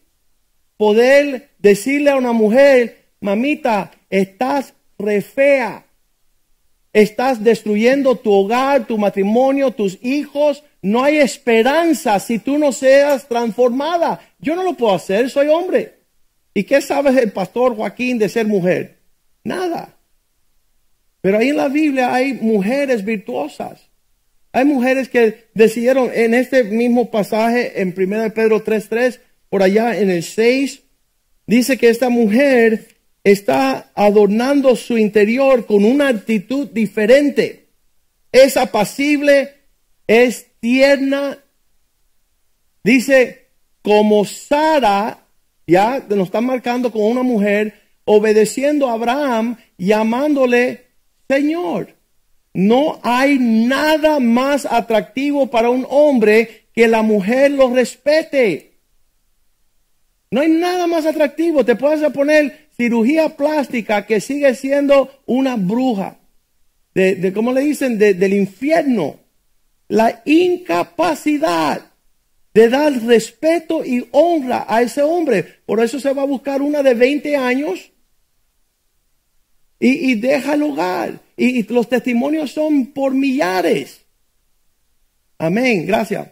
[0.77, 5.85] poder decirle a una mujer, mamita, estás re fea.
[6.93, 10.63] Estás destruyendo tu hogar, tu matrimonio, tus hijos.
[10.85, 14.19] No hay esperanza si tú no seas transformada.
[14.37, 15.95] Yo no lo puedo hacer, soy hombre.
[16.53, 18.99] ¿Y qué sabe el pastor Joaquín de ser mujer?
[19.43, 19.97] Nada.
[21.21, 23.89] Pero ahí en la Biblia hay mujeres virtuosas.
[24.51, 30.11] Hay mujeres que decidieron en este mismo pasaje en 1 Pedro 3.3, por allá en
[30.11, 30.83] el 6,
[31.47, 32.89] dice que esta mujer
[33.23, 37.69] está adornando su interior con una actitud diferente.
[38.31, 39.49] Es apacible,
[40.05, 41.37] es tierna.
[42.83, 43.49] Dice,
[43.83, 45.19] como Sara,
[45.67, 50.87] ya nos está marcando como una mujer, obedeciendo a Abraham, llamándole
[51.29, 51.95] Señor.
[52.55, 58.79] No hay nada más atractivo para un hombre que la mujer lo respete.
[60.31, 61.63] No hay nada más atractivo.
[61.63, 66.17] Te puedes poner cirugía plástica que sigue siendo una bruja,
[66.95, 67.99] de, de ¿cómo le dicen?
[67.99, 69.24] del infierno.
[69.87, 71.91] La incapacidad
[72.53, 75.43] de dar respeto y honra a ese hombre.
[75.65, 77.91] Por eso se va a buscar una de 20 años
[79.79, 81.19] y, deja el hogar.
[81.35, 84.01] Y, y los testimonios son por millares.
[85.37, 86.29] Amén, gracias.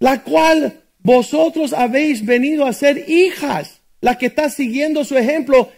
[0.00, 5.70] La cual vosotros habéis venido a ser hijas la que está siguiendo su ejemplo,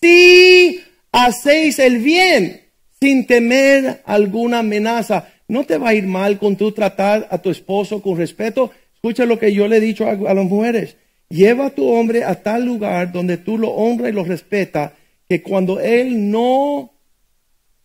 [0.00, 0.82] si
[1.12, 2.63] hacéis el bien
[3.04, 5.28] sin temer alguna amenaza.
[5.46, 8.70] No te va a ir mal con tú tratar a tu esposo con respeto.
[8.94, 10.96] Escucha lo que yo le he dicho a, las mujeres.
[11.28, 14.92] Lleva a tu hombre a tal lugar donde tú lo honras y lo respetas,
[15.28, 16.94] que cuando él no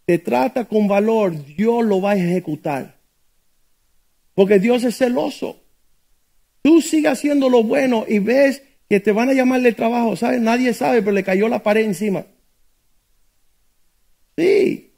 [0.06, 2.96] te trata con valor, Dios lo va a ejecutar.
[4.36, 5.58] Porque Dios es celoso.
[6.62, 10.40] Tú sigas haciendo lo bueno y ves que te van a llamar de trabajo, ¿sabes?
[10.40, 12.26] Nadie sabe, pero le cayó la pared encima.
[14.38, 14.89] Sí,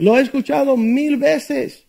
[0.00, 1.84] lo he escuchado mil veces.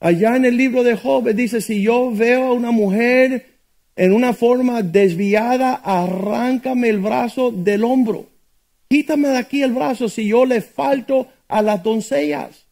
[0.00, 3.46] Allá en el libro de Job dice, si yo veo a una mujer
[3.94, 8.26] en una forma desviada, arráncame el brazo del hombro.
[8.88, 12.66] Quítame de aquí el brazo si yo le falto a las doncellas.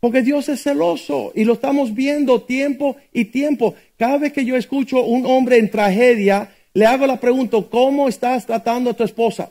[0.00, 3.74] Porque Dios es celoso y lo estamos viendo tiempo y tiempo.
[3.96, 8.46] Cada vez que yo escucho un hombre en tragedia, le hago la pregunta, ¿cómo estás
[8.46, 9.50] tratando a tu esposa?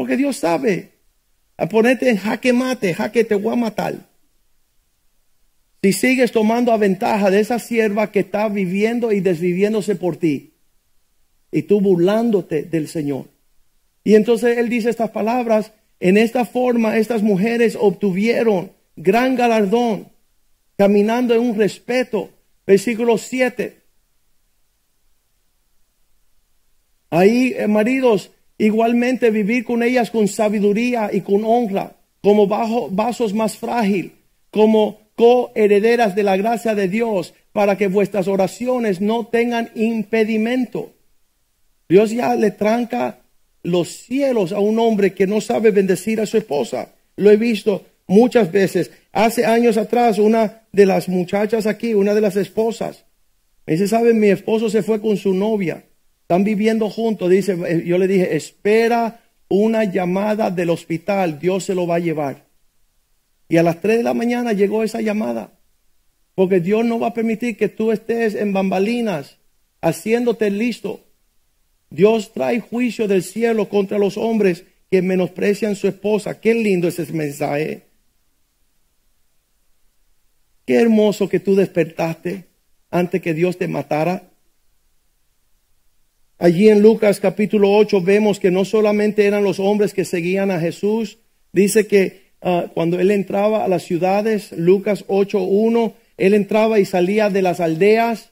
[0.00, 0.92] Porque Dios sabe.
[1.58, 3.96] a ponerte en jaque mate, jaque te voy a matar.
[5.82, 10.54] Si sigues tomando a ventaja de esa sierva que está viviendo y desviviéndose por ti,
[11.52, 13.26] y tú burlándote del Señor.
[14.02, 20.08] Y entonces él dice estas palabras, en esta forma estas mujeres obtuvieron gran galardón,
[20.78, 22.30] caminando en un respeto.
[22.66, 23.82] Versículo 7.
[27.10, 28.30] Ahí, eh, maridos,
[28.60, 34.12] igualmente vivir con ellas con sabiduría y con honra, como bajo, vasos más frágil,
[34.50, 40.92] como coherederas de la gracia de Dios, para que vuestras oraciones no tengan impedimento.
[41.88, 43.20] Dios ya le tranca
[43.62, 46.92] los cielos a un hombre que no sabe bendecir a su esposa.
[47.16, 48.90] Lo he visto muchas veces.
[49.12, 53.06] Hace años atrás, una de las muchachas aquí, una de las esposas,
[53.66, 54.12] me dice, ¿sabe?
[54.12, 55.84] Mi esposo se fue con su novia.
[56.30, 57.28] Están viviendo juntos.
[57.28, 61.40] Dice, eh, yo le dije, espera una llamada del hospital.
[61.40, 62.46] Dios se lo va a llevar.
[63.48, 65.58] Y a las 3 de la mañana llegó esa llamada.
[66.36, 69.38] Porque Dios no va a permitir que tú estés en bambalinas,
[69.80, 71.00] haciéndote listo.
[71.90, 76.40] Dios trae juicio del cielo contra los hombres que menosprecian su esposa.
[76.40, 77.88] Qué lindo es ese mensaje.
[80.64, 82.44] Qué hermoso que tú despertaste
[82.88, 84.29] antes que Dios te matara.
[86.42, 90.58] Allí en Lucas capítulo 8 vemos que no solamente eran los hombres que seguían a
[90.58, 91.18] Jesús,
[91.52, 97.28] dice que ah, cuando él entraba a las ciudades, Lucas 8.1, él entraba y salía
[97.28, 98.30] de las aldeas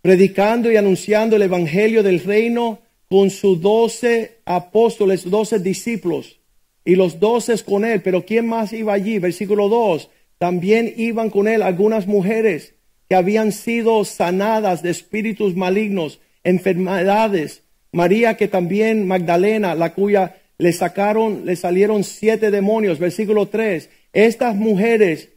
[0.00, 6.40] predicando y anunciando el evangelio del reino con sus doce apóstoles, doce discípulos
[6.84, 8.02] y los doce con él.
[8.02, 9.20] Pero ¿quién más iba allí?
[9.20, 10.10] Versículo 2.
[10.38, 12.74] También iban con él algunas mujeres
[13.08, 17.62] que habían sido sanadas de espíritus malignos, enfermedades.
[17.92, 22.98] María que también Magdalena, la cuya le sacaron, le salieron siete demonios.
[22.98, 23.88] Versículo 3.
[24.12, 25.30] Estas mujeres,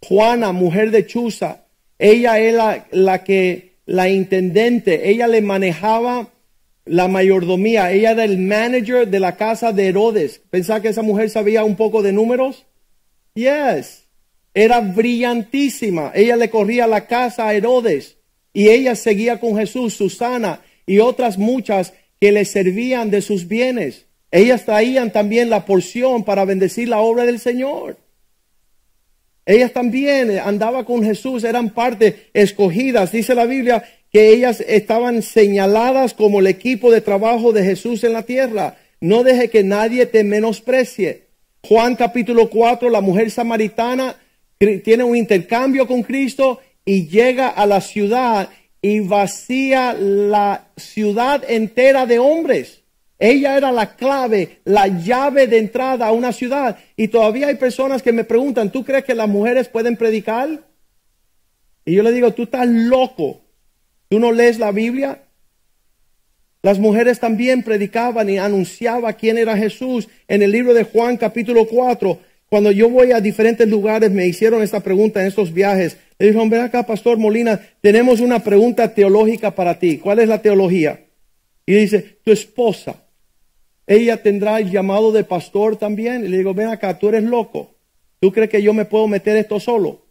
[0.00, 1.64] Juana, mujer de Chuza,
[1.98, 6.28] ella era la que, la intendente, ella le manejaba
[6.84, 10.40] la mayordomía, ella era el manager de la casa de Herodes.
[10.50, 12.66] ¿Pensaba que esa mujer sabía un poco de números?
[13.34, 14.02] Yes
[14.54, 16.12] era brillantísima.
[16.14, 18.18] Ella le corría la casa a Herodes
[18.52, 24.06] y ella seguía con Jesús, Susana y otras muchas que le servían de sus bienes.
[24.30, 27.98] Ellas traían también la porción para bendecir la obra del Señor.
[29.44, 33.12] Ellas también andaban con Jesús, eran parte escogidas.
[33.12, 38.12] Dice la Biblia que ellas estaban señaladas como el equipo de trabajo de Jesús en
[38.12, 38.76] la tierra.
[39.00, 41.24] No deje que nadie te menosprecie.
[41.62, 44.16] Juan capítulo 4, la mujer samaritana
[44.84, 48.48] tiene un intercambio con Cristo y llega a la ciudad
[48.80, 52.82] y vacía la ciudad entera de hombres.
[53.18, 56.76] Ella era la clave, la llave de entrada a una ciudad.
[56.96, 60.66] Y todavía hay personas que me preguntan, ¿tú crees que las mujeres pueden predicar?
[61.84, 63.40] Y yo le digo, tú estás loco.
[64.08, 65.22] ¿Tú no lees la Biblia?
[66.62, 70.08] Las mujeres también predicaban y anunciaban quién era Jesús.
[70.26, 72.18] En el libro de Juan capítulo 4
[72.52, 75.96] cuando yo voy a diferentes lugares, me hicieron esta pregunta en estos viajes.
[76.18, 79.96] Le dijeron, ven acá, Pastor Molina, tenemos una pregunta teológica para ti.
[79.96, 81.00] ¿Cuál es la teología?
[81.64, 83.06] Y dice, tu esposa,
[83.86, 86.26] ella tendrá el llamado de pastor también.
[86.26, 87.74] Y le digo, ven acá, tú eres loco.
[88.20, 90.01] ¿Tú crees que yo me puedo meter esto solo?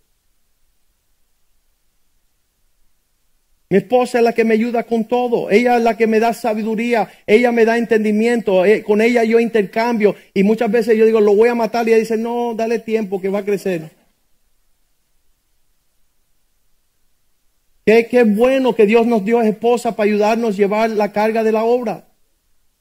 [3.71, 5.49] Mi esposa es la que me ayuda con todo.
[5.49, 7.07] Ella es la que me da sabiduría.
[7.25, 8.65] Ella me da entendimiento.
[8.65, 10.13] Eh, con ella yo intercambio.
[10.33, 11.87] Y muchas veces yo digo, lo voy a matar.
[11.87, 13.89] Y ella dice, no, dale tiempo que va a crecer.
[17.85, 21.41] Qué, qué bueno que Dios nos dio a esposa para ayudarnos a llevar la carga
[21.41, 22.09] de la obra.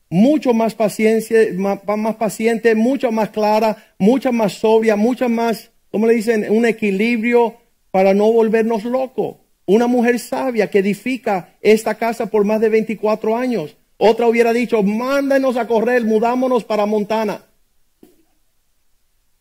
[0.09, 6.15] Mucho más paciencia, más, paciente, mucho más clara, mucha más sobria, mucha más, ¿cómo le
[6.15, 6.51] dicen?
[6.51, 7.55] Un equilibrio
[7.93, 9.40] para no volvernos locos.
[9.71, 13.77] Una mujer sabia que edifica esta casa por más de 24 años.
[13.99, 17.45] Otra hubiera dicho, mándanos a correr, mudámonos para Montana.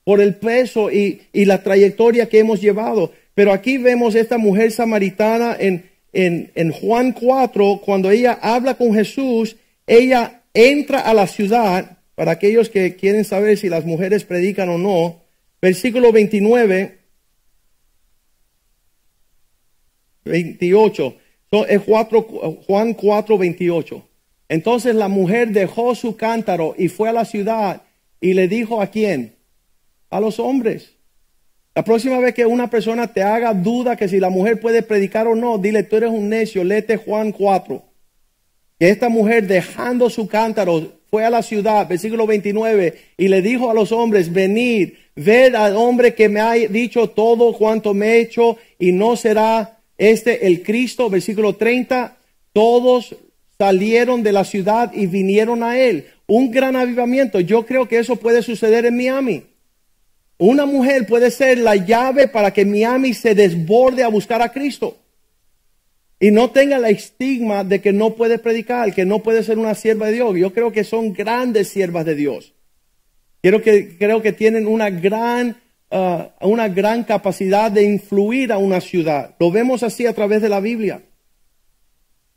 [0.03, 3.11] Por el peso y, la trayectoria que hemos llevado.
[3.33, 8.93] Pero aquí vemos esta mujer samaritana en, en, en Juan 4, cuando ella habla con
[8.93, 9.55] Jesús,
[9.87, 14.77] ella entra a la ciudad, para aquellos que quieren saber si las mujeres predican o
[14.77, 15.23] no,
[15.59, 16.98] versículo 29,
[20.29, 21.15] 28.
[21.67, 21.81] Es
[22.67, 24.09] Juan 4, 28.
[24.49, 27.83] Entonces la mujer dejó su cántaro y fue a la ciudad
[28.19, 29.35] y le dijo a quién?
[30.09, 30.95] A los hombres.
[31.75, 35.27] La próxima vez que una persona te haga duda que si la mujer puede predicar
[35.27, 37.81] o no, dile, tú eres un necio, léete Juan 4.
[38.79, 43.69] Que esta mujer dejando su cántaro fue a la ciudad, versículo 29, y le dijo
[43.69, 48.19] a los hombres, venid, ved al hombre que me ha dicho todo cuanto me he
[48.21, 52.17] hecho, y no será este el Cristo, versículo 30,
[52.53, 53.15] todos
[53.59, 56.07] salieron de la ciudad y vinieron a él.
[56.25, 57.39] Un gran avivamiento.
[57.41, 59.43] Yo creo que eso puede suceder en Miami.
[60.37, 64.97] Una mujer puede ser la llave para que Miami se desborde a buscar a Cristo.
[66.17, 69.75] Y no tenga la estigma de que no puede predicar, que no puede ser una
[69.75, 70.37] sierva de Dios.
[70.37, 72.53] Yo creo que son grandes siervas de Dios.
[73.41, 75.57] Creo que, creo que tienen una gran,
[75.91, 79.35] una gran capacidad de influir a una ciudad.
[79.39, 81.03] Lo vemos así a través de la Biblia.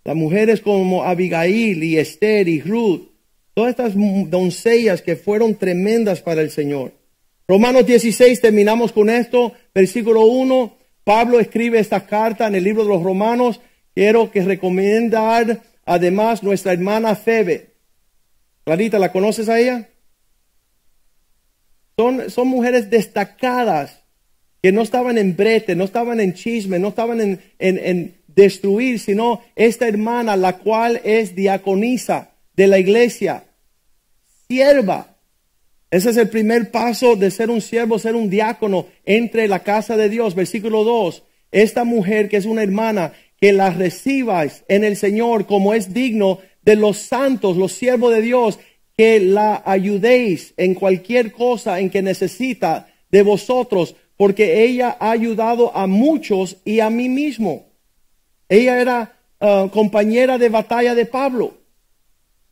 [0.04, 3.08] Las mujeres como Abigail y Esther y Ruth,
[3.54, 6.92] todas estas doncellas que fueron tremendas para el Señor.
[7.46, 10.76] Romanos 16, terminamos con esto, versículo 1.
[11.04, 13.60] Pablo escribe esta carta en el libro de los Romanos.
[13.94, 17.72] Quiero que recomendar además nuestra hermana Febe.
[18.64, 19.88] Clarita, ¿la conoces a ella?
[22.02, 24.02] Son, son mujeres destacadas
[24.62, 28.98] que no estaban en brete, no estaban en chisme, no estaban en, en, en destruir,
[28.98, 33.44] sino esta hermana, la cual es diaconisa de la iglesia,
[34.48, 35.12] sierva
[35.92, 39.94] ese es el primer paso de ser un siervo, ser un diácono entre la casa
[39.94, 40.34] de Dios.
[40.34, 41.22] Versículo 2.
[41.50, 46.38] Esta mujer que es una hermana, que la recibas en el Señor como es digno
[46.62, 48.58] de los santos, los siervos de Dios,
[49.02, 55.76] que la ayudéis en cualquier cosa en que necesita de vosotros, porque ella ha ayudado
[55.76, 57.66] a muchos y a mí mismo.
[58.48, 61.54] Ella era uh, compañera de batalla de Pablo.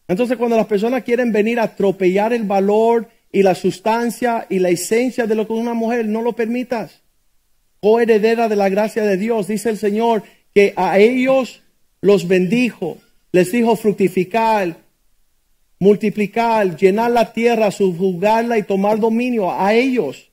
[0.09, 4.71] Entonces cuando las personas quieren venir a atropellar el valor, y la sustancia y la
[4.71, 7.01] esencia de lo que una mujer no lo permitas.
[7.81, 11.63] Coheredera de la gracia de Dios, dice el Señor, que a ellos
[12.01, 12.99] los bendijo,
[13.31, 14.79] les dijo fructificar,
[15.81, 20.31] multiplicar, llenar la tierra, subjugarla y tomar dominio a ellos,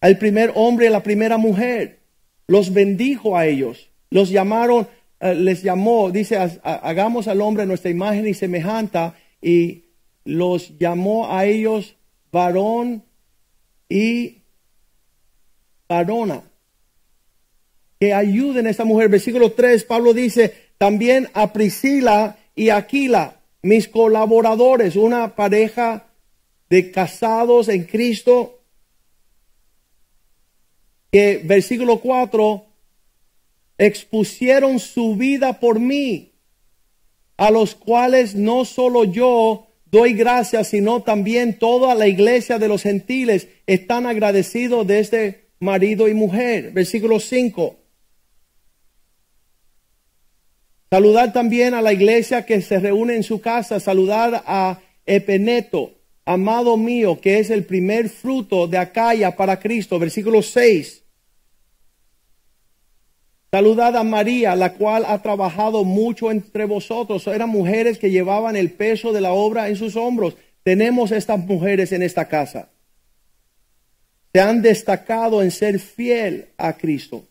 [0.00, 2.00] al primer hombre y la primera mujer.
[2.48, 4.88] Los bendijo a ellos, los llamaron,
[5.20, 9.84] eh, les llamó, dice, hagamos al hombre nuestra imagen y semejanza y
[10.24, 11.96] los llamó a ellos
[12.32, 13.04] varón
[13.88, 14.42] y
[15.88, 16.42] varona.
[18.00, 19.08] Que ayuden a esta mujer.
[19.08, 26.08] Versículo 3, Pablo dice, también a Priscila y Aquila, mis colaboradores, una pareja
[26.68, 28.60] de casados en Cristo,
[31.10, 32.64] que versículo 4,
[33.78, 36.32] expusieron su vida por mí,
[37.36, 42.82] a los cuales no solo yo, doy gracias, sino también toda la iglesia de los
[42.82, 46.72] gentiles están agradecidos de este marido y mujer.
[46.72, 47.81] Versículo 5.
[50.92, 55.94] Saludar también a la iglesia que se reúne en su casa, saludar a Epeneto,
[56.26, 59.98] amado mío, que es el primer fruto de Acaya para Cristo.
[59.98, 61.02] Versículo 6.
[63.50, 67.26] Saludad a María, la cual ha trabajado mucho entre vosotros.
[67.26, 70.36] Eran mujeres que llevaban el peso de la obra en sus hombros.
[70.62, 72.68] Tenemos estas mujeres en esta casa.
[74.34, 77.24] Se han destacado en ser fiel a Cristo,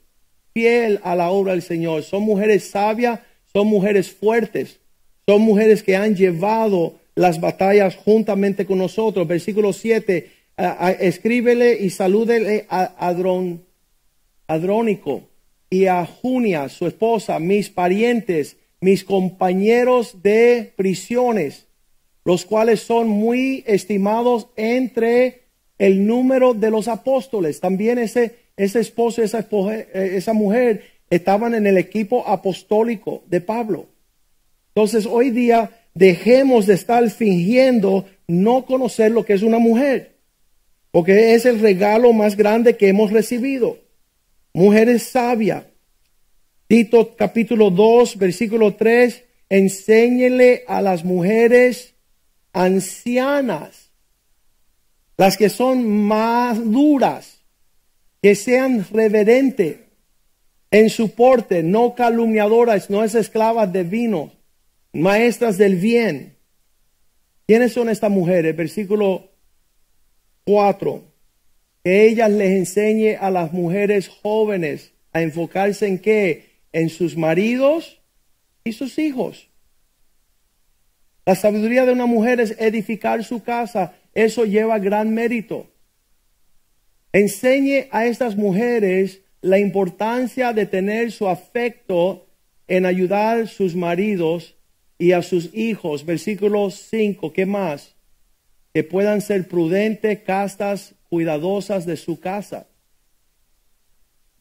[0.51, 2.01] fiel a la obra del Señor.
[2.01, 3.19] Son mujeres sabias,
[3.53, 4.79] son mujeres fuertes,
[5.27, 9.27] son mujeres que han llevado las batallas juntamente con nosotros.
[9.27, 10.31] Versículo 7,
[10.99, 13.63] escríbele y salúdele a Adrón,
[14.47, 15.23] Adrónico
[15.69, 21.67] y a Junia, su esposa, mis parientes, mis compañeros de prisiones,
[22.25, 25.43] los cuales son muy estimados entre
[25.77, 27.59] el número de los apóstoles.
[27.59, 33.85] También ese, ese esposo, esa, eh, esa mujer estaban en el equipo apostólico de Pablo.
[34.69, 40.15] Entonces hoy día dejemos de estar fingiendo no conocer lo que es una mujer,
[40.89, 43.77] porque es el regalo más grande que hemos recibido
[44.53, 45.65] mujeres sabias.
[46.67, 51.95] Tito capítulo 2, versículo 3, enséñele a las mujeres
[52.53, 53.91] ancianas,
[55.17, 57.41] las que son más duras,
[58.21, 59.90] que sean reverentes
[60.71, 64.31] en su porte, no calumniadoras, no es esclavas de vino,
[64.93, 66.37] maestras del bien.
[67.45, 68.55] ¿Quiénes son estas mujeres?
[68.55, 69.31] Versículo
[70.45, 71.11] 4
[71.83, 76.61] que ellas les enseñe a las mujeres jóvenes a enfocarse en qué?
[76.71, 78.01] En sus maridos
[78.63, 79.49] y sus hijos.
[81.25, 83.93] La sabiduría de una mujer es edificar su casa.
[84.13, 85.71] Eso lleva gran mérito.
[87.13, 92.27] Enseñe a estas mujeres la importancia de tener su afecto
[92.67, 94.55] en ayudar a sus maridos
[94.97, 97.95] y a sus hijos, versículo 5, ¿qué más?
[98.73, 102.67] Que puedan ser prudentes, castas, cuidadosas de su casa,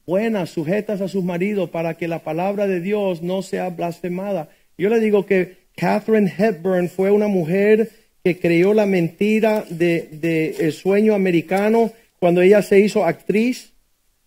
[0.06, 4.50] buenas, sujetas a sus maridos, para que la palabra de Dios no sea blasfemada.
[4.76, 7.90] Yo le digo que Catherine Hepburn fue una mujer
[8.22, 13.69] que creó la mentira de, de el sueño americano cuando ella se hizo actriz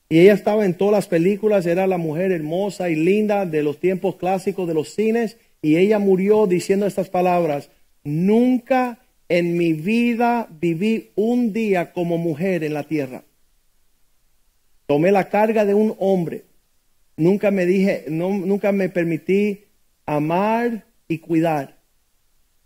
[0.09, 3.79] y ella estaba en todas las películas, era la mujer hermosa y linda de los
[3.79, 7.69] tiempos clásicos de los cines y ella murió diciendo estas palabras,
[8.03, 8.99] nunca
[9.29, 13.23] en mi vida viví un día como mujer en la tierra.
[14.85, 16.43] Tomé la carga de un hombre.
[17.15, 19.63] Nunca me dije, no, nunca me permití
[20.05, 21.77] amar y cuidar.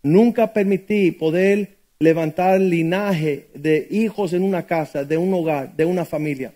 [0.04, 6.06] Nunca permití poder levantar linaje de hijos en una casa, de un hogar, de una
[6.06, 6.54] familia.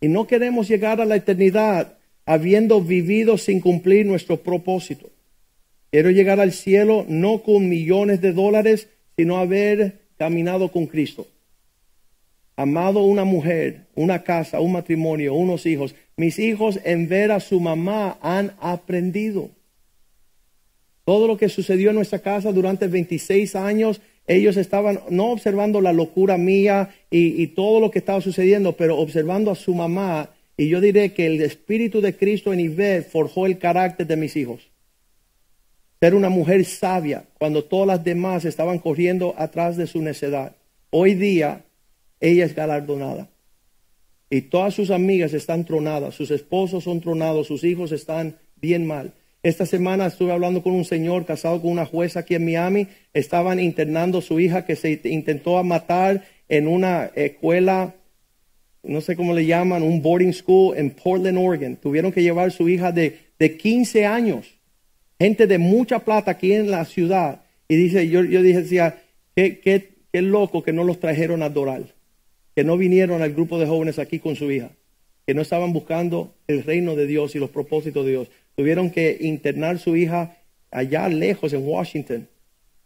[0.00, 1.96] Y no queremos llegar a la eternidad
[2.26, 5.10] habiendo vivido sin cumplir nuestro propósito.
[5.90, 11.26] Quiero llegar al cielo no con millones de dólares, sino haber caminado con Cristo.
[12.56, 15.94] Amado una mujer, una casa, un matrimonio, unos hijos.
[16.16, 19.50] Mis hijos en ver a su mamá han aprendido.
[21.04, 25.92] Todo lo que sucedió en nuestra casa durante 26 años, ellos estaban no observando la
[25.92, 30.30] locura mía y, todo lo que estaba sucediendo, pero observando a su mamá.
[30.56, 34.36] Y yo diré que el Espíritu de Cristo en Ivet forjó el carácter de mis
[34.36, 34.68] hijos.
[36.00, 40.56] Ser una mujer sabia cuando todas las demás estaban corriendo atrás de su necedad.
[40.90, 41.64] Hoy día
[42.20, 43.28] ella es galardonada.
[44.28, 49.12] Y todas sus amigas están tronadas, sus esposos son tronados, sus hijos están bien mal.
[49.46, 52.88] Esta semana estuve hablando con un señor casado con una jueza aquí en Miami.
[53.14, 57.94] Estaban internando a su hija que se intentó matar en una escuela,
[58.82, 61.76] no sé cómo le llaman, un boarding school en Portland, Oregon.
[61.76, 64.48] Tuvieron que llevar a su hija de, de 15 años.
[65.16, 67.42] Gente de mucha plata aquí en la ciudad.
[67.68, 69.00] Y dice, yo, yo dije, decía,
[69.36, 71.94] qué, qué, qué loco que no los trajeron a Doral.
[72.56, 74.72] Que no vinieron al grupo de jóvenes aquí con su hija.
[75.24, 79.18] Que no estaban buscando el reino de Dios y los propósitos de Dios tuvieron que
[79.20, 80.36] internar su hija
[80.70, 82.28] allá lejos en Washington,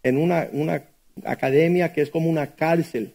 [0.03, 0.49] en una,
[1.25, 3.15] academia que es como una cárcel,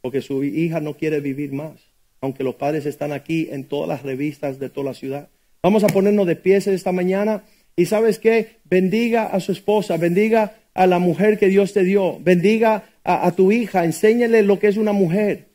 [0.00, 1.80] porque su hija no quiere vivir más,
[2.20, 5.28] aunque los padres están aquí en todas las revistas de toda la ciudad.
[5.62, 7.44] Vamos a ponernos de pies esta mañana
[7.76, 12.18] y sabes qué, bendiga a su esposa, bendiga a la mujer que Dios te dio,
[12.20, 15.51] bendiga a, a tu hija, enséñale lo que es una mujer.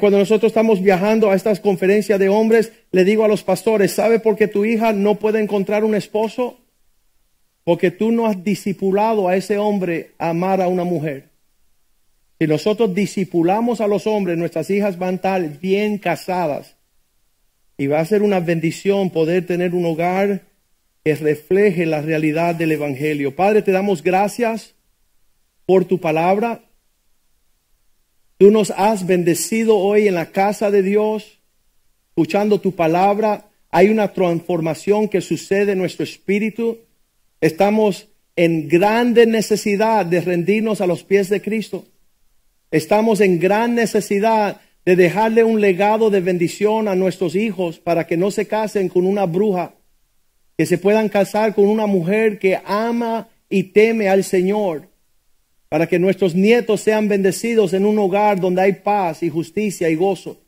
[0.00, 4.18] Cuando nosotros estamos viajando a estas conferencias de hombres, le digo a los pastores, ¿sabe
[4.18, 6.58] por qué tu hija no puede encontrar un esposo?
[7.64, 11.30] Porque tú no has discipulado a ese hombre a amar a una mujer.
[12.40, 16.76] Si nosotros discipulamos a los hombres, nuestras hijas van a estar bien casadas.
[17.76, 20.42] Y va a ser una bendición poder tener un hogar
[21.04, 23.36] que refleje la realidad del Evangelio.
[23.36, 24.74] Padre, te damos gracias
[25.66, 26.62] por tu palabra.
[28.44, 31.40] Tú nos has bendecido hoy en la casa de Dios,
[32.10, 33.48] escuchando tu palabra.
[33.70, 36.76] Hay una transformación que sucede en nuestro espíritu.
[37.40, 38.06] Estamos
[38.36, 41.86] en grande necesidad de rendirnos a los pies de Cristo.
[42.70, 48.18] Estamos en gran necesidad de dejarle un legado de bendición a nuestros hijos para que
[48.18, 49.72] no se casen con una bruja,
[50.58, 54.93] que se puedan casar con una mujer que ama y teme al Señor
[55.74, 59.96] para que nuestros nietos sean bendecidos en un hogar donde hay paz y justicia y
[59.96, 60.40] gozo.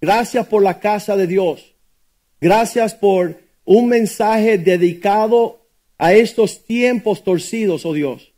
[0.00, 1.76] Gracias por la casa de Dios.
[2.40, 5.68] Gracias por un mensaje dedicado
[5.98, 8.32] a estos tiempos torcidos, oh Dios,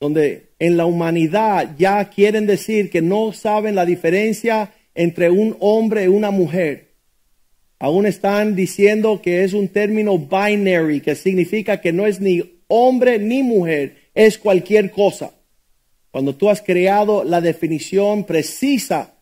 [0.00, 6.02] donde en la humanidad ya quieren decir que no saben la diferencia entre un hombre
[6.02, 6.94] y una mujer.
[7.78, 13.20] Aún están diciendo que es un término binary, que significa que no es ni hombre
[13.20, 15.30] ni mujer, es cualquier cosa.
[16.10, 19.14] Cuando tú has creado la definición precisa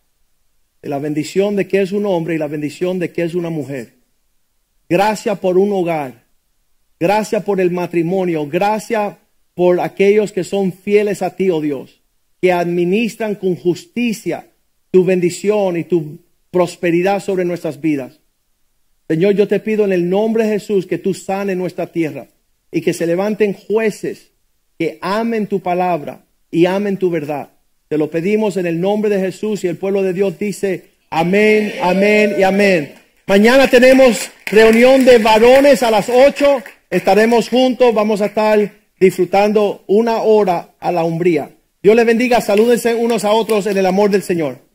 [0.81, 3.49] de la bendición de que es un hombre y la bendición de que es una
[3.49, 3.95] mujer.
[4.87, 6.23] Gracias por un hogar.
[6.99, 8.47] Gracias por el matrimonio.
[8.47, 9.17] Gracias
[9.53, 12.01] por aquellos que son fieles a ti, oh Dios,
[12.41, 14.47] que administran con justicia
[14.89, 18.19] tu bendición y tu prosperidad sobre nuestras vidas.
[19.07, 22.27] Señor, yo te pido en el nombre de Jesús que tú sanes nuestra tierra
[22.71, 24.31] y que se levanten jueces
[24.77, 27.49] que amen tu palabra y amen tu verdad.
[27.87, 31.73] Te lo pedimos en el nombre de Jesús y el pueblo de Dios dice amén,
[31.81, 32.93] amén y amén.
[33.25, 36.63] Mañana tenemos reunión de varones a las 8.
[36.89, 41.51] Estaremos juntos, vamos a estar disfrutando una hora a la umbría.
[41.81, 44.68] Dios les bendiga, salúdense unos a otros en el amor del Señor.